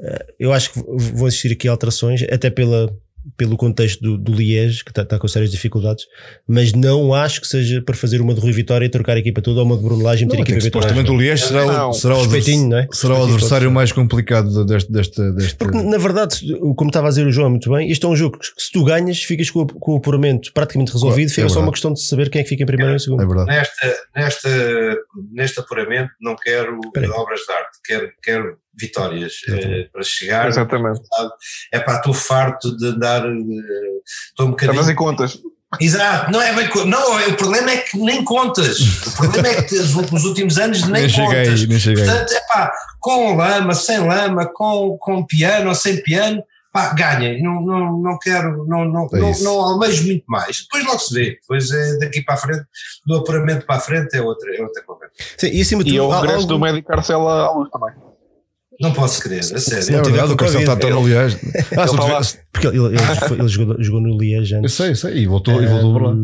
[0.00, 2.88] Uh, eu acho que vão existir aqui alterações, até pela,
[3.36, 6.06] pelo contexto do, do Liège, que está, tá com sérias dificuldades,
[6.46, 9.40] mas não acho que seja para fazer uma de Rui Vitória e trocar a equipa
[9.40, 10.88] toda ou uma de Bruno Lage e meter a equipa Vitória.
[10.88, 12.26] Supostamente o Liège será, o, será, o,
[12.68, 12.88] não é?
[12.92, 15.56] será o adversário mais complicado deste, deste, deste.
[15.56, 16.36] Porque, na verdade,
[16.76, 18.84] como estava a dizer o João muito bem, este é um jogo que se tu
[18.84, 22.30] ganhas, ficas com, com o apuramento praticamente resolvido, fica é só uma questão de saber
[22.30, 23.22] quem é que fica em primeiro é, e em segundo.
[23.22, 23.48] É verdade.
[23.48, 24.96] Nesta, nesta,
[25.30, 26.80] neste apuramento não quero
[27.14, 30.48] obras de arte, quero, quero vitórias uh, para chegar.
[30.48, 31.00] Exatamente.
[31.72, 33.26] É para estou farto de andar.
[33.26, 34.80] Uh, estou um bocadinho.
[34.80, 35.38] Estás em contas.
[35.80, 36.68] Exato, não é bem.
[36.86, 38.78] Não, o problema é que nem contas.
[39.06, 41.48] O problema é que nos últimos anos nem, nem contas.
[41.48, 42.04] Cheguei, nem cheguei.
[42.04, 47.42] Portanto, é pá, com lama, sem lama, com, com piano ou sem piano, pá, ganhem.
[47.42, 50.62] Não, não, não quero, não, não, é não, não almejo muito mais.
[50.62, 51.38] Depois logo se vê.
[51.40, 52.64] Depois é daqui para a frente,
[53.06, 55.14] do apuramento para a frente é outra, é outra conversa.
[55.38, 57.94] Sim, e acima de tudo, e o regresso do médico Carcela à luz também.
[58.82, 59.82] Não posso crer, a sério.
[59.82, 61.38] Se não tiver o Castelo está tão no Liège.
[61.76, 62.42] Ah, tiver...
[62.52, 62.96] Porque ele, ele,
[63.40, 64.64] ele, jogou, jogou no Liège antes.
[64.78, 66.14] Eu sei, eu sei, e voltou, um, e voltou para lá.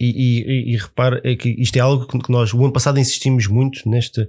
[0.00, 2.98] E, e, e, e repare é que isto é algo que nós o ano passado
[2.98, 4.28] insistimos muito neste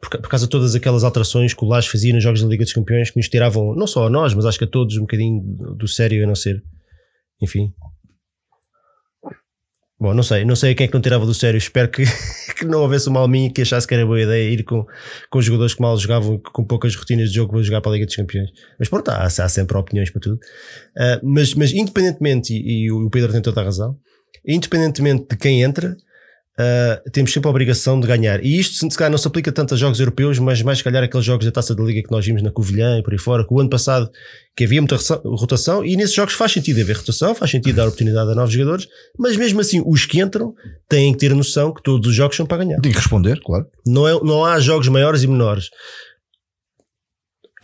[0.00, 2.48] por, ca- por causa de todas aquelas alterações que o Lage fazia nos jogos da
[2.48, 4.96] Liga dos Campeões que nos tiravam, não só a nós, mas acho que a todos
[4.96, 6.60] um bocadinho do do sério a não ser.
[7.40, 7.72] Enfim.
[10.02, 11.56] Bom, não sei, não sei quem é que não tirava do sério.
[11.56, 12.02] Espero que,
[12.58, 14.84] que não houvesse uma alminha que achasse que era boa ideia ir com,
[15.30, 18.06] com jogadores que mal jogavam, com poucas rotinas de jogo, para jogar para a Liga
[18.06, 18.50] dos Campeões.
[18.76, 20.40] Mas pronto, há, há sempre opiniões para tudo.
[20.98, 23.96] Ah, mas, mas independentemente, e, e o Pedro tem toda a razão,
[24.44, 25.96] independentemente de quem entra,
[26.58, 28.44] Uh, temos sempre a obrigação de ganhar.
[28.44, 31.02] E isto, se calhar, não se aplica tanto a jogos europeus, mas mais, se calhar,
[31.02, 33.46] aqueles jogos da taça da Liga que nós vimos na Covilhã e por aí fora,
[33.46, 34.10] que o ano passado
[34.54, 38.30] que havia muita rotação, e nesses jogos faz sentido haver rotação, faz sentido dar oportunidade
[38.30, 38.86] a novos jogadores,
[39.18, 40.54] mas mesmo assim, os que entram
[40.86, 42.78] têm que ter a noção que todos os jogos são para ganhar.
[42.80, 43.66] Tem que responder, claro.
[43.86, 45.70] Não, é, não há jogos maiores e menores.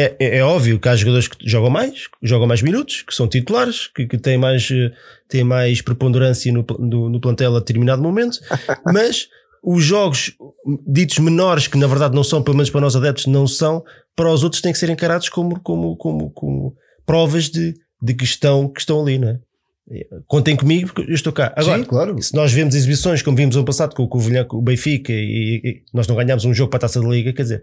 [0.01, 3.15] É, é- é óbvio que há jogadores que jogam mais, que jogam mais minutos, que
[3.15, 4.93] são titulares, que, que têm, mais, eh,
[5.29, 8.39] têm mais preponderância no, no, no plantel a determinado momento,
[8.87, 9.29] mas
[9.63, 10.33] os jogos
[10.87, 13.85] ditos menores, que na verdade não são, pelo menos para nós adeptos, não são,
[14.15, 18.25] para os outros têm que ser encarados como, como, como, como provas de, de que,
[18.25, 19.41] estão, que estão ali, não é?
[20.27, 21.53] Contem comigo porque eu estou cá.
[21.57, 22.23] Agora, Sim, claro.
[22.23, 24.19] se nós vemos exibições como vimos ano passado com com
[24.59, 27.43] o Benfica e, e nós não ganhámos um jogo para a taça da Liga, quer
[27.43, 27.63] dizer,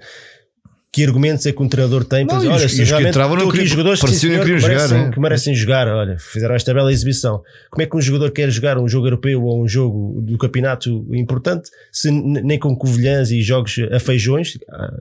[0.95, 3.35] que argumentos é que um treinador tem para dizer, olha, se os que realmente entravam
[3.35, 5.11] não queriam- jogadores que senhor, que merecem, jogar, é?
[5.11, 7.43] que merecem jogar, olha, fizeram esta bela exibição.
[7.69, 11.05] Como é que um jogador quer jogar um jogo europeu ou um jogo do campeonato
[11.13, 14.93] importante se nem com Covilhãs e jogos a feijões, ah,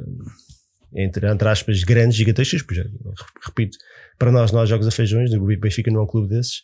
[0.97, 2.85] entre, entre aspas, grandes, gigantescos, pois, é,
[3.47, 3.79] repito,
[4.19, 6.61] para nós não há jogos a feijões, o Benfica não é um clube desses,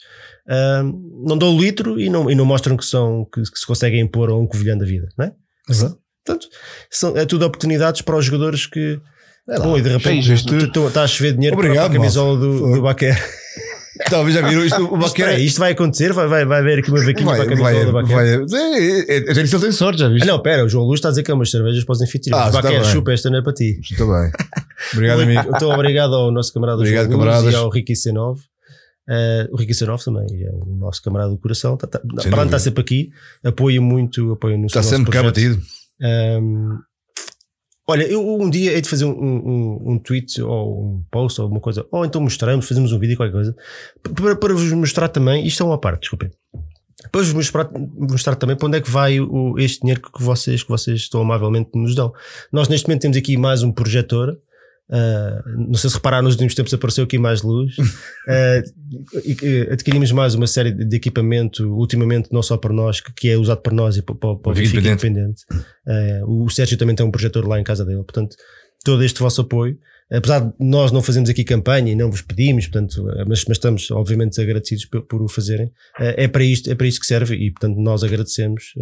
[0.49, 3.65] ah, não dão o litro e não, e não mostram que, são, que, que se
[3.65, 5.33] conseguem impor a um Covilhã da vida, não é?
[5.69, 6.01] Exato.
[6.25, 6.49] Portanto,
[6.91, 9.01] são, é tudo oportunidades para os jogadores que.
[9.49, 9.65] É lá.
[9.65, 11.97] Bom, e de repente Sim, isto- tu- tu- está a chover dinheiro Obrigado, para a
[11.97, 13.19] camisola do, do Baquer.
[14.09, 14.79] Talvez já viram isto.
[14.81, 15.31] O Isto, Baquera.
[15.33, 16.13] vai- isto vai acontecer?
[16.13, 18.17] Vai, vai, vai haver aqui uma vaquinha Vai, para a camisola vai, do Baquer?
[18.17, 18.29] vai.
[18.29, 20.23] É, é, é, é, ele tem sorte, já viste?
[20.25, 22.01] Ah, não, pera, o João Luz está a dizer que é umas cervejas para os
[22.01, 22.43] anfitriões.
[22.43, 23.79] Ah, está Baquer, chupa, esta não é para ti.
[23.83, 24.31] Está bem.
[24.95, 25.43] Obrigado, amigo.
[25.55, 27.53] Então, obrigado ao nosso camarada Obrigado, João Luz camaradas.
[27.53, 28.37] e ao Ricky C9.
[29.09, 31.77] Eh, o Ricky C9 também é o nosso camarada do coração.
[31.77, 33.11] Tá, tá, para estar sempre aqui,
[33.45, 35.61] apoia muito, apoia no Está sempre cá batido.
[36.01, 36.79] Um,
[37.91, 41.45] olha, eu um dia hei de fazer um, um, um tweet ou um post ou
[41.45, 43.57] alguma coisa, ou então mostramos, fazemos um vídeo, qualquer coisa,
[44.15, 45.47] para, para vos mostrar também.
[45.47, 46.31] Isto é uma parte, desculpem.
[47.11, 50.63] Para vos mostrar, mostrar também para onde é que vai o, este dinheiro que vocês,
[50.63, 52.13] que vocês tão amavelmente nos dão.
[52.53, 54.39] Nós neste momento temos aqui mais um projetor.
[54.93, 57.75] Ah, não sei se repararam, nos últimos tempos apareceu aqui mais luz.
[59.39, 63.37] Que adquirimos mais uma série de equipamento, ultimamente, não só para nós, que, que é
[63.37, 65.45] usado para nós e para, para, para o Benfica Independente.
[65.87, 68.37] Eh, o Sérgio também tem um projetor lá em casa dele, portanto,
[68.85, 69.79] todo este vosso apoio,
[70.11, 73.91] apesar de nós não fazermos aqui campanha e não vos pedimos, portanto, mas, mas estamos
[73.93, 77.51] obviamente agradecidos por, por o fazerem, é para isto, é para isto que serve e
[77.53, 78.73] portanto nós agradecemos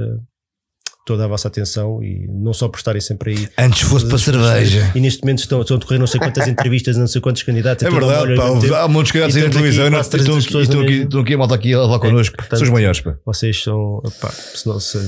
[1.08, 3.48] toda a vossa atenção e não só por estarem sempre aí.
[3.58, 4.92] Antes fosse para cerveja.
[4.94, 7.84] E neste momento estão, estão a decorrer não sei quantas entrevistas, não sei quantos candidatos.
[7.84, 8.82] É verdade, pá.
[8.82, 9.86] Há muitos candidatos E na aqui televisão.
[9.86, 11.98] e não- quase 300 Estão estão na aqui, estão aqui a malta aqui a levar
[11.98, 12.36] connosco.
[12.36, 13.16] portanto, São os maiores, pá.
[13.26, 14.98] Vocês são, pá, se não se,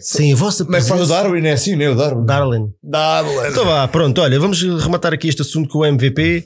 [0.00, 1.46] sem a vossa é que faz o Darwin?
[1.46, 1.88] É assim, né?
[1.88, 2.26] O Darwin.
[2.26, 2.72] Darwin.
[2.82, 3.48] Darwin.
[3.48, 6.44] Então vá, pronto, olha, vamos rematar aqui este assunto com o MVP.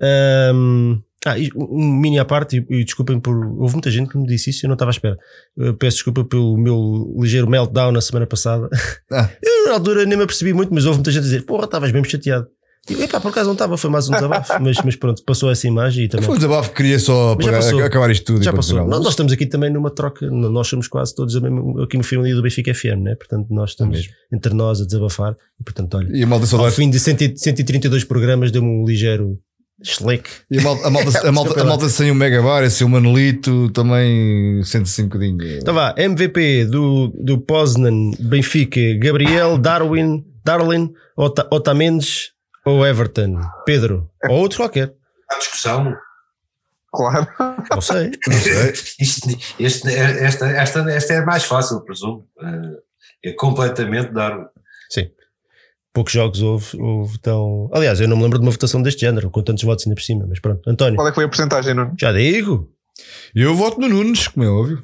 [0.00, 3.34] Ahm, ah, um mini à parte, e, e desculpem por.
[3.58, 5.16] Houve muita gente que me disse isso e eu não estava à espera.
[5.56, 8.68] Eu peço desculpa pelo meu ligeiro meltdown na semana passada.
[9.10, 9.30] Ah.
[9.42, 11.90] Eu na altura nem me apercebi muito, mas houve muita gente a dizer: Porra, estavas
[11.90, 12.46] mesmo chateado.
[12.90, 14.52] E epá, por acaso não estava, foi mais um desabafo.
[14.60, 16.26] mas, mas pronto, passou essa imagem e também.
[16.26, 17.82] Foi um desabafo que queria só apagar- passou.
[17.82, 18.44] acabar isto tudo.
[18.44, 18.86] Já passou.
[18.86, 21.38] Nós, nós estamos aqui também numa troca, nós somos quase todos a
[21.82, 23.14] aqui no família do Benfica FM, né?
[23.14, 24.12] Portanto, nós estamos mesmo.
[24.32, 25.34] entre nós a desabafar.
[25.58, 29.38] E portanto, olha, E a malta ao fim de 100 132 programas deu-me um ligeiro
[29.82, 30.28] schleck.
[30.50, 33.70] E a malta, a malta, a malta, a malta sem o Megabar, sem o Manolito,
[33.70, 35.58] também sente-se um bocadinho.
[35.58, 42.32] Então vá, MVP do, do Poznan, Benfica, Gabriel, Darwin, Darlin, Ota, Otamendes
[42.64, 43.40] ou Everton?
[43.66, 44.94] Pedro, ou outro qualquer.
[45.30, 45.94] Há discussão.
[46.94, 47.26] Claro.
[47.70, 48.12] Não sei.
[49.00, 52.24] Isto, este, esta, esta, esta é mais fácil, presumo.
[52.40, 54.48] Eh, É completamente dar.
[54.90, 55.10] Sim.
[55.94, 57.70] Poucos jogos houve, houve tão.
[57.72, 60.02] Aliás, eu não me lembro de uma votação deste género, com tantos votos ainda por
[60.02, 60.68] cima, mas pronto.
[60.68, 61.94] António, Qual é que foi a porcentagem, Nuno?
[61.98, 62.68] já digo.
[63.32, 64.82] Eu voto no Nunes, como é óbvio.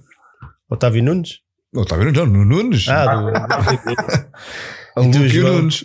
[0.70, 1.40] Otávio Nunes.
[1.76, 2.12] A ver?
[2.12, 2.88] Não, no Nunes.
[2.88, 3.28] Ah, do...
[3.28, 5.54] a e tu, Luque e o João?
[5.58, 5.84] Nunes.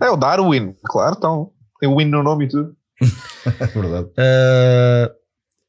[0.00, 1.50] É o Darwin, claro, então.
[1.80, 2.76] Tem o win no nome e tudo.
[3.58, 4.08] É verdade.
[4.16, 5.10] Ah,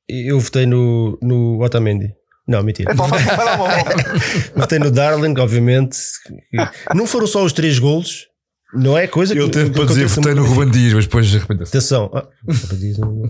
[0.08, 2.14] eu votei no, no Otamendi.
[2.47, 2.91] Não, mentira.
[2.91, 2.95] É
[4.56, 5.97] Votei no Darling, obviamente.
[6.93, 8.28] Não foram só os três golos,
[8.76, 10.43] Não é coisa Ele que teve que para dizer votei no.
[10.45, 11.69] Ruben Dias, mas depois arrependeu-se.
[11.78, 12.28] Atenção, ah,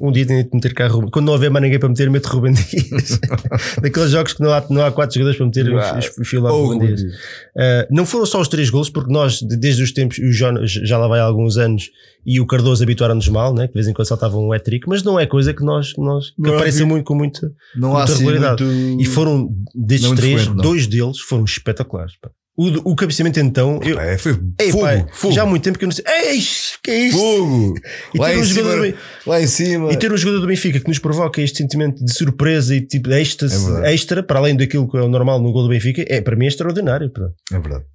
[0.02, 1.10] um dia tenho de meter cá Ruben.
[1.12, 3.20] Quando não houver mais ninguém para meter, meto Ruben Dias.
[3.82, 6.00] Daqueles jogos que não há, não há quatro jogadores para meter, Ah,
[6.34, 7.02] eu lá oh, Ruben Dias.
[7.02, 10.72] Uh, não foram só os três golos, porque nós, de- desde os tempos, o Jonas
[10.72, 11.90] já lá vai há alguns anos
[12.26, 13.68] e o Cardoso habituaram-nos mal, né?
[13.68, 16.30] que de vez em quando saltava um hat-trick, mas não é coisa que nós, nós
[16.30, 17.52] que Não, vi- muito com muita.
[17.76, 18.64] Não há Muita assim regularidade.
[18.64, 19.02] muito...
[19.02, 22.14] E foram, destes é três, dois deles foram espetaculares.
[22.22, 22.30] pá.
[22.56, 25.80] O, o cabeceamento então, eu, É, foi Ei, fogo, pá, fogo, já há muito tempo
[25.80, 26.06] que eu não sei.
[26.08, 26.40] Ei,
[26.84, 27.18] que é isto?
[27.18, 27.74] fogo.
[28.14, 29.92] E Lá ter, em, um cima, jogador, do- lá em cima.
[29.92, 33.10] e ter um jogador do Benfica que nos provoca este sentimento de surpresa e tipo
[33.10, 36.06] de êxtase É extra, para além daquilo que é o normal no gol do Benfica,
[36.08, 37.12] é para mim é extraordinário.
[37.52, 37.86] É verdade.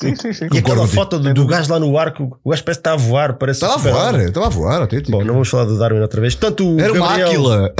[0.00, 0.46] Sim, sim, sim.
[0.54, 2.96] E aquela foto do, do gajo lá no arco, o gajo parece que está a
[2.96, 5.10] voar, parece Estava a super- voar, estava a voar, autêntico.
[5.10, 6.36] Bom, não vamos falar do Darwin outra vez.
[6.36, 7.74] Portanto, o Era uma Gabriel, áquila.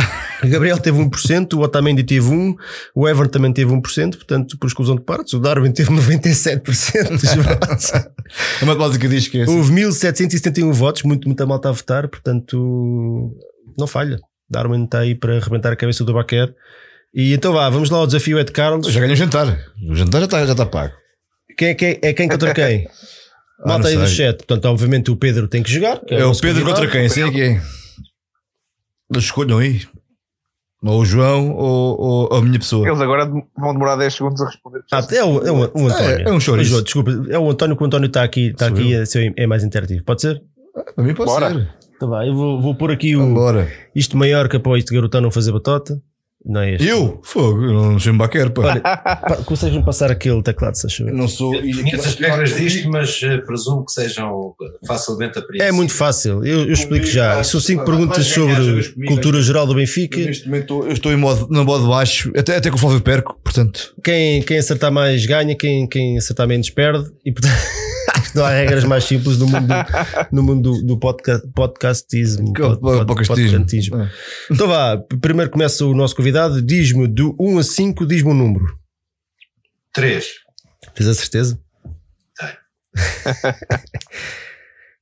[0.45, 2.55] O Gabriel teve 1%, o Otamendi teve 1%,
[2.95, 7.35] o Everton também teve 1%, portanto, por exclusão de partes, o Darwin teve 97% dos
[7.35, 7.93] votos.
[8.63, 9.57] A matemática diz que é assim.
[9.57, 13.37] Houve 1771 votos, muito, muita malta a votar, portanto,
[13.79, 14.19] não falha.
[14.49, 16.55] Darwin está aí para arrebentar a cabeça do Baquer.
[17.15, 18.87] E então vá, vamos lá ao desafio Ed Carlos.
[18.93, 19.59] Já ganhei o jantar.
[19.89, 20.95] O jantar já está já está pago.
[21.57, 22.87] Quem é, quem, é quem contra quem?
[23.61, 24.37] Ah, Malta aí do chat.
[24.39, 26.01] Portanto, obviamente o Pedro tem que jogar.
[26.01, 26.87] que É o nosso Pedro convidado.
[26.87, 27.09] contra quem?
[27.09, 27.63] Sei que é.
[29.09, 29.81] Mas escolham aí.
[30.85, 32.87] Ou o João ou, ou a minha pessoa.
[32.87, 34.83] Eles agora vão demorar 10 segundos a responder.
[34.93, 35.89] Ah, é o, é o, o António.
[36.11, 36.71] É, é um chouriço.
[36.71, 39.03] Ô, João, desculpa, é o António que o António está aqui, está Sou aqui eu.
[39.03, 40.05] a ser- é mais interativo.
[40.05, 40.43] Pode ser?
[40.95, 41.51] Para mim pode Bora.
[41.51, 41.75] ser.
[41.97, 43.35] Então vá, eu vou, vou pôr aqui o,
[43.95, 46.01] isto maior que para este garotão não fazer batota.
[46.47, 46.87] Não é este.
[46.87, 47.21] Eu?
[47.23, 48.63] Fogo, eu não sou baquer, pá.
[48.63, 51.09] Olha, pá, consegues-me passar aquele teclado, se achou?
[51.09, 51.53] Eu não sou.
[51.53, 54.55] Conheço as regras disto, mas eh, presumo que sejam
[54.87, 55.69] facilmente apreensíveis.
[55.69, 57.43] É muito fácil, eu, eu explico já.
[57.43, 60.21] São cinco vai- perguntas sobre cultura geral do Benfica.
[60.21, 62.79] Eu Neste momento estou- eu estou em modo, na modo baixo, até, até com o
[62.79, 63.95] Flávio perco, portanto.
[64.05, 67.11] Quem, quem acertar mais ganha, quem, quem acertar menos perde.
[67.25, 67.55] E portanto,
[68.31, 69.75] que não há regras mais simples no mundo do,
[70.33, 72.53] no mundo do, do podca, podcastismo.
[72.53, 74.01] Que- pod- pod- podcastismo.
[74.03, 74.11] É.
[74.51, 76.61] Então vá, primeiro começa o nosso convidado.
[76.63, 78.67] Diz-me do 1 a 5, diz-me um número.
[79.93, 80.27] Três.
[80.95, 81.59] Tens a certeza?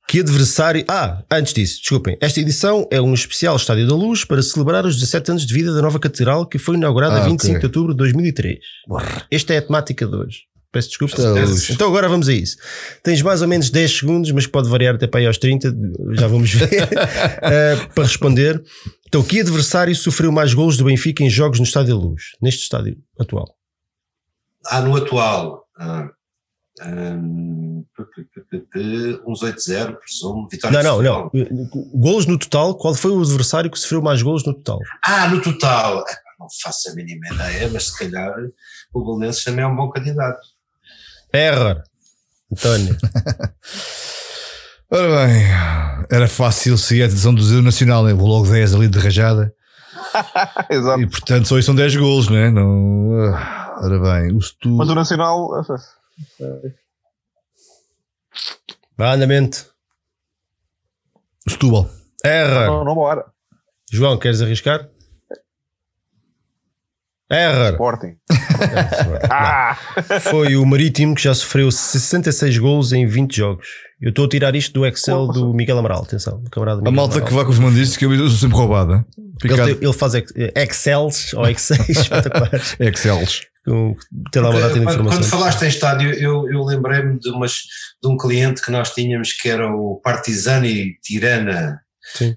[0.07, 0.83] que adversário.
[0.87, 2.17] Ah, antes disso, desculpem.
[2.21, 5.73] Esta edição é um especial Estádio da Luz para celebrar os 17 anos de vida
[5.73, 7.59] da nova catedral que foi inaugurada Ah, a 25 ok.
[7.59, 8.57] de outubro de 2003.
[9.31, 10.39] Esta é a temática de hoje.
[10.73, 11.15] Peço desculpa.
[11.15, 11.69] Está a luz.
[11.69, 12.57] Então agora vamos a isso.
[13.03, 15.73] Tens mais ou menos 10 segundos, mas pode variar até para aí aos 30,
[16.13, 16.67] já vamos ver,
[17.43, 18.61] eh, para responder.
[19.07, 22.31] Então, que adversário sofreu mais golos do Benfica em jogos no Estádio Luz?
[22.41, 23.55] Neste estádio atual?
[24.65, 25.63] Ah, no atual.
[25.77, 26.09] Ah,
[27.95, 28.07] pu-
[29.27, 30.47] uns 8-0, presumo.
[30.51, 31.69] Vitória Não, não, não.
[31.93, 34.79] Golos no total, qual foi o adversário que sofreu mais golos no total?
[35.05, 36.03] Ah, no total.
[36.39, 38.33] Não faço a mínima ideia, mas se calhar
[38.93, 40.41] o Belenenses também é um bom candidato.
[41.33, 41.83] Error.
[42.51, 42.95] António.
[44.91, 45.43] Ora bem,
[46.11, 48.13] era fácil seguir a decisão do Zero Nacional, né?
[48.13, 49.51] Vou logo 10 ali de rajada.
[50.69, 51.01] Exato.
[51.01, 52.51] E portanto só aí são 10 golos, né?
[52.51, 54.69] não ah, Ora bem, o Stu.
[54.69, 55.49] Mas o Nacional.
[58.95, 59.65] Vá, andamento.
[61.47, 61.89] O Setúbal.
[62.23, 62.67] Error.
[62.67, 63.25] Não, não bora.
[63.91, 64.87] João, queres arriscar?
[67.33, 67.71] Error.
[67.71, 68.13] Sporting.
[69.29, 69.77] Ah!
[70.21, 73.67] Foi o Marítimo que já sofreu 66 golos em 20 jogos.
[74.01, 76.03] Eu estou a tirar isto do Excel do Miguel Amaral.
[76.03, 77.27] Atenção, do camarada A Miguel malta Amaral.
[77.27, 79.05] que vai com os mandices que eu sou sempre roubada.
[79.43, 82.75] Ele, ele faz ex- Excels ou espetaculares.
[82.79, 83.41] Excels.
[83.65, 83.95] com-
[84.31, 87.53] Tem lá uma data de Quando, falaste em estádio, eu, eu lembrei-me de, umas,
[88.01, 91.79] de um cliente que nós tínhamos que era o Partizani Tirana.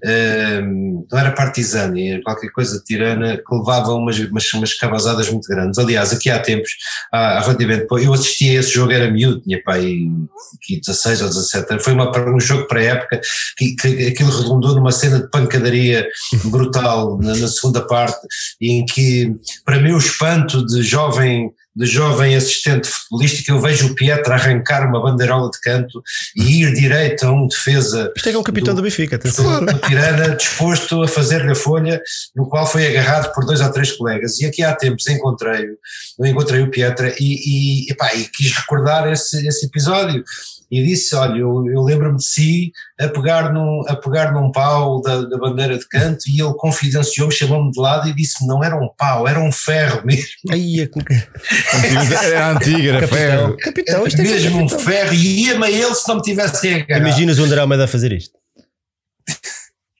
[0.03, 5.47] Ehm, não era Partizani, era qualquer coisa Tirana, que levava umas, umas, umas cabazadas muito
[5.47, 5.77] grandes.
[5.77, 6.71] Aliás, aqui há tempos,
[7.11, 10.07] há, há relativamente pouco, eu assisti a esse jogo, era miúdo, tinha pai
[10.55, 11.83] aqui 16 ou 17 anos.
[11.83, 13.21] Foi uma, um jogo para a época
[13.57, 16.07] que, que aquilo redundou numa cena de pancadaria
[16.45, 18.19] brutal na, na segunda parte,
[18.61, 23.95] em que, para mim, o espanto de jovem de jovem assistente futebolístico, eu vejo o
[23.95, 26.01] Pietra arrancar uma bandeirola de canto
[26.35, 29.63] e ir direito a um defesa Isto é que é um capitão do, Benfica, atenção.
[29.63, 32.01] do Tirana disposto a fazer-lhe a folha,
[32.35, 34.39] no qual foi agarrado por dois ou três colegas.
[34.39, 35.77] E aqui há tempos encontrei-o,
[36.19, 40.23] eu encontrei o Pietra e, e, epá, e quis recordar esse, esse episódio.
[40.69, 45.01] E disse: Olha, eu, eu lembro-me de si a pegar num, a pegar num pau
[45.01, 48.75] da, da bandeira de canto e ele confidenciou-me, chamou-me de lado e disse-me: Não era
[48.75, 50.27] um pau, era um ferro mesmo.
[50.51, 50.87] Aí, é
[52.23, 53.07] Era antiga, era capitão.
[53.17, 53.57] ferro.
[53.57, 54.79] Capitão, isto é é mesmo um capitão.
[54.79, 57.01] ferro e ia-me a ele se não me tivesse agarrado.
[57.07, 58.33] Imaginas o André Almeida a fazer isto?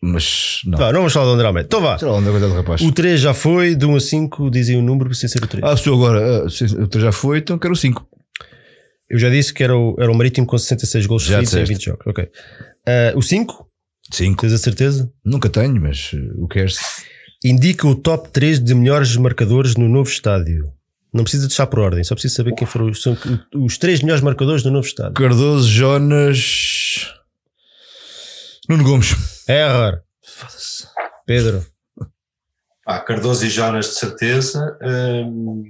[0.02, 0.78] Mas não.
[0.78, 1.66] Vá, não vamos falar do André Almeida.
[1.68, 1.98] Então vá.
[2.02, 2.08] É é
[2.46, 2.82] o rapaz.
[2.82, 5.64] O 3 já foi, de 1 a 5, dizem o número sem ser o 3.
[5.64, 6.46] Ah, sou agora.
[6.46, 8.08] ah, se- o três já foi, então quero o 5.
[9.10, 11.64] Eu já disse que era o, era o Marítimo com 66 gols Já feitos em
[11.64, 11.74] disseste.
[11.74, 12.08] 20 jogos.
[12.08, 12.30] Ok.
[12.88, 13.68] Ah, o 5,
[14.12, 14.42] 5.
[14.42, 15.12] tens a certeza?
[15.26, 16.78] Nunca tenho, mas uh, o que és?
[17.44, 20.72] Indica o top 3 de melhores marcadores no novo estádio.
[21.18, 23.18] Não precisa deixar por ordem, só precisa saber quem foram os, são
[23.56, 25.14] os três melhores marcadores do novo estádio.
[25.14, 27.12] Cardoso, Jonas.
[28.70, 29.16] Nuno Gomes.
[29.50, 30.02] Error.
[31.26, 31.66] Pedro.
[32.86, 34.78] Pá, Cardoso e Jonas, de certeza.
[34.80, 35.64] Hum,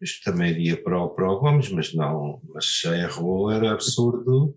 [0.00, 2.40] isto também iria para o, para o Gomes, mas não.
[2.54, 4.56] Mas já errou, era absurdo.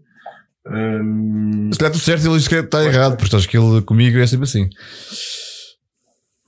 [0.65, 4.17] Hum, Se calhar tudo certo, ele diz que está errado, porque estás que ele comigo
[4.17, 4.69] é sempre assim.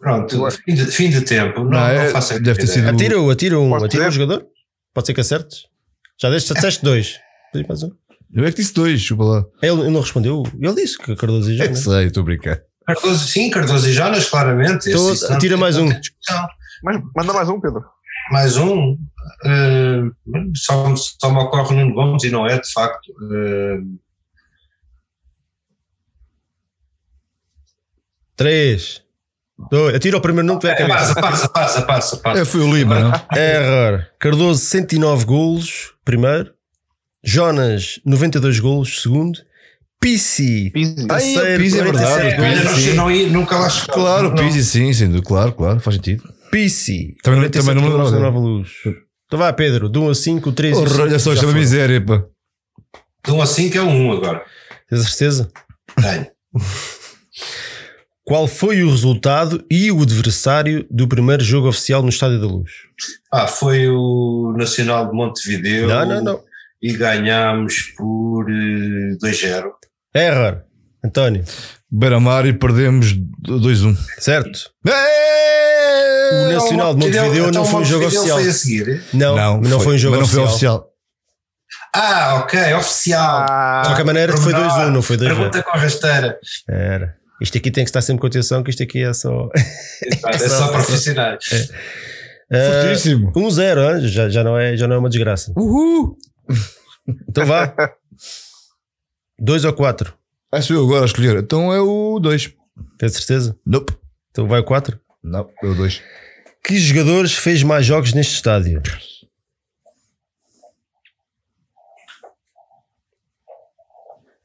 [0.04, 1.60] Pronto, fim de, fim de tempo.
[1.64, 4.08] Não, Não, não, é- faço a deve ter sido- Atira, o- atira um, Posso atira
[4.08, 4.46] um jogador?
[4.94, 5.60] Pode ser que acertes?
[6.22, 7.20] Já deste, disseste dois.
[7.56, 7.92] Um.
[8.34, 9.46] Eu é que disse dois, chupa lá.
[9.62, 10.44] Ele, ele não respondeu.
[10.60, 11.80] Ele disse que Cardoso e É que Jonas.
[11.84, 12.62] sei, estou a brincar.
[12.86, 14.90] Cardoso, sim, Cardoso e Jonas, claramente.
[14.90, 15.88] Então, Esse- atira mais um.
[16.84, 17.84] Mas manda mais um, Pedro.
[18.32, 18.98] Mais um.
[19.46, 20.02] eh,
[20.56, 23.12] só, só me ocorre Nuno Gomes e não é, de facto.
[23.32, 23.78] eh,
[28.36, 29.03] Três.
[29.72, 29.96] Dois.
[29.96, 31.14] Atira o primeiro nome que a cabeça.
[31.16, 32.42] passa, passa, passa, passa, passa.
[32.42, 33.12] É, foi o Lima, não?
[33.38, 34.06] Error.
[34.20, 36.52] Cardoso, 109 golos, primeiro.
[37.24, 39.40] Jonas, 92 golos, segundo.
[40.00, 40.72] Pisi.
[41.10, 42.96] Ai, terceiro, Pizzi é verdade, 47 o Olha, golos.
[42.96, 43.96] não, ia- nunca lá chegou.
[43.96, 46.24] Claro, Não- Pizzi sim, sim, claro, claro, faz sentido.
[46.52, 47.16] Pisi.
[47.24, 48.70] Também não- 47 também não me na Nova Luz.
[49.26, 49.88] Então vá, Pedro.
[49.88, 51.02] De 1 a 5, 3 e Porra, 5.
[51.04, 52.24] olha só, isto é uma miséria, pá.
[53.26, 54.44] De um a cinco é um agora.
[54.90, 55.50] Tens a certeza?
[55.96, 56.28] Tenho.
[58.26, 62.72] Qual foi o resultado e o adversário do primeiro jogo oficial no Estádio da Luz?
[63.32, 65.88] Ah, foi o Nacional de Montevideo.
[65.88, 66.40] Não, não, não.
[66.82, 69.64] E ganhámos por eh, 2-0.
[70.16, 70.62] Error.
[71.04, 71.44] António.
[71.92, 73.14] Beira-Mar e perdemos
[73.46, 73.98] 2-1.
[74.20, 74.72] Certo?
[74.88, 76.30] É!
[76.34, 78.40] O Nacional de Montevideo Então, não foi um jogo Montevideo oficial.
[78.40, 79.04] Foi a seguir.
[79.14, 80.48] Não, não, não foi um jogo mas não oficial.
[80.48, 80.90] foi oficial.
[81.96, 83.46] Ah, ok, oficial.
[83.82, 85.20] De qualquer maneira, foi 2-1, não foi 2-0.
[85.28, 86.40] Pergunta com a rasteira.
[86.70, 87.23] Era.
[87.42, 89.50] Isto aqui tem que estar sempre com atenção, que isto aqui é só.
[90.26, 91.72] É só profissionais.
[92.52, 93.32] Ah, Fortíssimo.
[93.34, 94.08] 1-0, hein?
[94.08, 95.54] já, já, não é, já não é uma desgraça.
[95.56, 96.18] Uhul!
[97.28, 97.74] Então vá.
[99.40, 100.14] 2 ou 4?
[100.52, 101.38] Ah, sou eu agora a escolher.
[101.38, 102.54] Então é o 2.
[102.98, 103.58] Tens certeza?
[103.66, 103.94] Nope.
[104.32, 105.00] Então vai o 4.
[105.24, 106.02] Não, é o 2.
[106.64, 108.82] Que jogadores fez mais jogos neste estádio?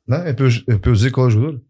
[0.06, 1.67] Não, é para, eu, é para eu dizer qual é o jogador.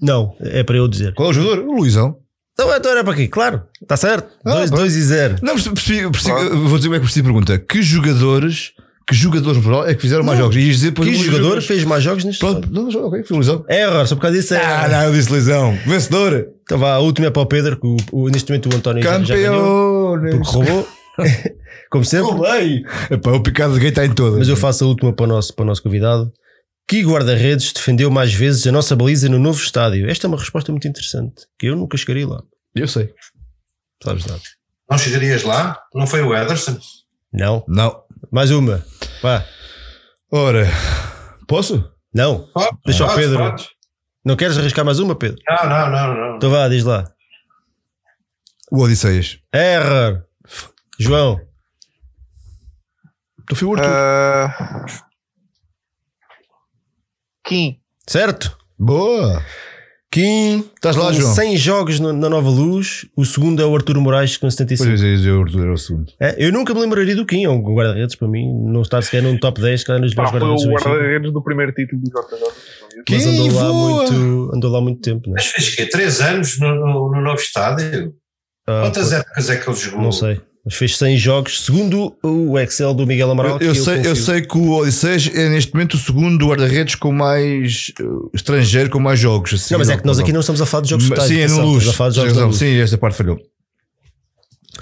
[0.00, 1.14] Não, é para eu dizer.
[1.14, 1.64] Qual é o jogador?
[1.66, 2.16] O Luizão.
[2.52, 3.62] Então, então era para aqui, claro.
[3.80, 4.28] Está certo?
[4.44, 4.86] Ah, 2 pronto.
[4.86, 5.36] e 0.
[5.42, 7.58] Não, percebi, percebi, percebi- vou dizer como é que percebi a pergunta.
[7.58, 8.72] Que jogadores,
[9.06, 10.46] que jogadores é que fizeram mais Não.
[10.46, 10.56] jogos?
[10.56, 11.66] E dizer Que jogador jogadores.
[11.66, 13.64] fez mais jogos neste Pronto, não, ok, foi o Luizão.
[13.68, 14.64] Error, só por causa disso é.
[14.64, 15.78] Ah, não, eu disse Luizão.
[15.86, 16.48] Vencedor.
[16.64, 19.02] Então vá, a última é para o Pedro, que o, o- neste momento o António
[19.04, 20.14] já- já ganhou.
[20.16, 20.36] Campeões.
[20.36, 20.88] Porque roubou.
[21.90, 22.30] Como sempre.
[22.32, 22.82] Roubei.
[23.10, 24.38] Epá, o picado de gay está em todas.
[24.38, 26.30] Mas eu faço a última para o nosso, para o nosso convidado.
[26.88, 30.08] Que guarda-redes defendeu mais vezes a nossa baliza no novo estádio?
[30.08, 32.42] Esta é uma resposta muito interessante, que eu nunca chegaria lá.
[32.74, 33.12] Eu sei.
[34.02, 34.40] Sabes nada?
[34.90, 35.78] Não chegarias lá?
[35.94, 36.78] Não foi o Ederson?
[37.30, 37.62] Não.
[37.68, 38.02] Não.
[38.32, 38.82] Mais uma.
[39.22, 39.44] Vá.
[40.32, 40.66] Ora,
[41.46, 41.92] posso?
[42.14, 42.48] Não.
[42.54, 43.38] Pode, Deixa o Pedro.
[43.38, 43.68] pode.
[44.24, 45.38] Não queres arriscar mais uma, Pedro?
[45.46, 46.36] Não, não, não, não.
[46.36, 47.04] Então vá, diz lá.
[48.72, 49.38] O Odisseias.
[49.52, 50.24] Error.
[50.98, 51.38] João.
[53.46, 53.90] Tu foi o Arthur.
[53.90, 54.86] Ah,
[57.48, 57.76] Kim.
[58.06, 58.56] Certo?
[58.78, 59.42] Boa.
[60.10, 60.64] Kim.
[60.74, 61.34] Estás lá, João?
[61.34, 63.06] 100 jogos no- na Nova Luz.
[63.14, 64.88] O segundo é o Arturo Moraes com 75.
[64.88, 66.06] Pois é, o Arthur era o segundo.
[66.18, 68.46] É, eu nunca me lembraria do Kim, é um guarda-redes para mim.
[68.64, 70.62] Não está sequer num top 10, cada nos meus foi guarda-redes.
[70.62, 70.90] o do Benfica.
[70.90, 72.38] guarda-redes do primeiro título do JJ.
[72.96, 75.34] Mas Kim, andou lá, muito, andou lá muito tempo, né?
[75.36, 75.84] Mas fez quê?
[75.86, 78.14] Três anos no, no, no novo estádio?
[78.66, 80.00] Ah, Quantas épocas é que ele jogou?
[80.02, 80.40] Não sei.
[80.68, 83.56] Mas fez 100 jogos, segundo o Excel do Miguel Amaral.
[83.58, 87.10] Eu, eu sei, eu sei que o Odisseias é neste momento o segundo guarda-redes com
[87.10, 88.04] mais eh,
[88.34, 89.54] estrangeiro, com mais jogos.
[89.54, 91.34] assim, Não, mas é que nós aqui não estamos a falar de jogos Mas- totais.
[91.34, 91.86] Sim, é no luz.
[91.86, 92.52] Razão.
[92.52, 93.38] Sim, esta parte falhou.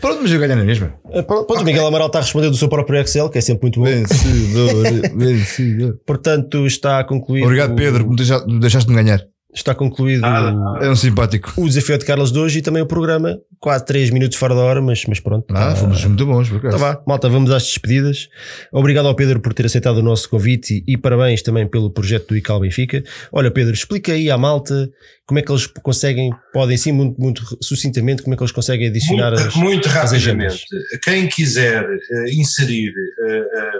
[0.00, 0.92] Pronto, mas eu ganhei na mesma.
[1.04, 3.40] Ah, Pronto, pronto, o Miguel Amaral está a responder do seu próprio Excel, que é
[3.40, 3.86] sempre muito bom.
[3.86, 4.82] Vencedor,
[5.16, 6.00] vencedor.
[6.04, 7.44] Portanto, está concluído.
[7.44, 9.22] Obrigado, Pedro, me deixaste-me ganhar.
[9.56, 10.84] Está concluído Nada.
[10.84, 11.50] É um simpático.
[11.56, 13.38] o desafio de Carlos de hoje e também o programa.
[13.58, 15.46] Quase 3 minutos fora da hora, mas, mas pronto.
[15.50, 16.76] Ah, Tá- fomos muito bons, por acaso.
[16.78, 18.28] Vá, malta, vamos às despedidas.
[18.70, 22.28] Obrigado ao Pedro por ter aceitado o nosso convite e, e parabéns também pelo projeto
[22.28, 23.02] do ICAL Benfica.
[23.32, 24.90] Olha, Pedro, explica aí à malta
[25.26, 28.88] como é que eles conseguem, podem sim, muito, muito sucintamente, como é que eles conseguem
[28.88, 29.54] adicionar muito, as.
[29.56, 30.26] muito as rapidamente.
[30.52, 30.64] agendas.
[31.02, 32.92] Quem quiser eh, inserir
[33.26, 33.70] eh, eh,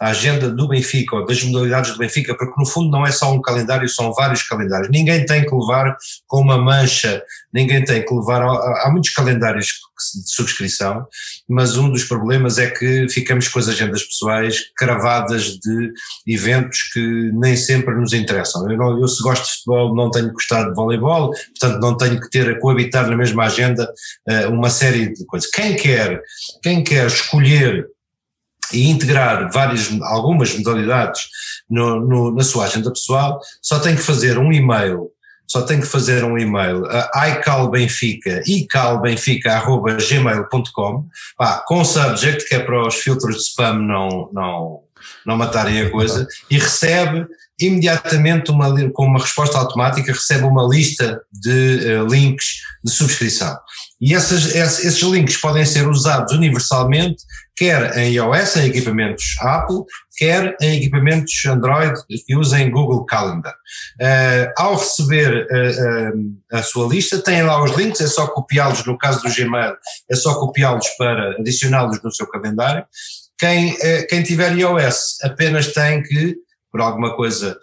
[0.00, 3.32] a agenda do Benfica ou das modalidades do Benfica, porque no fundo não é só
[3.32, 4.90] um calendário, são vários calendários.
[4.90, 5.96] Ninguém tem que levar
[6.26, 7.22] com uma mancha,
[7.52, 8.42] ninguém tem que levar.
[8.42, 11.06] Há muitos calendários de subscrição,
[11.48, 15.92] mas um dos problemas é que ficamos com as agendas pessoais cravadas de
[16.26, 18.70] eventos que nem sempre nos interessam.
[18.70, 21.96] Eu, não, eu se gosto de futebol, não tenho que gostar de voleibol, portanto não
[21.96, 23.90] tenho que ter a coabitar na mesma agenda
[24.28, 25.48] uh, uma série de coisas.
[25.50, 26.20] Quem quer,
[26.62, 27.86] quem quer escolher
[28.72, 31.28] e integrar várias, algumas modalidades
[31.68, 35.10] no, no, na sua agenda pessoal, só tem que fazer um e-mail
[35.46, 36.84] só tem que fazer um e-mail
[37.14, 41.06] a icalbenfica, icalbenfica.gmail.com,
[41.66, 44.80] com subject, que é para os filtros de spam não, não,
[45.24, 47.26] não matarem a coisa, e recebe
[47.60, 53.56] imediatamente uma, com uma resposta automática, recebe uma lista de uh, links de subscrição.
[54.04, 57.22] E essas, esses links podem ser usados universalmente,
[57.56, 59.78] quer em iOS, em equipamentos Apple,
[60.18, 61.94] quer em equipamentos Android
[62.26, 63.54] que usem Google Calendar.
[63.98, 68.84] Uh, ao receber uh, uh, a sua lista, têm lá os links, é só copiá-los,
[68.84, 69.74] no caso do Gmail,
[70.10, 72.84] é só copiá-los para adicioná-los no seu calendário.
[73.38, 73.74] Quem,
[74.08, 76.36] quem tiver iOS apenas tem que
[76.74, 77.56] por alguma coisa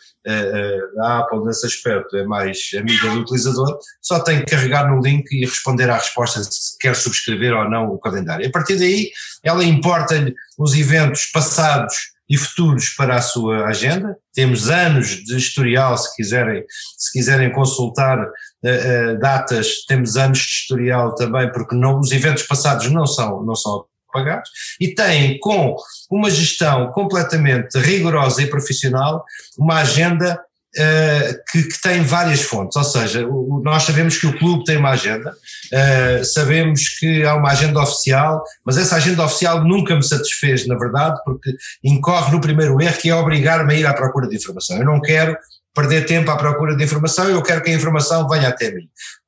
[1.02, 5.30] a Apple nesse aspecto é mais amiga do utilizador, só tem que carregar no link
[5.34, 8.48] e responder à resposta se quer subscrever ou não o calendário.
[8.48, 9.12] A partir daí,
[9.44, 14.16] ela importa-lhe os eventos passados e futuros para a sua agenda.
[14.34, 16.64] Temos anos de historial, se quiserem,
[16.98, 22.44] se quiserem consultar uh, uh, datas, temos anos de historial também, porque não, os eventos
[22.44, 25.76] passados não são, não são pagados, e têm com
[26.10, 29.24] uma gestão completamente rigorosa e profissional,
[29.58, 30.40] uma agenda
[30.74, 34.78] Uh, que, que, tem várias fontes, ou seja, o, nós sabemos que o clube tem
[34.78, 40.02] uma agenda, uh, sabemos que há uma agenda oficial, mas essa agenda oficial nunca me
[40.02, 44.30] satisfez, na verdade, porque incorre no primeiro erro que é obrigar-me a ir à procura
[44.30, 44.78] de informação.
[44.78, 45.36] Eu não quero
[45.76, 48.88] perder tempo à procura de informação, eu quero que a informação venha até mim.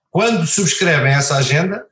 [0.09, 1.83] Quando subscrevem essa agenda,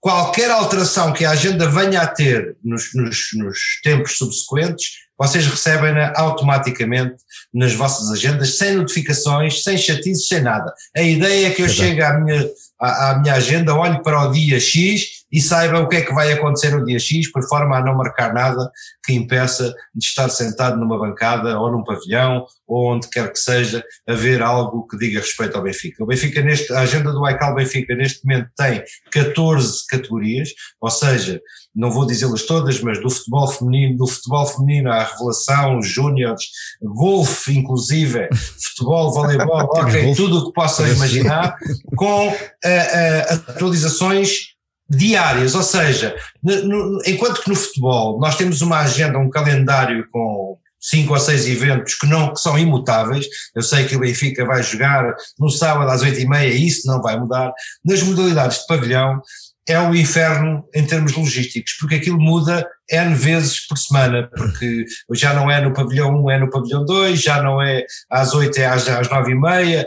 [0.00, 6.14] qualquer alteração que a agenda venha a ter nos, nos, nos tempos subsequentes, vocês recebem-na
[6.16, 7.16] automaticamente
[7.52, 10.72] nas vossas agendas, sem notificações, sem chatices, sem nada.
[10.96, 12.48] A ideia é que eu chegue à minha,
[12.80, 16.12] à, à minha agenda, olhe para o dia X e saiba o que é que
[16.12, 18.70] vai acontecer no dia X, por forma a não marcar nada
[19.04, 23.82] que impeça de estar sentado numa bancada ou num pavilhão ou onde quer que seja,
[24.08, 26.02] a ver algo que diga respeito ao Benfica.
[26.04, 30.50] O Benfica, neste, a agenda do ICAL Benfica neste momento tem 14 categorias,
[30.80, 31.40] ou seja,
[31.74, 36.44] não vou dizê-las todas, mas do futebol feminino, do futebol feminino à revelação, júniores,
[36.80, 38.28] golfe inclusive,
[38.68, 39.68] futebol, voleibol,
[40.14, 41.56] tudo o que possam imaginar,
[41.96, 44.50] com uh, uh, atualizações
[44.90, 50.58] diárias, ou seja, no, enquanto que no futebol nós temos uma agenda, um calendário com
[50.80, 54.62] cinco ou seis eventos que não que são imutáveis, eu sei que o Benfica vai
[54.62, 57.52] jogar no sábado às oito e meia, isso não vai mudar,
[57.84, 59.20] nas modalidades de pavilhão
[59.68, 65.32] é o inferno em termos logísticos, porque aquilo muda N vezes por semana, porque já
[65.32, 68.66] não é no pavilhão 1, é no pavilhão 2, já não é às 8, é
[68.66, 69.86] às, às 9 e meia,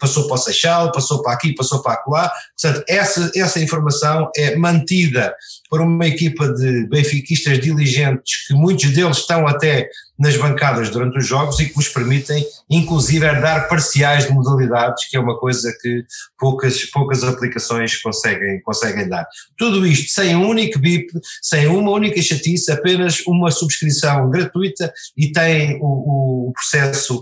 [0.00, 2.32] passou para o Seixal, passou para aqui, passou para acolá.
[2.60, 5.34] Portanto, essa, essa informação é mantida
[5.68, 9.88] por uma equipa de benfiquistas diligentes, que muitos deles estão até
[10.18, 15.16] nas bancadas durante os jogos e que vos permitem, inclusive, dar parciais de modalidades, que
[15.16, 16.04] é uma coisa que
[16.36, 19.26] poucas, poucas aplicações conseguem, conseguem dar.
[19.56, 21.08] Tudo isto sem um único BIP,
[21.40, 27.20] sem uma única chatice, apenas uma subscrição gratuita e tem o, o processo,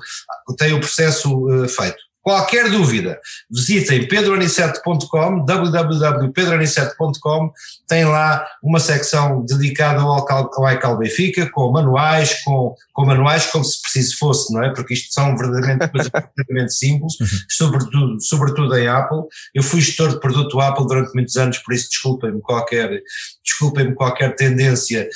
[0.59, 2.06] tem o processo uh, feito.
[2.26, 7.52] Qualquer dúvida, visitem pedroaniceto.com, www.pedroaniceto.com,
[7.86, 13.64] tem lá uma secção dedicada ao, ao iCal Benfica, com manuais, com, com manuais como
[13.64, 14.74] se preciso fosse, não é?
[14.74, 17.28] Porque isto são verdadeiramente coisas completamente simples, uhum.
[17.48, 19.22] sobretudo, sobretudo em Apple.
[19.55, 23.02] Eu fui gestor de produto Apple durante muitos anos, por isso desculpem-me qualquer,
[23.47, 25.09] desculpem-me qualquer tendência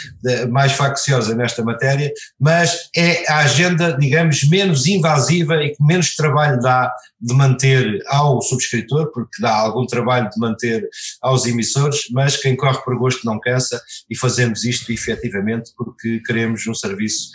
[0.50, 6.60] mais facciosa nesta matéria, mas é a agenda, digamos, menos invasiva e que menos trabalho
[6.60, 10.88] dá de manter ao subscritor, porque dá algum trabalho de manter
[11.20, 16.66] aos emissores, mas quem corre por gosto não cansa e fazemos isto efetivamente porque queremos
[16.66, 17.30] um serviço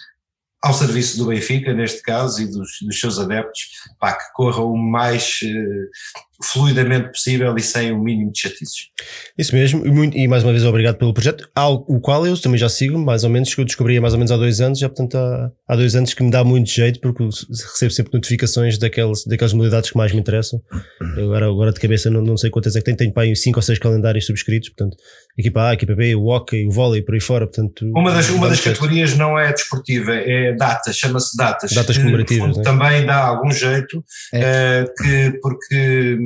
[0.66, 3.70] ao serviço do Benfica, neste caso, e dos, dos seus adeptos,
[4.00, 5.90] para que corra o mais, eh,
[6.44, 8.90] fluidamente possível e sem o mínimo de chatices.
[9.38, 12.40] Isso mesmo, e, muito, e mais uma vez obrigado pelo projeto, ao, o qual eu
[12.40, 14.80] também já sigo, mais ou menos, que eu descobri mais ou menos há dois anos,
[14.80, 18.78] já portanto há, há dois anos que me dá muito jeito, porque recebo sempre notificações
[18.78, 20.62] daqueles, daquelas modalidades que mais me interessam.
[21.18, 23.36] Eu agora, agora de cabeça não, não sei quantas é que tenho, tenho para aí
[23.36, 24.98] cinco ou seis calendários subscritos, portanto,
[25.38, 27.86] equipa A, equipa B, o hockey, o vôlei, por aí fora, portanto...
[27.96, 31.72] Uma das, uma das categorias não é desportiva, é datas, chama-se datas.
[31.72, 34.04] Datas comemorativas, que, Também dá algum jeito,
[34.34, 34.86] é.
[34.86, 36.18] uh, que, porque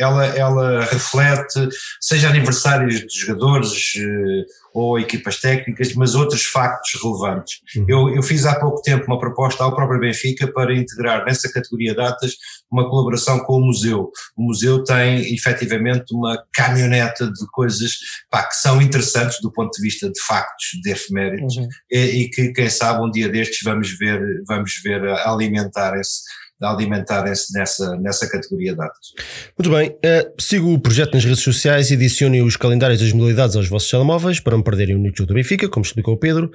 [0.00, 1.68] ela, ela reflete,
[2.00, 7.60] seja aniversários de jogadores eh, ou equipas técnicas, mas outros factos relevantes.
[7.76, 7.84] Uhum.
[7.88, 11.94] Eu, eu fiz há pouco tempo uma proposta ao próprio Benfica para integrar nessa categoria
[11.94, 12.36] datas
[12.70, 14.10] uma colaboração com o museu.
[14.36, 17.98] O museu tem efetivamente uma caminhoneta de coisas
[18.30, 21.68] pá, que são interessantes do ponto de vista de factos, de efemérides, uhum.
[21.90, 26.20] e, e, que quem sabe um dia destes vamos ver, vamos ver alimentarem-se
[26.60, 29.12] alimentarem-se nessa, nessa categoria de datas.
[29.58, 33.56] Muito bem, uh, sigo o projeto nas redes sociais e adicione os calendários das modalidades
[33.56, 36.50] aos vossos telemóveis para não perderem o jogo do Benfica, como explicou o Pedro.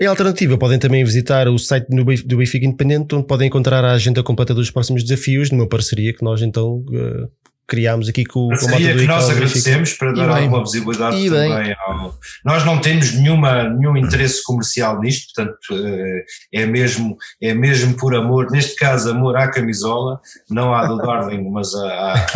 [0.00, 4.22] Em alternativa, podem também visitar o site do Benfica Independente, onde podem encontrar a agenda
[4.22, 7.28] completa dos próximos desafios, numa parceria que nós então uh,
[7.68, 11.76] criámos aqui com, com a que nós agradecemos para dar alguma visibilidade e também bem.
[11.86, 12.18] ao.
[12.42, 16.24] Nós não temos nenhuma, nenhum interesse comercial nisto, portanto eh,
[16.54, 20.18] é mesmo, é mesmo por amor, neste caso amor à camisola,
[20.50, 22.26] não à do Darling, mas há,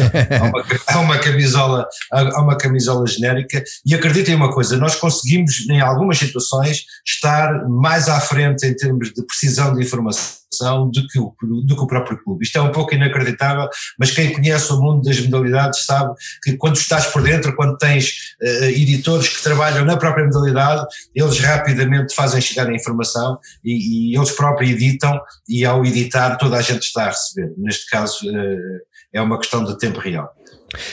[0.95, 6.19] uma, uma camisola, há uma camisola genérica e acreditem uma coisa, nós conseguimos em algumas
[6.19, 11.35] situações estar mais à frente em termos de precisão de informação do que, o,
[11.65, 12.45] do que o próprio clube.
[12.45, 13.69] Isto é um pouco inacreditável,
[13.99, 18.35] mas quem conhece o mundo das modalidades sabe que quando estás por dentro, quando tens
[18.43, 24.17] uh, editores que trabalham na própria modalidade, eles rapidamente fazem chegar a informação e, e
[24.17, 27.53] eles próprios editam e ao editar toda a gente está a receber.
[27.57, 28.81] Neste caso uh,
[29.13, 30.31] é uma questão de tempo real.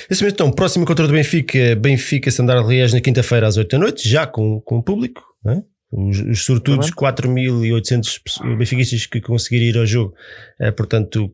[0.10, 3.80] Esse mesmo, então, próximo contra do Benfica, Benfica Sandar Liège na quinta-feira às 8 da
[3.80, 5.64] noite, já com, com o público, não é?
[5.92, 10.14] Os, os sortudos, 4.800 benfiquistas que conseguiram ir ao jogo,
[10.60, 11.34] é, portanto,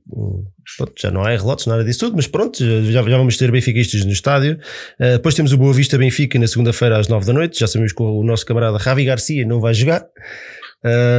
[0.78, 4.06] pronto, já não há relotes, nada disso tudo, mas pronto, já, já vamos ter benfiquistas
[4.06, 4.58] no estádio.
[4.98, 7.92] Uh, depois temos o Boa Vista Benfica na segunda-feira às 9 da noite, já sabemos
[7.92, 10.06] que o nosso camarada Ravi Garcia não vai jogar.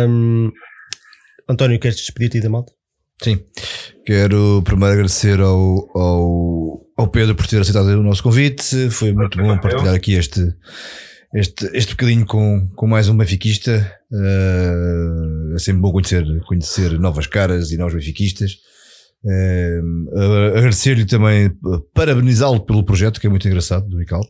[0.08, 0.50] Um,
[1.46, 2.72] António, queres despedir-te da malta?
[3.22, 3.38] Sim,
[4.04, 9.38] quero primeiro agradecer ao, ao, ao Pedro por ter aceitado o nosso convite, foi muito
[9.38, 10.40] bom partilhar aqui este
[11.34, 13.92] este, este bocadinho com, com mais um benfiquista.
[14.10, 18.58] Uh, é sempre bom conhecer, conhecer novas caras e novos benfiquistas.
[19.24, 21.50] Uh, Agradecer-lhe também,
[21.92, 24.22] parabenizá-lo pelo projeto, que é muito engraçado, do Ical.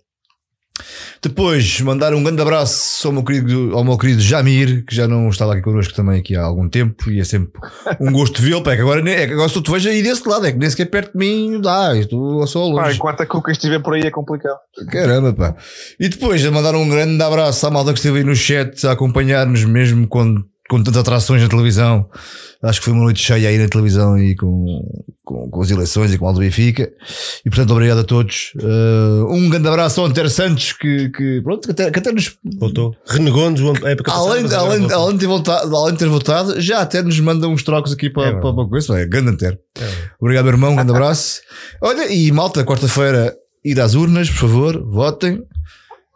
[1.22, 5.28] Depois, mandar um grande abraço ao meu querido, ao meu querido Jamir, que já não
[5.28, 7.60] estava aqui connosco também aqui há algum tempo, e é sempre
[8.00, 8.60] um gosto vê-lo.
[8.70, 10.86] É que agora, é que agora tu vejo aí desse lado, é que nem sequer
[10.86, 12.82] perto de mim dá, estou só longe.
[12.82, 14.58] Pá, enquanto a Cuca estiver por aí é complicado.
[14.90, 15.56] Caramba, pá.
[15.98, 19.64] E depois, mandar um grande abraço à malta que esteve aí no chat a acompanhar-nos,
[19.64, 22.08] mesmo quando com tantas atrações na televisão.
[22.62, 24.82] Acho que foi uma noite cheia aí na televisão e com,
[25.24, 26.90] com, com as eleições e com o Aldo Benfica.
[27.44, 28.52] E portanto, obrigado a todos.
[28.56, 32.36] Uh, um grande abraço ao Antero Santos que, que, pronto, que até, que até nos
[32.58, 32.94] voltou.
[33.06, 36.80] Renegou-nos a época além, passada, além, além, de ter voltado, além de ter votado, já
[36.80, 38.98] até nos manda uns trocos aqui para, é, para, para coisa.
[38.98, 39.58] É, grande Antero.
[39.78, 39.88] É,
[40.20, 40.72] obrigado, meu irmão.
[40.72, 41.40] Um grande abraço.
[41.80, 43.34] Olha, e malta, quarta-feira,
[43.64, 45.42] ir às urnas, por favor, votem.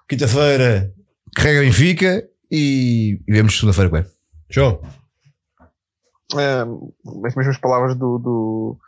[0.08, 0.90] Quinta-feira,
[1.36, 4.19] carrega Benfica e, e vemos segunda-feira, bem.
[4.50, 4.80] João.
[6.36, 6.62] É,
[7.26, 8.78] as mesmas palavras do, do,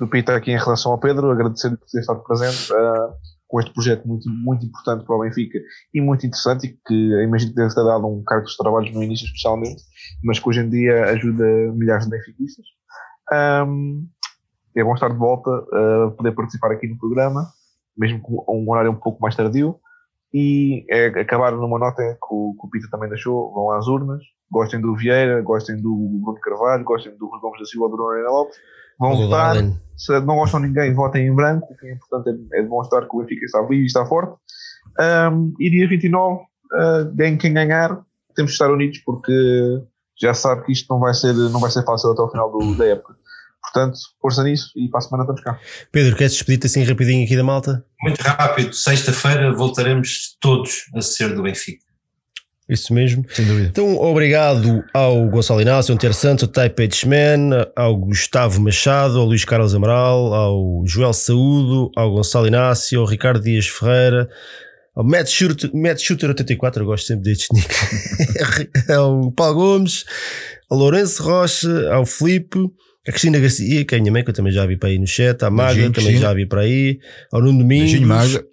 [0.00, 3.12] do Peter aqui em relação ao Pedro, agradecer-lhe por ter estado presente uh,
[3.46, 5.58] com este projeto muito, muito importante para o Benfica
[5.92, 9.02] e muito interessante e que imagino que deve ter dado um cargo de trabalhos no
[9.02, 9.82] início especialmente,
[10.24, 11.44] mas que hoje em dia ajuda
[11.74, 12.66] milhares de benfiquistas.
[13.66, 14.06] Um,
[14.74, 17.46] é bom estar de volta, uh, poder participar aqui no programa,
[17.96, 19.76] mesmo com um horário um pouco mais tardio,
[20.32, 24.22] e é, acabar numa nota que o, que o Peter também deixou, vão às urnas,
[24.52, 28.10] gostem do Vieira, gostem do Bruno Carvalho, gostem do Rui Gomes da Silva, do Bruno
[28.10, 28.56] Arena Lopes,
[29.00, 29.56] vão votar.
[29.96, 31.72] Se não gostam de ninguém, votem em branco.
[31.72, 34.34] O que é importante é, é demonstrar que o Benfica está vivo e está forte.
[35.32, 37.90] Um, e dia 29, uh, ganhe quem ganhar,
[38.34, 39.32] temos que estar unidos porque
[40.20, 42.74] já sabe que isto não vai ser, não vai ser fácil até o final do,
[42.76, 43.16] da época.
[43.62, 45.58] Portanto, força nisso e para a semana estamos cá.
[45.90, 47.84] Pedro, queres despedir-te assim rapidinho aqui da malta?
[48.02, 48.74] Muito rápido.
[48.74, 51.91] Sexta-feira voltaremos todos a ser do Benfica.
[52.72, 53.24] Isso mesmo.
[53.30, 53.68] Sem dúvida.
[53.68, 59.26] Então, obrigado ao Gonçalo Inácio, ao Ter Santos, ao Taipei Man, ao Gustavo Machado, ao
[59.26, 64.28] Luís Carlos Amaral, ao Joel Saúdo, ao Gonçalo Inácio, ao Ricardo Dias Ferreira,
[64.94, 70.04] ao Matt Shooter, Matt Shooter 84, eu gosto sempre destes nick, ao Paulo Gomes,
[70.70, 72.58] ao Lourenço Rocha, ao Filipe,
[73.06, 74.98] A Cristina Garcia, que é a minha mãe, que eu também já vi para aí
[74.98, 75.42] no chat.
[75.42, 76.28] A Maga, Beijinho, também Cristina.
[76.28, 77.00] já vi para aí.
[77.32, 77.90] Ao Nuno Domingos.
[77.90, 78.44] Beijinho, Magda.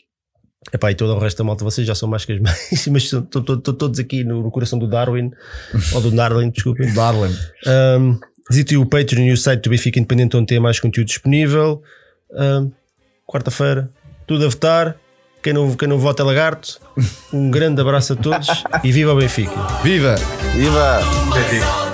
[0.73, 3.03] Epá, e todo o resto da malta, vocês já são mais que as mães, mas
[3.03, 5.31] estão todos aqui no, no coração do Darwin,
[5.93, 6.93] ou do Darwin, desculpem.
[6.93, 7.35] Darlene.
[7.99, 8.19] Um,
[8.49, 11.81] visite o Patreon e o site do Benfica Independente onde tem mais conteúdo disponível.
[12.31, 12.71] Um,
[13.29, 13.87] Quarta-feira,
[14.25, 14.95] tudo a votar.
[15.43, 16.81] Quem não, quem não vota é lagarto.
[17.31, 18.47] Um grande abraço a todos
[18.83, 19.55] e viva o Benfica!
[19.83, 20.15] Viva!
[20.55, 20.99] Viva!
[21.33, 21.88] Benfica.